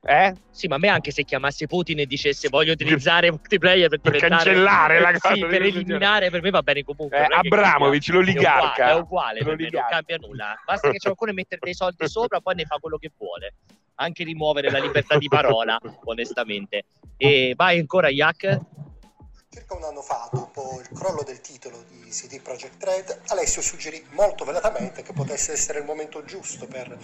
[0.08, 0.32] Eh?
[0.52, 4.16] Sì, ma a me anche se chiamasse Putin e dicesse voglio utilizzare multiplayer per, Per
[4.20, 7.18] cancellare la Sì, cosa, per di- eliminare, per me va bene comunque.
[7.18, 8.90] Eh, Abramovic, l'oligarca.
[8.90, 10.54] È uguale, è uguale per non cambia nulla.
[10.64, 13.54] Basta che c'è qualcuno mette dei soldi sopra, poi ne fa quello che vuole.
[13.96, 16.84] Anche rimuovere la libertà di parola, onestamente.
[17.16, 18.60] E vai ancora, Yak.
[19.56, 24.04] Circa un anno fa, dopo il crollo del titolo di CD Projekt Red, Alessio suggerì
[24.10, 26.94] molto velatamente che potesse essere il momento giusto per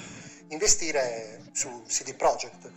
[0.49, 2.71] investire su CD Projekt.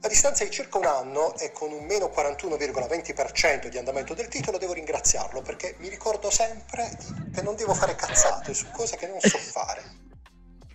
[0.00, 4.58] A distanza di circa un anno e con un meno 41,20% di andamento del titolo
[4.58, 6.90] devo ringraziarlo perché mi ricordo sempre
[7.32, 10.00] che non devo fare cazzate su cose che non so fare.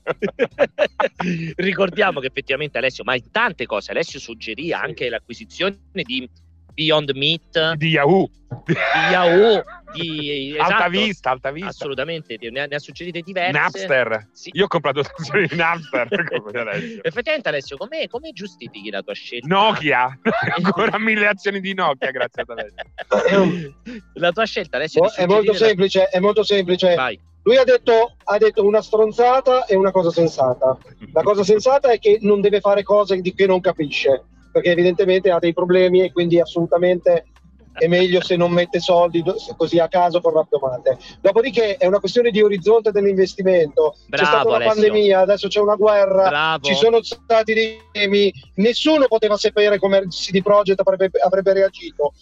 [1.57, 6.45] Ricordiamo che effettivamente Alessio, ma in tante cose, Alessio suggerì anche l'acquisizione di
[6.77, 8.29] Beyond Meat, di Yahoo,
[8.63, 8.75] di
[9.09, 9.63] Yahoo,
[9.93, 11.69] di Alta esatto, Vista, Alta Vista.
[11.69, 13.51] Assolutamente, ne ha, ne ha suggerite diverse.
[13.51, 14.27] Napster.
[14.31, 14.51] Sì.
[14.53, 16.07] Io ho comprato azioni di Napster.
[17.01, 19.47] Effettivamente Alessio, come, come giustifichi la tua scelta?
[19.47, 20.19] Nokia,
[20.55, 23.73] ancora mille azioni di Nokia grazie ad Alessio.
[24.13, 26.93] la tua scelta Alessio di È molto semplice, è molto semplice.
[26.93, 27.19] Vai.
[27.41, 30.77] Lui ha detto, ha detto una stronzata e una cosa sensata.
[31.11, 34.25] La cosa sensata è che non deve fare cose di che non capisce,
[34.57, 37.25] perché evidentemente ha dei problemi e quindi assolutamente
[37.73, 39.23] è meglio se non mette soldi
[39.55, 40.97] così a caso con rappiomate.
[41.21, 43.95] Dopodiché è una questione di orizzonte dell'investimento.
[44.09, 46.65] c'è Bravo, stata una pandemia, adesso c'è una guerra, Bravo.
[46.65, 52.13] ci sono stati dei temi, nessuno poteva sapere come CD Projekt avrebbe, avrebbe reagito.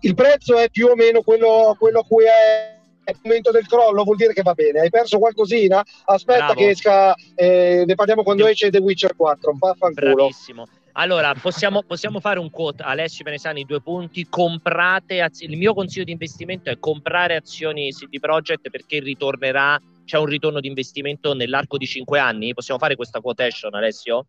[0.00, 2.76] Il prezzo è più o meno quello, quello a cui è
[3.10, 4.80] il momento del crollo, vuol dire che va bene.
[4.80, 5.84] Hai perso qualcosina?
[6.06, 6.54] Aspetta Bravo.
[6.54, 9.54] che esca, eh, ne parliamo quando esce The Witcher 4.
[9.58, 10.14] Vaffanculo.
[10.14, 10.66] Bravissimo.
[10.98, 12.82] Allora, possiamo, possiamo fare un quote.
[12.82, 14.26] Alessio Penesani, due punti.
[14.28, 15.52] Comprate azioni.
[15.52, 19.80] Il mio consiglio di investimento è comprare azioni CD Projekt perché ritornerà.
[20.04, 22.52] C'è un ritorno di investimento nell'arco di cinque anni.
[22.52, 24.26] Possiamo fare questa quotation, Alessio?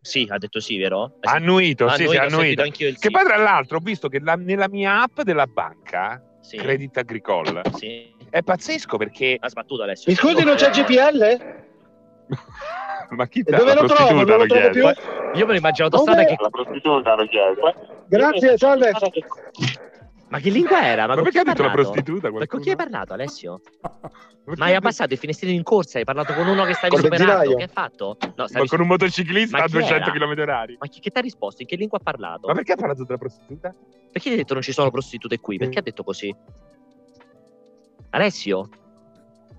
[0.00, 1.18] Sì, ha detto sì, vero?
[1.20, 2.62] Hai Annuito, sì, sì, annuito.
[2.62, 3.10] il Che sì.
[3.10, 6.56] poi tra l'altro ho visto che la- nella mia app della banca, Sì.
[6.58, 8.14] Credit Agricole, Sì.
[8.30, 9.36] è pazzesco perché...
[9.40, 10.10] Ha sbattuto Alessio.
[10.10, 11.72] Mi scusi, non c'è GPL?
[13.10, 13.56] Ma chi te?
[13.56, 13.94] dove La lo trovo?
[13.94, 14.82] prostituta Non lo trovo più?
[15.34, 16.36] Io me lo immagino autostrada che...
[16.38, 17.74] La prostituta lo chiede.
[18.08, 18.92] Grazie, salve.
[20.28, 21.02] Ma che lingua era?
[21.02, 22.30] Ma, Ma con perché chi ha detto la prostituta?
[22.30, 23.60] Ma con chi hai parlato, Alessio?
[24.44, 25.98] Perché Ma hai ha abbassato il finestrino in corsa?
[25.98, 27.54] Hai parlato con uno che stavi superando?
[27.54, 28.16] Che hai fatto?
[28.20, 30.12] No, Ma stavi con un motociclista Ma a chi 200 era?
[30.12, 30.76] km orari.
[30.80, 31.62] Ma chi che ti ha risposto?
[31.62, 32.48] In che lingua ha parlato?
[32.48, 33.72] Ma perché ha parlato della prostituta?
[34.10, 35.56] Perché ti ha detto non ci sono prostitute qui?
[35.58, 36.34] Perché ha detto così?
[38.10, 38.68] Alessio?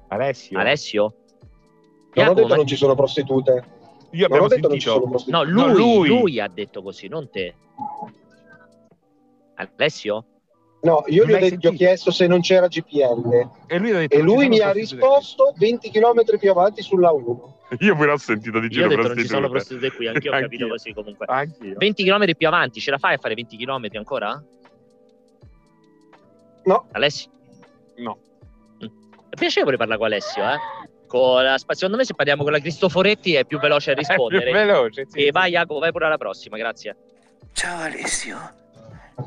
[0.10, 0.60] Alessio?
[0.60, 1.16] Alessio?
[2.24, 3.64] Non ho detto ma- non ci sono prostitute.
[4.12, 5.38] Io abbiamo detto non ci sono prostitute.
[5.38, 6.08] No, lui, No, lui.
[6.08, 7.54] lui ha detto così, non te.
[9.56, 10.26] Alessio?
[10.82, 14.16] No, io gli ho, detto- gli ho chiesto se non c'era GPL E lui, detto
[14.16, 17.34] e lui mi ha risposto 20 km più avanti sulla 1.
[17.70, 17.78] qui.
[17.88, 19.92] Io pure ho sentito di Io giro ho detto non ci sono prostitute.
[19.94, 20.68] qui, anch'io ho capito Anch'io.
[20.68, 21.26] così comunque.
[21.28, 21.74] Anch'io.
[21.78, 24.44] 20 km più avanti, ce la fai a fare 20 km ancora?
[26.66, 26.88] No.
[26.92, 27.32] Alessio?
[27.98, 28.18] No.
[28.78, 30.58] È piacevole parlare con Alessio, eh?
[31.42, 34.52] La- secondo me se parliamo con la Cristoforetti è più veloce a È più rispondere.
[34.52, 35.26] veloce, sì.
[35.26, 36.96] E vai Jacopo, vai pure alla prossima, grazie.
[37.54, 38.38] Ciao Alessio,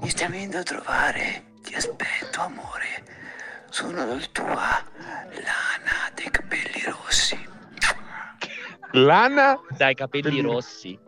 [0.02, 1.44] mi stai venendo a trovare?
[1.62, 3.04] Ti aspetto, amore.
[3.70, 4.82] Sono il tua
[5.30, 7.46] lana dei capelli rossi.
[8.92, 10.98] Lana Dai capelli rossi.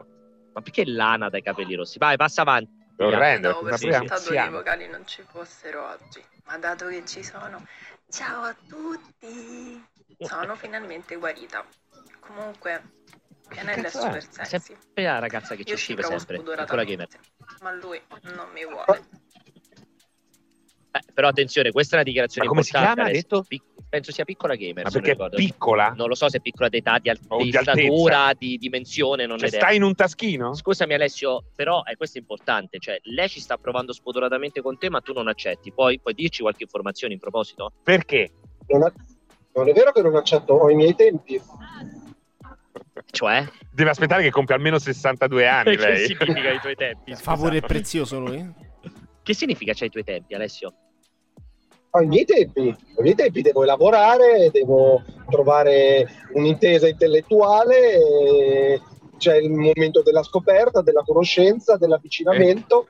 [0.53, 1.99] Ma perché lana dai capelli rossi?
[1.99, 2.71] Vai, passa avanti.
[2.97, 7.23] è orrendo, è aspettato che i vocali non ci fossero oggi, ma dato che ci
[7.25, 7.65] sono,
[8.11, 9.83] ciao a tutti!
[10.19, 11.65] Sono finalmente guarita.
[12.21, 12.83] Comunque,
[13.49, 14.75] Pianella è super È sexy.
[14.75, 16.37] sempre la ragazza che ci Io ci scrive sempre.
[16.57, 17.09] Ancora gamer.
[17.63, 18.01] ma lui
[18.35, 19.03] non mi vuole.
[20.93, 23.03] Eh, però attenzione, questa è una dichiarazione Ma come si importante.
[23.03, 23.43] chiama, ha Alessio.
[23.47, 24.75] Pic- penso sia piccola gamer.
[24.75, 25.37] Ma non perché ricordo.
[25.37, 25.93] piccola?
[25.97, 27.79] Non lo so se è piccola d'età, di, al- O di di altezza.
[27.79, 30.53] statura, di dimensione, non Cioè, stai in un taschino?
[30.55, 34.91] Scusami Alessio, però eh, questo è importante, cioè lei ci sta provando spodoratamente con te,
[34.91, 35.73] ma tu non accetti.
[35.73, 37.73] Poi puoi dirci qualche informazione in proposito?
[37.85, 38.33] Perché?
[38.69, 38.93] Non,
[39.55, 41.41] non è vero che non accetto, ho i miei tempi.
[43.11, 43.45] Cioè?
[43.73, 46.07] Deve aspettare che compia almeno 62 anni che lei.
[46.07, 47.13] significa i tuoi tempi?
[47.13, 47.23] scusa?
[47.23, 48.53] Favore prezioso lui?
[49.23, 50.73] Che significa c'hai i tuoi tempi, Alessio?
[51.93, 58.81] Ho i miei tempi, ho i miei tempi, devo lavorare, devo trovare un'intesa intellettuale, e
[59.19, 62.89] c'è il momento della scoperta, della conoscenza, dell'avvicinamento.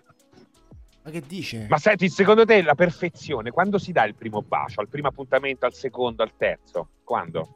[1.03, 1.67] Ma che dice?
[1.69, 4.81] Ma senti, secondo te la perfezione, quando si dà il primo bacio?
[4.81, 6.89] Al primo appuntamento, al secondo, al terzo?
[7.05, 7.49] Quando?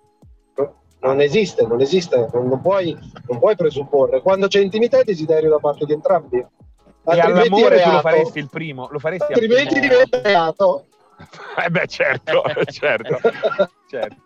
[1.01, 2.97] Non esiste, non esiste, non, puoi,
[3.29, 4.23] non puoi presupporre.
[4.23, 6.39] Quando c'è intimità e desiderio da parte di entrambi.
[6.39, 6.47] E
[7.05, 8.89] Altrimenti all'amore è tu lo faresti il primo?
[8.91, 10.87] Lo faresti al Altrimenti diventa reato.
[11.65, 13.21] Eh beh, certo, certo.
[13.89, 14.17] certo.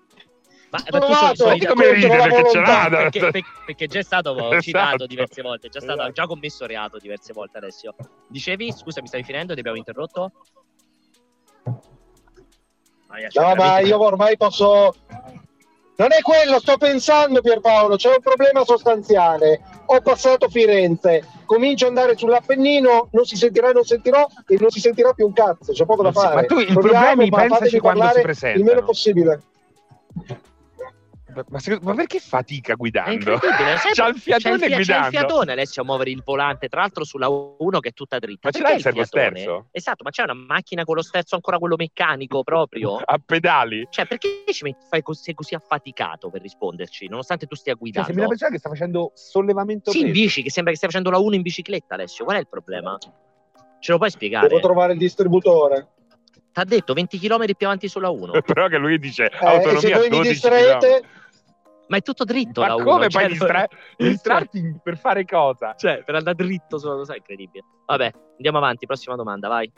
[0.70, 2.89] Ma so- solita- come ride perché ce l'ha?
[2.90, 4.61] perché, perché- perché già è stato Esatto.
[4.61, 6.12] citato diverse volte, è già stato Esatto.
[6.12, 7.95] già commesso reato diverse volte Alessio.
[8.28, 10.32] Dicevi, scusa, mi stavi finendo, ti abbiamo interrotto?
[13.07, 14.95] Vai, No, ma io ormai posso.
[15.97, 19.61] Non è quello, sto pensando Pierpaolo, c'è un problema sostanziale.
[19.86, 24.78] Ho passato Firenze, comincio ad andare sull'Appennino, non si sentirà, non sentirò e non si
[24.81, 26.35] sentirà più un cazzo, c'è poco da fare.
[26.36, 28.62] ma tu i Proviamo, problemi pensaci quando si presentano.
[28.62, 29.43] Il meno possibile.
[31.48, 33.39] Ma, secondo- ma perché fatica guidando?
[33.78, 35.10] sai- C'ha il fiatone c'è il, fia- c'è il guidando.
[35.10, 38.48] fiatone Alessio a muovere il volante, tra l'altro sulla 1 che è tutta dritta.
[38.48, 39.05] Ma ce Perché l'hai il fiatone?
[39.39, 39.69] servosterzo?
[39.70, 42.97] Esatto, ma c'è una macchina con lo sterzo ancora quello meccanico proprio?
[43.05, 43.86] A pedali?
[43.90, 47.81] Cioè, perché ci metti, fai cos- sei così affaticato per risponderci, nonostante tu stia Cioè,
[47.81, 48.06] guidando?
[48.06, 51.10] sembra una persona che sta facendo sollevamento sì, in bici, che sembra che stia facendo
[51.10, 52.24] la 1 in bicicletta, Alessio.
[52.24, 52.97] Qual è il problema?
[53.81, 54.48] Ce lo puoi spiegare?
[54.48, 55.89] Devo trovare il distributore.
[56.51, 58.32] T'ha detto 20 km più avanti sulla 1.
[58.44, 61.02] Però che lui dice Eh, e se autonomia voi mi 12 distraete,
[61.89, 62.85] Ma è tutto dritto Ma la 1.
[62.85, 63.66] come puoi distra-
[63.97, 65.74] distrarti per fare cosa?
[65.74, 67.65] Cioè, per andare dritto sulla sai, incredibile.
[67.86, 69.70] Vabbè, andiamo avanti, prossima domanda, vai.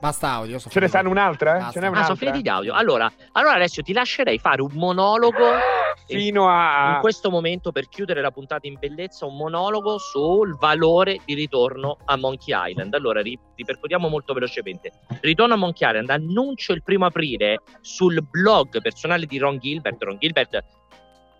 [0.00, 0.58] Basta audio.
[0.58, 1.52] Ce ne sanno un'altra?
[1.52, 1.70] Basta.
[1.70, 2.14] Ce n'è Ah, un'altra?
[2.14, 2.74] sono finiti di audio.
[2.74, 5.38] Allora, allora Alessio, ti lascerei fare un monologo
[6.06, 6.94] Fino a...
[6.96, 11.96] in questo momento per chiudere la puntata in bellezza, un monologo sul valore di ritorno
[12.04, 12.92] a Monkey Island.
[12.92, 14.90] Allora, ri- ripercorriamo molto velocemente.
[15.20, 20.02] Ritorno a Monkey Island, annuncio il primo aprile sul blog personale di Ron Gilbert.
[20.02, 20.62] Ron Gilbert,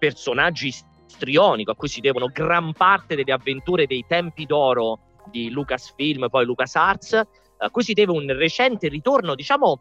[0.05, 4.98] personaggi istrionico a cui si devono gran parte delle avventure dei tempi d'oro
[5.31, 7.22] di Lucasfilm, poi LucasArts,
[7.56, 9.81] a cui si deve un recente ritorno, diciamo,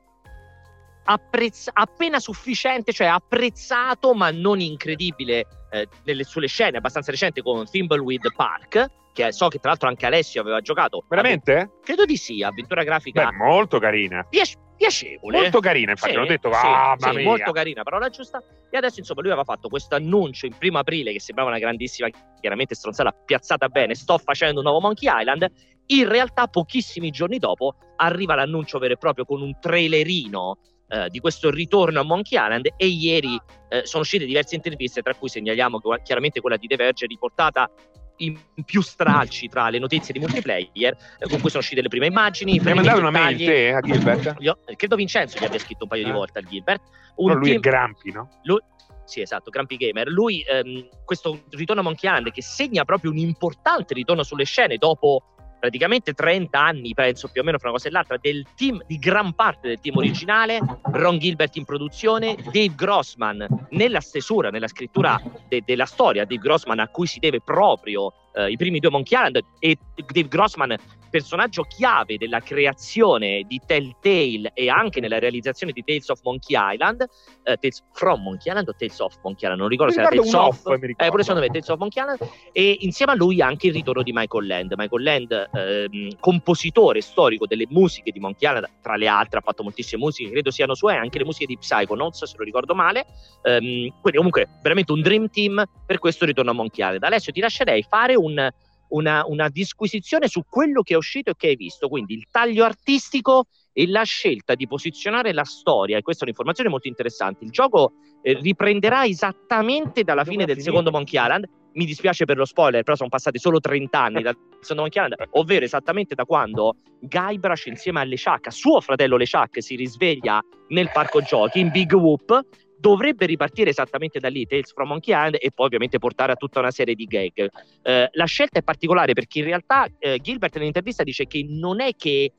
[1.04, 7.66] apprezz- appena sufficiente, cioè apprezzato ma non incredibile eh, nelle, sulle scene, abbastanza recente con
[7.66, 11.06] Thimbleweed Park, che so che tra l'altro anche Alessio aveva giocato.
[11.08, 11.74] Veramente?
[11.84, 14.26] Credo di sì, avventura grafica Beh, molto carina.
[14.28, 15.40] piace- piacevole.
[15.40, 17.24] Molto carina, infatti, Sì, l'ho detto, sì, ah, sì, mia.
[17.24, 18.42] molto carina, parola giusta.
[18.70, 22.10] E adesso, insomma, lui aveva fatto questo annuncio in primo aprile che sembrava una grandissima,
[22.42, 23.94] chiaramente stronzata, piazzata bene.
[23.94, 25.48] Sto facendo un nuovo Monkey Island.
[25.88, 30.58] In realtà, pochissimi giorni dopo, arriva l'annuncio vero e proprio con un trailerino
[30.88, 32.70] eh, di questo ritorno a Monkey Island.
[32.76, 36.76] E ieri eh, sono uscite diverse interviste, tra cui segnaliamo che chiaramente quella di The
[36.76, 37.70] Verge riportata
[38.18, 42.08] in più stralci tra le notizie di multiplayer, eh, con cui sono uscite le prime
[42.08, 42.60] immagini.
[42.60, 44.36] Mi hai mandato una mail te a Gilbert?
[44.40, 46.14] Io- credo Vincenzo gli abbia scritto un paio di Eh.
[46.14, 46.82] volte al Gilbert.
[47.16, 48.30] Un No, lui è team- Grampi, no?
[48.44, 48.62] lui-
[49.06, 50.08] sì, esatto, Grumpy Gamer.
[50.08, 54.78] Lui, ehm, questo ritorno a Monkey Island che segna proprio un importante ritorno sulle scene
[54.78, 55.33] dopo
[55.64, 59.00] praticamente 30 anni, penso più o meno fra una cosa e l'altra, del team, di
[59.00, 60.60] gran parte del team originale,
[60.92, 65.18] Ron Gilbert in produzione, Dave Grossman nella stesura, nella scrittura
[65.48, 69.18] de- della storia, Dave Grossman a cui si deve proprio eh, i primi due Monkey
[69.18, 70.76] Island e Dave Grossman
[71.14, 77.06] personaggio chiave della creazione di Telltale e anche nella realizzazione di Tales of Monkey Island,
[77.44, 80.10] eh, Tales from Monkey Island o Tales of Monkey Island, non ricordo Mi se era
[80.10, 83.44] Tales of, off, eh, pure secondo me Tales of Monkey Island, e insieme a lui
[83.44, 84.74] anche il ritorno di Michael Land.
[84.76, 89.62] Michael Land, ehm, compositore storico delle musiche di Monkey Island, tra le altre ha fatto
[89.62, 93.06] moltissime musiche, credo siano sue, anche le musiche di Psychonauts, se lo ricordo male.
[93.44, 97.04] Ehm, quindi comunque veramente un dream team per questo ritorno a Monkey Island.
[97.04, 98.52] Alessio ti lascerei fare un
[98.94, 102.64] una, una disquisizione su quello che è uscito e che hai visto, quindi il taglio
[102.64, 107.44] artistico e la scelta di posizionare la storia, e questa è un'informazione molto interessante.
[107.44, 111.46] Il gioco eh, riprenderà esattamente dalla fine del secondo Monkey Island.
[111.74, 115.30] Mi dispiace per lo spoiler, però sono passati solo 30 anni dal secondo Monkey Island,
[115.32, 121.22] ovvero esattamente da quando Guybrush insieme a LeChuck, suo fratello LeChuck, si risveglia nel parco
[121.22, 122.46] giochi in Big Whoop
[122.84, 126.60] dovrebbe ripartire esattamente da lì Tales from Monkey Island e poi ovviamente portare a tutta
[126.60, 127.50] una serie di gag.
[127.82, 131.96] Eh, la scelta è particolare perché in realtà eh, Gilbert nell'intervista dice che non è
[131.96, 132.34] che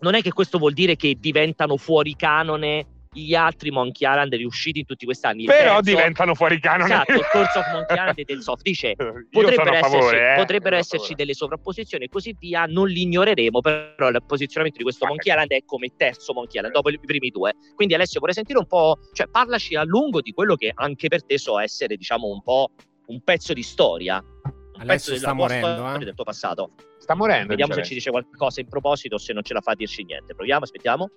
[0.00, 2.86] non è che questo vuol dire che diventano fuori canone
[3.22, 5.44] gli altri Monkey Island riusciti in tutti questi anni.
[5.44, 6.92] Però terzo- diventano fuori canone.
[6.92, 10.36] Esatto, il corso of Monkey Island e Tales of dice potrebbero, esserci, favore, eh.
[10.36, 15.06] potrebbero esserci delle sovrapposizioni e così via, non li ignoreremo, però il posizionamento di questo
[15.06, 17.54] Monkey Island è come terzo Monkey Island, dopo i primi due.
[17.74, 21.24] Quindi Alessio vorrei sentire un po', cioè parlaci a lungo di quello che anche per
[21.24, 22.70] te so essere, diciamo, un po'
[23.06, 24.16] un pezzo di storia.
[24.16, 25.98] Un Alessio pezzo sta morendo, eh.
[26.04, 26.72] del tuo passato.
[26.98, 27.48] Sta morendo.
[27.48, 30.04] Vediamo se ci dice qualcosa in proposito o se non ce la fa a dirci
[30.04, 30.34] niente.
[30.34, 31.08] Proviamo, aspettiamo.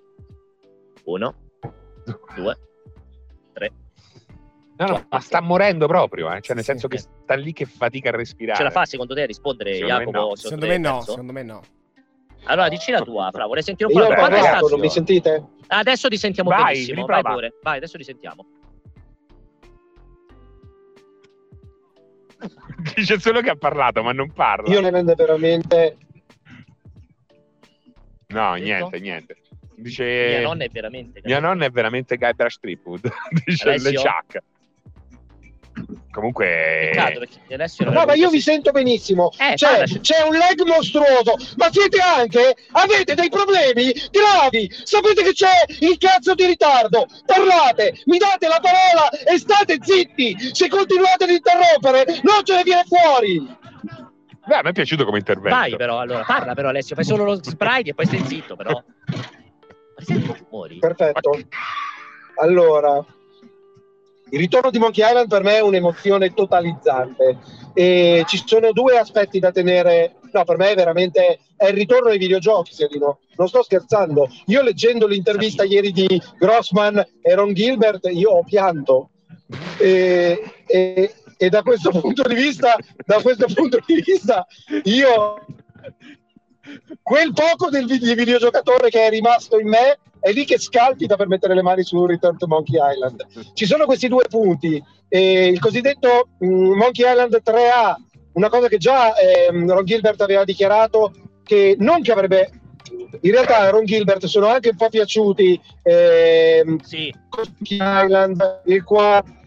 [1.04, 1.49] Uno,
[2.34, 2.58] due,
[3.52, 3.70] tre.
[4.78, 6.40] No, no, ma sta morendo proprio, eh.
[6.40, 8.56] cioè nel Sì, senso che sta lì che fatica a respirare.
[8.56, 10.18] Ce la fa secondo te a rispondere Secondo me Jacopo?
[10.28, 10.36] no.
[10.36, 11.10] Secondo me no, terzo?
[11.10, 11.60] secondo me no.
[12.44, 14.72] Allora, dici la tua, Fra, vorrei sentire un po' ho la tua parlato, prestazione.
[14.72, 15.44] non mi sentite?
[15.66, 17.20] Adesso ti sentiamo Vai, benissimo, riprova.
[17.22, 17.52] vai pure.
[17.62, 18.46] Vai, adesso ti sentiamo.
[22.94, 24.70] Dice solo che ha parlato, ma non parla.
[24.72, 25.96] Io ne rende veramente...
[28.28, 28.64] No, Detto?
[28.64, 29.36] niente, niente.
[29.80, 33.10] Dice Mia nonna è veramente Mia nonna è veramente Guybrush Tripwood.
[33.44, 33.90] Dice Alessio?
[33.90, 34.42] le Chuck.
[36.10, 39.30] Comunque Peccato No, ma io così- vi sento benissimo.
[39.38, 44.68] Eh, Cioè, c'è un lag mostruoso, ma siete anche, avete dei problemi gravi.
[44.82, 47.06] Sapete che c'è il cazzo di ritardo.
[47.24, 50.36] Parlate, mi date la parola e state zitti.
[50.52, 53.58] Se continuate ad interrompere, non ce ne viene fuori.
[54.46, 55.56] Beh, a me è piaciuto come intervento.
[55.56, 58.82] Vai però, allora, parla però Alessio, fai solo lo sprite e poi stai zitto però.
[60.04, 60.78] Che rumori?
[60.78, 61.38] Perfetto.
[62.36, 63.04] Allora,
[64.30, 67.38] il ritorno di Monkey Island per me è un'emozione totalizzante
[67.74, 70.16] e ci sono due aspetti da tenere.
[70.32, 73.18] No, per me è veramente è il ritorno ai videogiochi, Serino.
[73.36, 74.28] Non sto scherzando.
[74.46, 79.10] Io leggendo l'intervista ieri di Grossman e Ron Gilbert, io ho pianto.
[79.78, 84.46] E, e, e da questo punto di vista, da questo punto di vista,
[84.84, 85.44] io
[87.02, 91.28] quel poco del video- videogiocatore che è rimasto in me è lì che scalpita per
[91.28, 93.26] mettere le mani su Return to Monkey Island.
[93.54, 97.94] Ci sono questi due punti, eh, il cosiddetto mh, Monkey Island 3A,
[98.32, 102.50] una cosa che già ehm, Ron Gilbert aveva dichiarato che non che avrebbe
[103.22, 109.38] in realtà a Ron Gilbert sono anche un po' piaciuti ehm, Monkey Island, il quale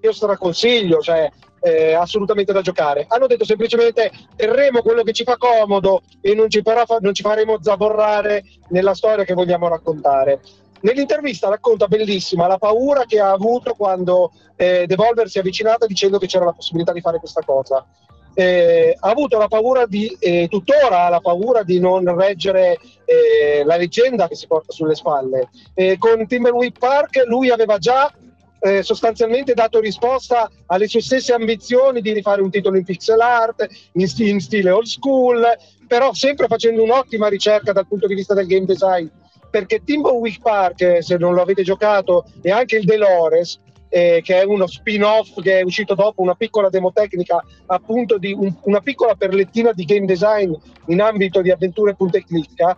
[0.00, 1.30] io straconsiglio, cioè
[1.66, 3.06] eh, assolutamente da giocare.
[3.08, 7.22] Hanno detto semplicemente terremo quello che ci fa comodo e non ci, farà, non ci
[7.22, 10.40] faremo zavorrare nella storia che vogliamo raccontare.
[10.82, 16.18] Nell'intervista racconta bellissima la paura che ha avuto quando eh, Devolver si è avvicinata dicendo
[16.18, 17.84] che c'era la possibilità di fare questa cosa.
[18.38, 23.64] Eh, ha avuto la paura di, eh, tuttora ha la paura di non reggere eh,
[23.64, 25.48] la leggenda che si porta sulle spalle.
[25.74, 28.12] Eh, con Timberwolf Park lui aveva già
[28.60, 33.66] eh, sostanzialmente dato risposta alle sue stesse ambizioni di rifare un titolo in pixel art,
[33.92, 35.44] in, st- in stile old school,
[35.86, 39.06] però sempre facendo un'ottima ricerca dal punto di vista del game design.
[39.50, 44.40] Perché Timberwolf Park, eh, se non lo avete giocato, e anche il Delores, eh, che
[44.40, 48.80] è uno spin-off che è uscito dopo una piccola demo tecnica, appunto di un- una
[48.80, 50.52] piccola perlettina di game design
[50.88, 52.76] in ambito di avventure punta clicca,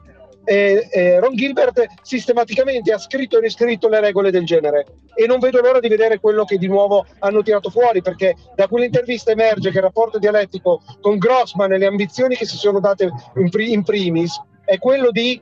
[0.49, 5.41] eh, eh, Ron Gilbert sistematicamente ha scritto e riscritto le regole del genere e non
[5.41, 9.70] vedo l'ora di vedere quello che di nuovo hanno tirato fuori perché da quell'intervista emerge
[9.70, 13.73] che il rapporto dialettico con Grossman e le ambizioni che si sono date in, pri-
[13.73, 15.39] in primis è quello di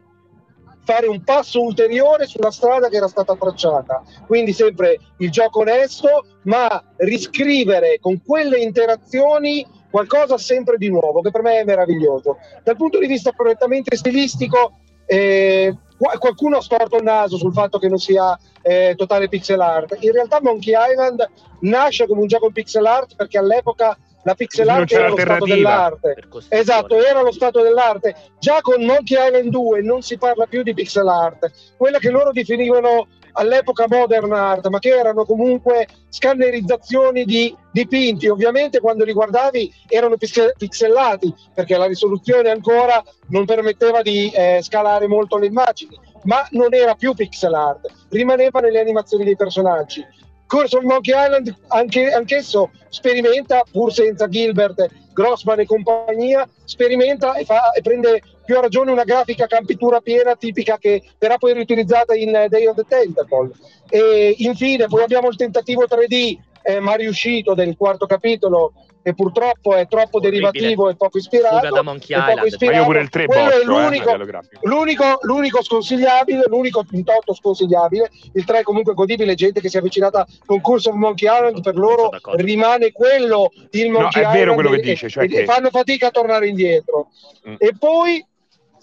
[0.82, 4.04] fare un passo ulteriore sulla strada che era stata tracciata.
[4.24, 11.32] Quindi sempre il gioco onesto, ma riscrivere con quelle interazioni qualcosa sempre di nuovo, che
[11.32, 12.38] per me è meraviglioso.
[12.62, 17.78] Dal punto di vista correttamente stilistico, eh, qua- qualcuno ha storto il naso sul fatto
[17.78, 19.96] che non sia eh, totale pixel art.
[20.00, 21.28] In realtà Monkey Island
[21.60, 23.96] nasce come un gioco pixel art perché all'epoca
[24.26, 26.16] la pixel art era lo stato dell'arte.
[26.48, 28.16] Esatto, era lo stato dell'arte.
[28.40, 32.32] Già con Monkey Island 2 non si parla più di pixel art, quella che loro
[32.32, 38.26] definivano all'epoca modern art, ma che erano comunque scannerizzazioni di dipinti.
[38.26, 44.58] Ovviamente quando li guardavi erano pixel- pixellati, perché la risoluzione ancora non permetteva di eh,
[44.60, 50.04] scalare molto le immagini, ma non era più pixel art, rimaneva nelle animazioni dei personaggi.
[50.46, 57.44] Corso of Monkey Island anche, anch'esso sperimenta, pur senza Gilbert, Grossman e compagnia, sperimenta e,
[57.44, 62.14] fa, e prende più a ragione una grafica campitura piena tipica che verrà poi riutilizzata
[62.14, 63.50] in eh, Day of the Tentacle.
[63.88, 68.72] E infine poi abbiamo il tentativo 3D eh, ma riuscito del quarto capitolo
[69.06, 71.58] che purtroppo è troppo derivativo e poco ispirato.
[71.58, 72.46] Fuga da Monkey è poco Island.
[72.48, 72.76] ispirato.
[72.76, 74.60] Ma io pure il 3 Quello è boccio, eh, l'unico, grafico.
[74.62, 79.78] L'unico, l'unico sconsigliabile, l'unico pintotto sconsigliabile, il 3 è comunque godibile, gente che si è
[79.78, 84.38] avvicinata con Curse of Monkey Island, per loro rimane quello il No, Monkey è vero
[84.38, 87.10] Island quello che e- dice, cioè e, che- e fanno fatica a tornare indietro.
[87.48, 87.54] Mm.
[87.58, 88.26] E poi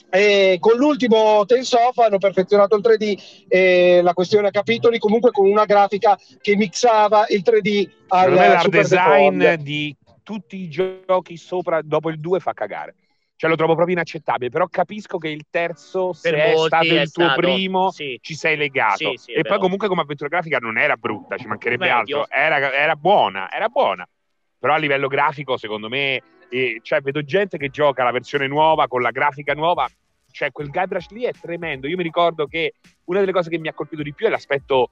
[0.09, 5.49] eh, con l'ultimo Tensof hanno perfezionato il 3D e la questione a capitoli comunque con
[5.49, 9.93] una grafica che mixava il 3D al Secondo me l'art Super design di
[10.23, 12.95] tutti i giochi sopra dopo il 2 fa cagare.
[13.35, 17.01] Cioè lo trovo proprio inaccettabile, però capisco che il terzo, se Per è stato è
[17.01, 18.17] il tuo stato- primo, sì.
[18.21, 18.95] ci sei legato.
[18.95, 22.21] Sì, sì, e poi comunque come avventura grafica non era brutta, ci mancherebbe Medio.
[22.21, 22.35] altro.
[22.35, 24.07] Era, era buona, era buona.
[24.59, 28.87] Però a livello grafico, secondo me, eh, cioè, vedo gente che gioca la versione nuova
[28.87, 29.89] con la grafica nuova.
[30.31, 31.87] Cioè, quel Guybrush lì è tremendo.
[31.87, 32.75] Io mi ricordo che
[33.05, 34.89] una delle cose che mi ha colpito di più è l'aspetto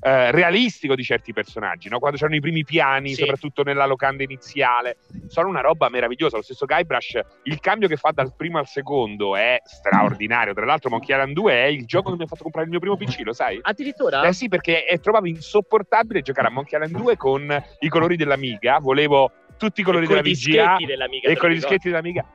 [0.00, 1.98] eh, realistico di certi personaggi, no?
[1.98, 3.20] quando c'erano i primi piani, Sì.
[3.20, 4.96] soprattutto nella locanda iniziale,
[5.28, 6.36] sono una roba meravigliosa.
[6.36, 10.52] Lo stesso Guybrush, il cambio che fa dal primo al secondo è straordinario.
[10.52, 12.80] Tra l'altro, Monkey Island 2 è il gioco che mi ha fatto comprare il mio
[12.80, 13.58] primo PC, lo sai?
[13.62, 14.22] Addirittura?
[14.22, 18.78] Eh sì, perché è, trovavo insopportabile giocare a Monkey Island 2 con i colori dell'Amiga.
[18.80, 20.76] Volevo tutti i colori della VGA
[21.22, 22.26] e con i dischetti dell'Amiga.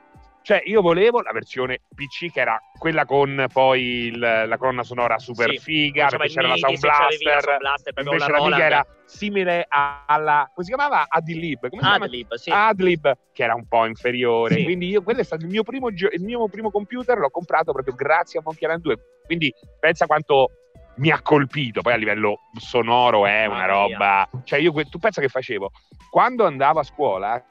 [0.42, 5.20] Cioè, io volevo la versione PC che era quella con poi il- la colonna sonora
[5.20, 5.60] super Sì.
[5.60, 7.44] figa, perché c'era la Sound c'avevi la Blaster.
[7.44, 8.62] Sound Blaster, invece la Roland.
[8.62, 11.06] era simile alla come si chiamava?
[11.08, 11.70] Adlib.
[11.70, 11.88] Come si?
[11.88, 12.50] Adlib, sì.
[12.52, 14.56] Adlib, che era un po' inferiore.
[14.56, 14.64] Sì.
[14.64, 17.94] Quindi io, quello è stato il mio primo il mio primo computer, l'ho comprato proprio
[17.94, 18.98] grazie a Monkey Island 2.
[19.26, 20.50] Quindi pensa quanto
[20.96, 21.82] mi ha colpito.
[21.82, 24.30] Poi a livello sonoro è una roba.
[24.44, 25.72] Cioè, io tu pensa che facevo?
[26.10, 27.46] Quando andavo a scuola,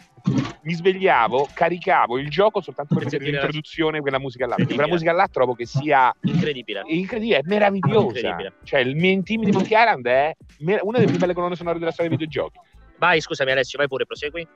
[0.62, 4.56] mi svegliavo, caricavo il gioco soltanto per vedere l'introduzione, quella musica là.
[4.58, 4.76] Incredibile.
[4.76, 6.82] Quella musica là trovo che sia Incredibile.
[6.86, 8.06] incredibile, è meravigliosa.
[8.18, 8.52] Incredibile.
[8.64, 10.36] Cioè, il mio team di Monkey Island è
[10.82, 12.58] una delle più belle colonne sonore della storia dei videogiochi.
[12.98, 14.46] Vai, scusami Alessio, vai pure, prosegui.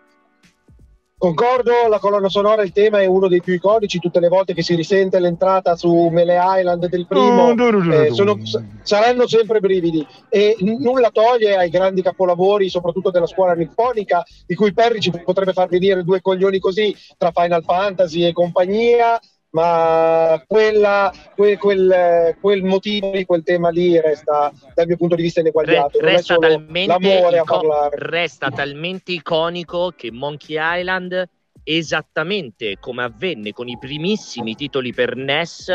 [1.22, 4.62] Concordo, la colonna sonora, il tema è uno dei più iconici, tutte le volte che
[4.64, 7.54] si risente l'entrata su Melee Island del primo,
[7.94, 8.34] eh, sono-
[8.82, 10.04] saranno sempre brividi.
[10.28, 15.12] E n- nulla toglie ai grandi capolavori, soprattutto della scuola nipponica, di cui Perry ci
[15.24, 19.16] potrebbe far venire due coglioni così tra Final Fantasy e compagnia,
[19.52, 25.22] ma quella, quel, quel- quel motivo di quel tema lì resta dal mio punto di
[25.22, 27.96] vista Re- ineguagliato, è resta, talmente l'amore a ico- parlare.
[27.98, 31.28] resta talmente iconico che Monkey Island,
[31.64, 35.68] esattamente come avvenne con i primissimi titoli per NES,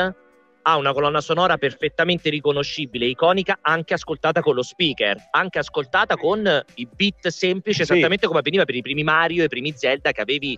[0.64, 6.64] ha una colonna sonora perfettamente riconoscibile, iconica, anche ascoltata con lo speaker, anche ascoltata con
[6.76, 7.92] i beat semplici, Sì.
[7.94, 10.58] esattamente come avveniva per i primi Mario e i primi Zelda che avevi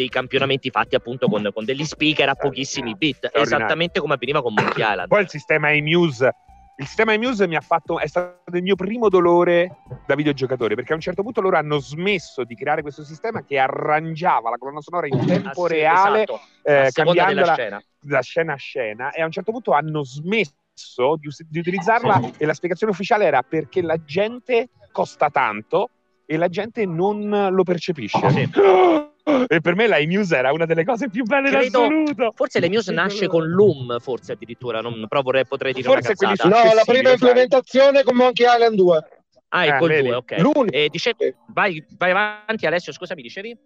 [0.00, 3.42] dei campionamenti fatti appunto con, con degli speaker a pochissimi Straordinario.
[3.42, 5.08] esattamente come avveniva con Monkey Island.
[5.08, 6.34] Poi il sistema iMuse.
[6.78, 10.92] Il sistema iMuse mi ha fatto, è stato il mio primo dolore da videogiocatore perché
[10.92, 14.80] a un certo punto loro hanno smesso di creare questo sistema che arrangiava la colonna
[14.80, 17.82] sonora in tempo Ah, sì, reale, esatto, eh, a seconda della cambiandola scena.
[18.00, 22.46] da scena a scena e a un certo punto hanno smesso di, di utilizzarla e
[22.46, 25.90] la spiegazione ufficiale era perché la gente costa tanto
[26.24, 28.18] e la gente non lo percepisce.
[29.48, 32.32] E per me la iMuse era una delle cose più belle Credo- in assoluto.
[32.34, 36.16] Forse le Muse nasce con l'UM, forse addirittura, non, però vorrei, potrei dire Forse una
[36.16, 36.64] quelli cazzata.
[36.68, 39.04] No, la prima implementazione con Monkey Island 2.
[39.48, 40.08] Ah, è Eh, col vedi?
[40.08, 40.38] 2, ok.
[40.38, 40.76] L'unico.
[40.76, 41.14] E dice-
[41.48, 43.56] vai, vai avanti Alessio, scusa, mi dicevi?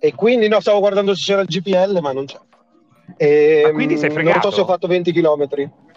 [0.00, 2.38] E quindi no, stavo guardando se c'era il GPL, ma non c'è.
[3.16, 4.38] E, Ma quindi sei fregato?
[4.38, 5.46] Non so se ho fatto 20 km.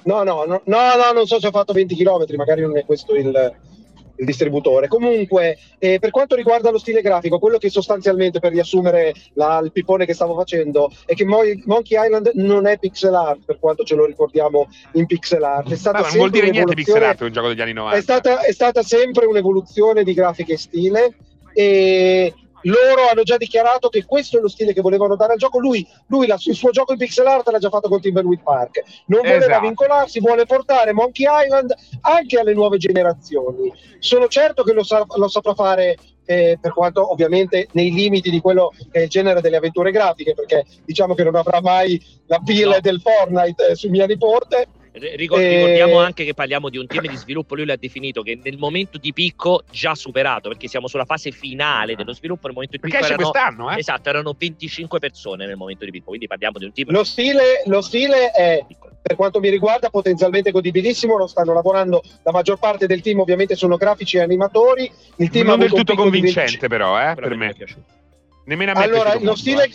[0.04, 2.86] No, no, no, no, no, non so se ho fatto 20 km, magari non è
[2.86, 3.54] questo il,
[4.22, 4.88] il distributore.
[4.88, 9.72] Comunque, eh, per quanto riguarda lo stile grafico, quello che sostanzialmente, per riassumere la- il
[9.72, 13.84] pippone che stavo facendo, è che Mo- Monkey Island non è pixel art, per quanto
[13.84, 15.72] ce lo ricordiamo in pixel art.
[15.72, 17.98] È stata Ma non vuol dire niente pixel art, è un gioco degli anni 90.
[17.98, 21.16] è stata, è stata sempre un'evoluzione di grafica e stile
[21.54, 25.60] e loro hanno già dichiarato che questo è lo stile che volevano dare al gioco.
[25.60, 28.84] Lui, lui la- il suo gioco in pixel art l'ha già fatto con Timberwolf Park.
[29.08, 29.62] Non voleva Esatto.
[29.62, 33.72] vincolarsi, vuole portare Monkey Island anche alle nuove generazioni.
[34.00, 35.98] Sono certo che lo, sa- lo saprà fare.
[36.24, 40.34] eh, per quanto ovviamente nei limiti di quello che è il genere delle avventure grafiche,
[40.34, 42.80] perché diciamo che non avrà mai la pila No.
[42.80, 44.68] del Fortnite eh, su mia nipote.
[44.94, 48.22] R- ricor- Eh, Ricordiamo anche che parliamo di un team di sviluppo, lui l'ha definito
[48.22, 52.56] che nel momento di picco già superato, perché siamo sulla fase finale dello sviluppo, nel
[52.56, 53.80] momento di Perché picco erano, quest'anno, eh?
[53.80, 57.62] esatto, erano 25 persone nel momento di picco, quindi parliamo di un team Lo stile,
[57.66, 58.66] lo stile è,
[59.02, 61.18] per quanto mi riguarda, potenzialmente godibilissimo.
[61.18, 64.92] Lo stanno lavorando la maggior parte del team, ovviamente sono grafici e animatori.
[65.18, 67.56] Il team non del tutto convincente, però, eh, Però per me.
[68.44, 69.72] Nemmeno a me Allora, lo molto, stile, eh.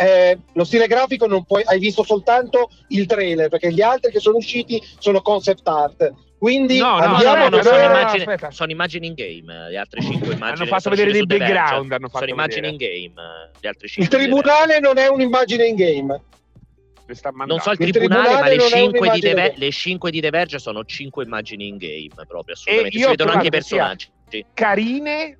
[0.00, 4.20] Eh, lo stile grafico non puoi, hai visto soltanto il trailer, perché gli altri che
[4.20, 6.12] sono usciti sono concept art.
[6.38, 10.68] Quindi No, no, No, no, sono, immagini, sono immagini in game, le altre 5 immagini.
[10.68, 11.52] fatto sono vedere dei Verge.
[11.52, 12.96] background, hanno fatto sono immagini vedere.
[12.98, 14.18] in game, le altre Il 5.
[14.18, 16.22] tribunale non è un'immagine in game.
[17.46, 19.52] Non so il Il tribunale, ma le non è 5, di game.
[19.56, 22.98] le 5 di The Verge sono 5 immagini in game, proprio assolutamente.
[22.98, 24.08] Si vedono anche i personaggi.
[24.54, 25.38] Carine,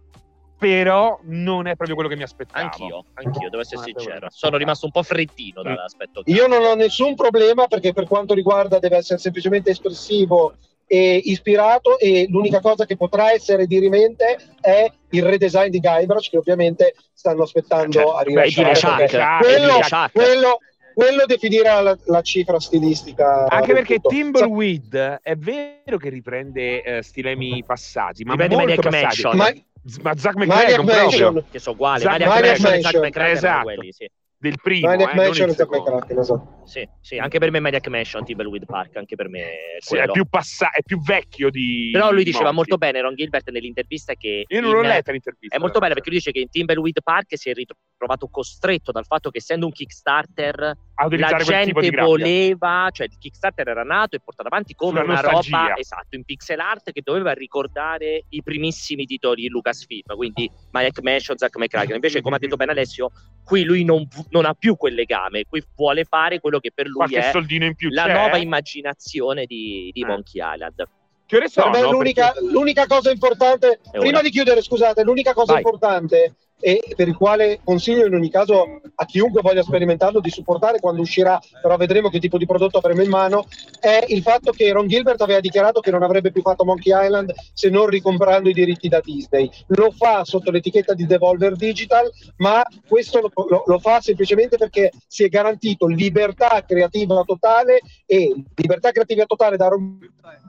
[0.59, 2.65] però non è proprio quello che mi aspettavo.
[2.65, 4.15] Anch'io, anch'io, devo essere Ah, sincero.
[4.15, 6.23] devo- Sono rimasto un po' freddino dall'aspetto.
[6.27, 10.55] Io non ho nessun problema perché per quanto riguarda deve essere semplicemente espressivo
[10.91, 16.39] e ispirato e l'unica cosa che potrà essere dirimente è il redesign di Guybrush che
[16.39, 19.07] ovviamente stanno aspettando Certo, a beh, rilasciare.
[19.07, 19.79] Chuck, quello,
[20.13, 20.59] quello-
[20.95, 23.47] quello definirà la, la cifra stilistica.
[23.49, 24.09] Anche perché tutto.
[24.09, 29.37] Timbleweed è vero che riprende eh, stilemi passati, ma Riprende molto Maniac passati.
[29.37, 29.37] Mansion.
[29.37, 29.65] Ma-
[30.03, 31.45] Ma Zack Maniac McCracken proprio Mansion.
[31.51, 32.01] Che sono uguali.
[32.03, 33.05] Zack- Maniac Maniac Mansion e Zack.
[33.05, 33.63] McCracken Esatto.
[33.65, 34.11] quelli, sì.
[34.41, 35.91] Del primo, Maniac eh, Mansion secondo.
[35.91, 36.63] McCracken, esatto.
[36.65, 40.09] Sì, sì, anche per me Maniac Mansion, Timbleweed Park, anche per me è Sì, è
[40.11, 42.57] più, passa- è più vecchio di Però lui diceva Monty.
[42.57, 44.45] molto bene, Ron Gilbert, nell'intervista che...
[44.47, 45.57] Io non in- l'ho letta l'intervista.
[45.57, 49.07] È molto bella perché lui dice che in Timbleweed Park si è ritrovato costretto dal
[49.07, 50.77] fatto che essendo un Kickstarter
[51.09, 55.59] la gente voleva, cioè il Kickstarter era nato e portato avanti come Sulla una nostalgia.
[55.59, 61.01] roba esatto in pixel art che doveva ricordare i primissimi titoli di Lucasfilm, quindi Maniac
[61.01, 61.95] Mansion, Zack McCracken.
[61.95, 63.11] Invece, come ha detto bene Alessio,
[63.45, 66.97] qui lui non, non ha più quel legame, qui vuole fare quello che per lui
[66.97, 68.13] Qualche è soldino in più la c'è.
[68.13, 70.07] nuova immaginazione di, di Eh.
[70.07, 70.89] Monkey Island.
[71.27, 71.71] Che ore Per sono?
[71.71, 75.63] me l'unica, Perché- l'unica cosa importante, È prima di chiudere, scusate, l'unica cosa Vai.
[75.63, 80.81] importante e per il quale consiglio in ogni caso a chiunque voglia sperimentarlo di supportare
[80.81, 83.47] quando uscirà, però vedremo che tipo di prodotto avremo in mano,
[83.81, 87.33] è il fatto che Ron Gilbert aveva dichiarato che non avrebbe più fatto Monkey Island
[87.53, 89.49] se non ricomprando i diritti da Disney.
[89.69, 94.91] Lo fa sotto l'etichetta di Devolver Digital, ma questo lo, lo, lo fa semplicemente perché
[95.07, 99.99] si è garantito libertà creativa totale e libertà creativa totale da Ron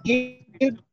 [0.03, 0.87] Gilbert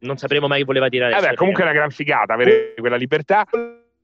[0.00, 1.20] non sapremo mai che voleva dire adesso.
[1.22, 3.44] Vabbè, comunque è una gran figata avere quella libertà.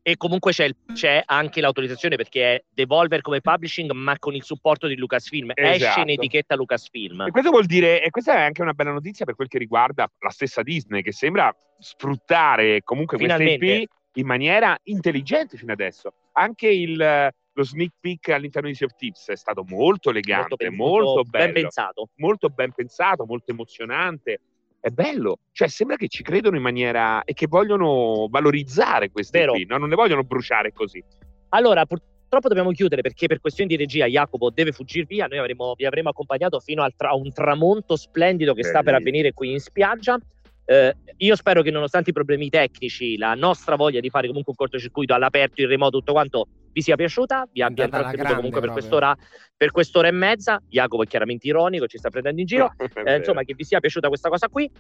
[0.07, 4.43] E comunque c'è, il- c'è anche l'autorizzazione perché è Devolver come publishing, ma con il
[4.43, 5.53] supporto di Lucasfilm.
[5.55, 6.01] Esce Esatto.
[6.01, 7.23] in etichetta Lucasfilm.
[7.23, 10.07] E questo vuol dire, e questa è anche una bella notizia per quel che riguarda
[10.19, 13.65] la stessa Disney, che sembra sfruttare comunque Finalmente.
[13.67, 16.13] IP in maniera intelligente fino adesso.
[16.33, 20.75] Anche il, lo sneak peek all'interno di Sea of Thieves è stato molto elegante, ben-
[20.75, 22.09] molto, molto bello, ben pensato.
[22.17, 24.41] molto ben pensato, molto emozionante.
[24.85, 29.55] È bello, cioè sembra che ci credono in maniera e che vogliono valorizzare queste Vero.
[29.55, 29.79] IP, no?
[29.79, 31.03] non ne vogliono bruciare così.
[31.49, 35.27] Allora, purtroppo dobbiamo chiudere perché per questioni di regia Jacopo deve fuggire via.
[35.27, 38.93] Noi avremo- vi avremo accompagnato fino al tra- a un tramonto splendido che sta per
[38.93, 39.09] Bellissimo.
[39.09, 40.19] avvenire qui in spiaggia.
[40.67, 44.59] Eh, io spero che nonostante i problemi tecnici, la nostra voglia di fare comunque un
[44.59, 49.17] cortocircuito all'aperto, in remoto, tutto quanto vi sia piaciuta, vi abbia intrattenuto comunque per quest'ora,
[49.57, 50.61] per quest'ora e mezza.
[50.69, 52.73] Jacopo è chiaramente ironico, ci sta prendendo in giro.
[53.05, 54.71] Eh, insomma, che vi sia piaciuta questa cosa qui.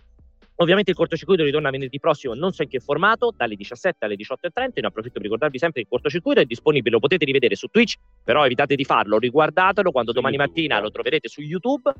[0.57, 4.57] Ovviamente il cortocircuito ritorna venerdì prossimo, non so in che formato, dalle 17 alle 18.30.
[4.57, 7.67] Io ne approfitto per ricordarvi sempre che il cortocircuito è disponibile, lo potete rivedere su
[7.69, 10.83] Twitch, però evitate di farlo, riguardatelo quando Su domani YouTube, mattina eh.
[10.83, 11.93] lo troverete su YouTube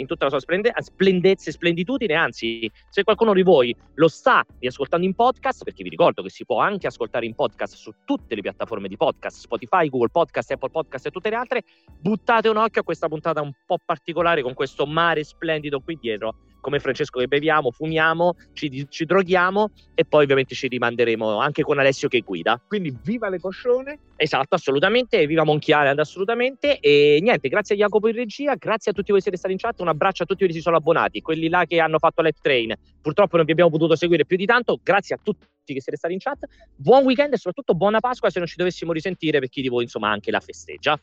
[0.00, 2.14] in tutta la sua splende- splendezza e splenditudine.
[2.14, 6.44] Anzi, se qualcuno di voi lo sta riascoltando in podcast, perché vi ricordo che si
[6.44, 10.70] può anche ascoltare in podcast su tutte le piattaforme di podcast, Spotify, Google Podcast, Apple
[10.70, 11.62] Podcast e tutte le altre,
[12.00, 16.34] buttate un occhio a questa puntata un po' particolare con questo mare splendido qui dietro.
[16.60, 21.78] Come Francesco che beviamo, fumiamo, ci, ci droghiamo e poi ovviamente ci rimanderemo anche con
[21.78, 22.60] Alessio che guida.
[22.66, 23.98] Quindi viva le coscione!
[24.16, 29.10] Esatto, assolutamente, viva Island assolutamente e niente, grazie a Jacopo in regia, grazie a tutti
[29.10, 31.22] voi che siete stati in chat, un abbraccio a tutti voi che si sono abbonati,
[31.22, 34.44] quelli là che hanno fatto Live Train, purtroppo non vi abbiamo potuto seguire più di
[34.44, 38.28] tanto, grazie a tutti che siete stati in chat, buon weekend e soprattutto buona Pasqua
[38.28, 41.00] se non ci dovessimo risentire per chi di voi insomma anche la festeggia.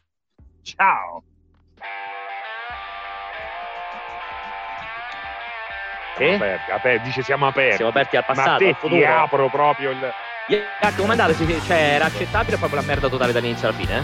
[0.62, 1.24] Ciao!
[6.24, 6.34] Eh?
[6.36, 7.76] Aperti, aperti, dice siamo aperti.
[7.76, 9.18] Siamo aperti al passato, Ma te al ti futuro.
[9.18, 10.14] apro proprio il...
[10.48, 13.98] Sì, sì, Cioè, era accettabile o proprio la merda totale dall'inizio alla fine?
[13.98, 14.04] eh?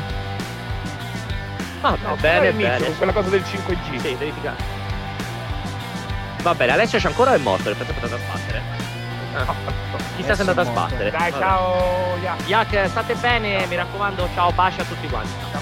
[1.81, 2.83] Ah, No, bene, bene.
[2.85, 3.99] con quella cosa del 5G.
[3.99, 4.55] Sì, verificare.
[6.41, 7.63] Va bene, Alessio c'è ancora o è morto?
[7.69, 8.61] Nel frattempo è andato a sbattere.
[9.35, 9.53] Ah,
[10.17, 11.09] Chissà se è andato a sbattere.
[11.09, 11.43] Dai, Vabbè.
[11.43, 12.17] ciao!
[12.21, 12.47] Yak.
[12.47, 15.31] Yak, state bene, mi raccomando, ciao, pace a tutti quanti.
[15.51, 15.61] Ciao.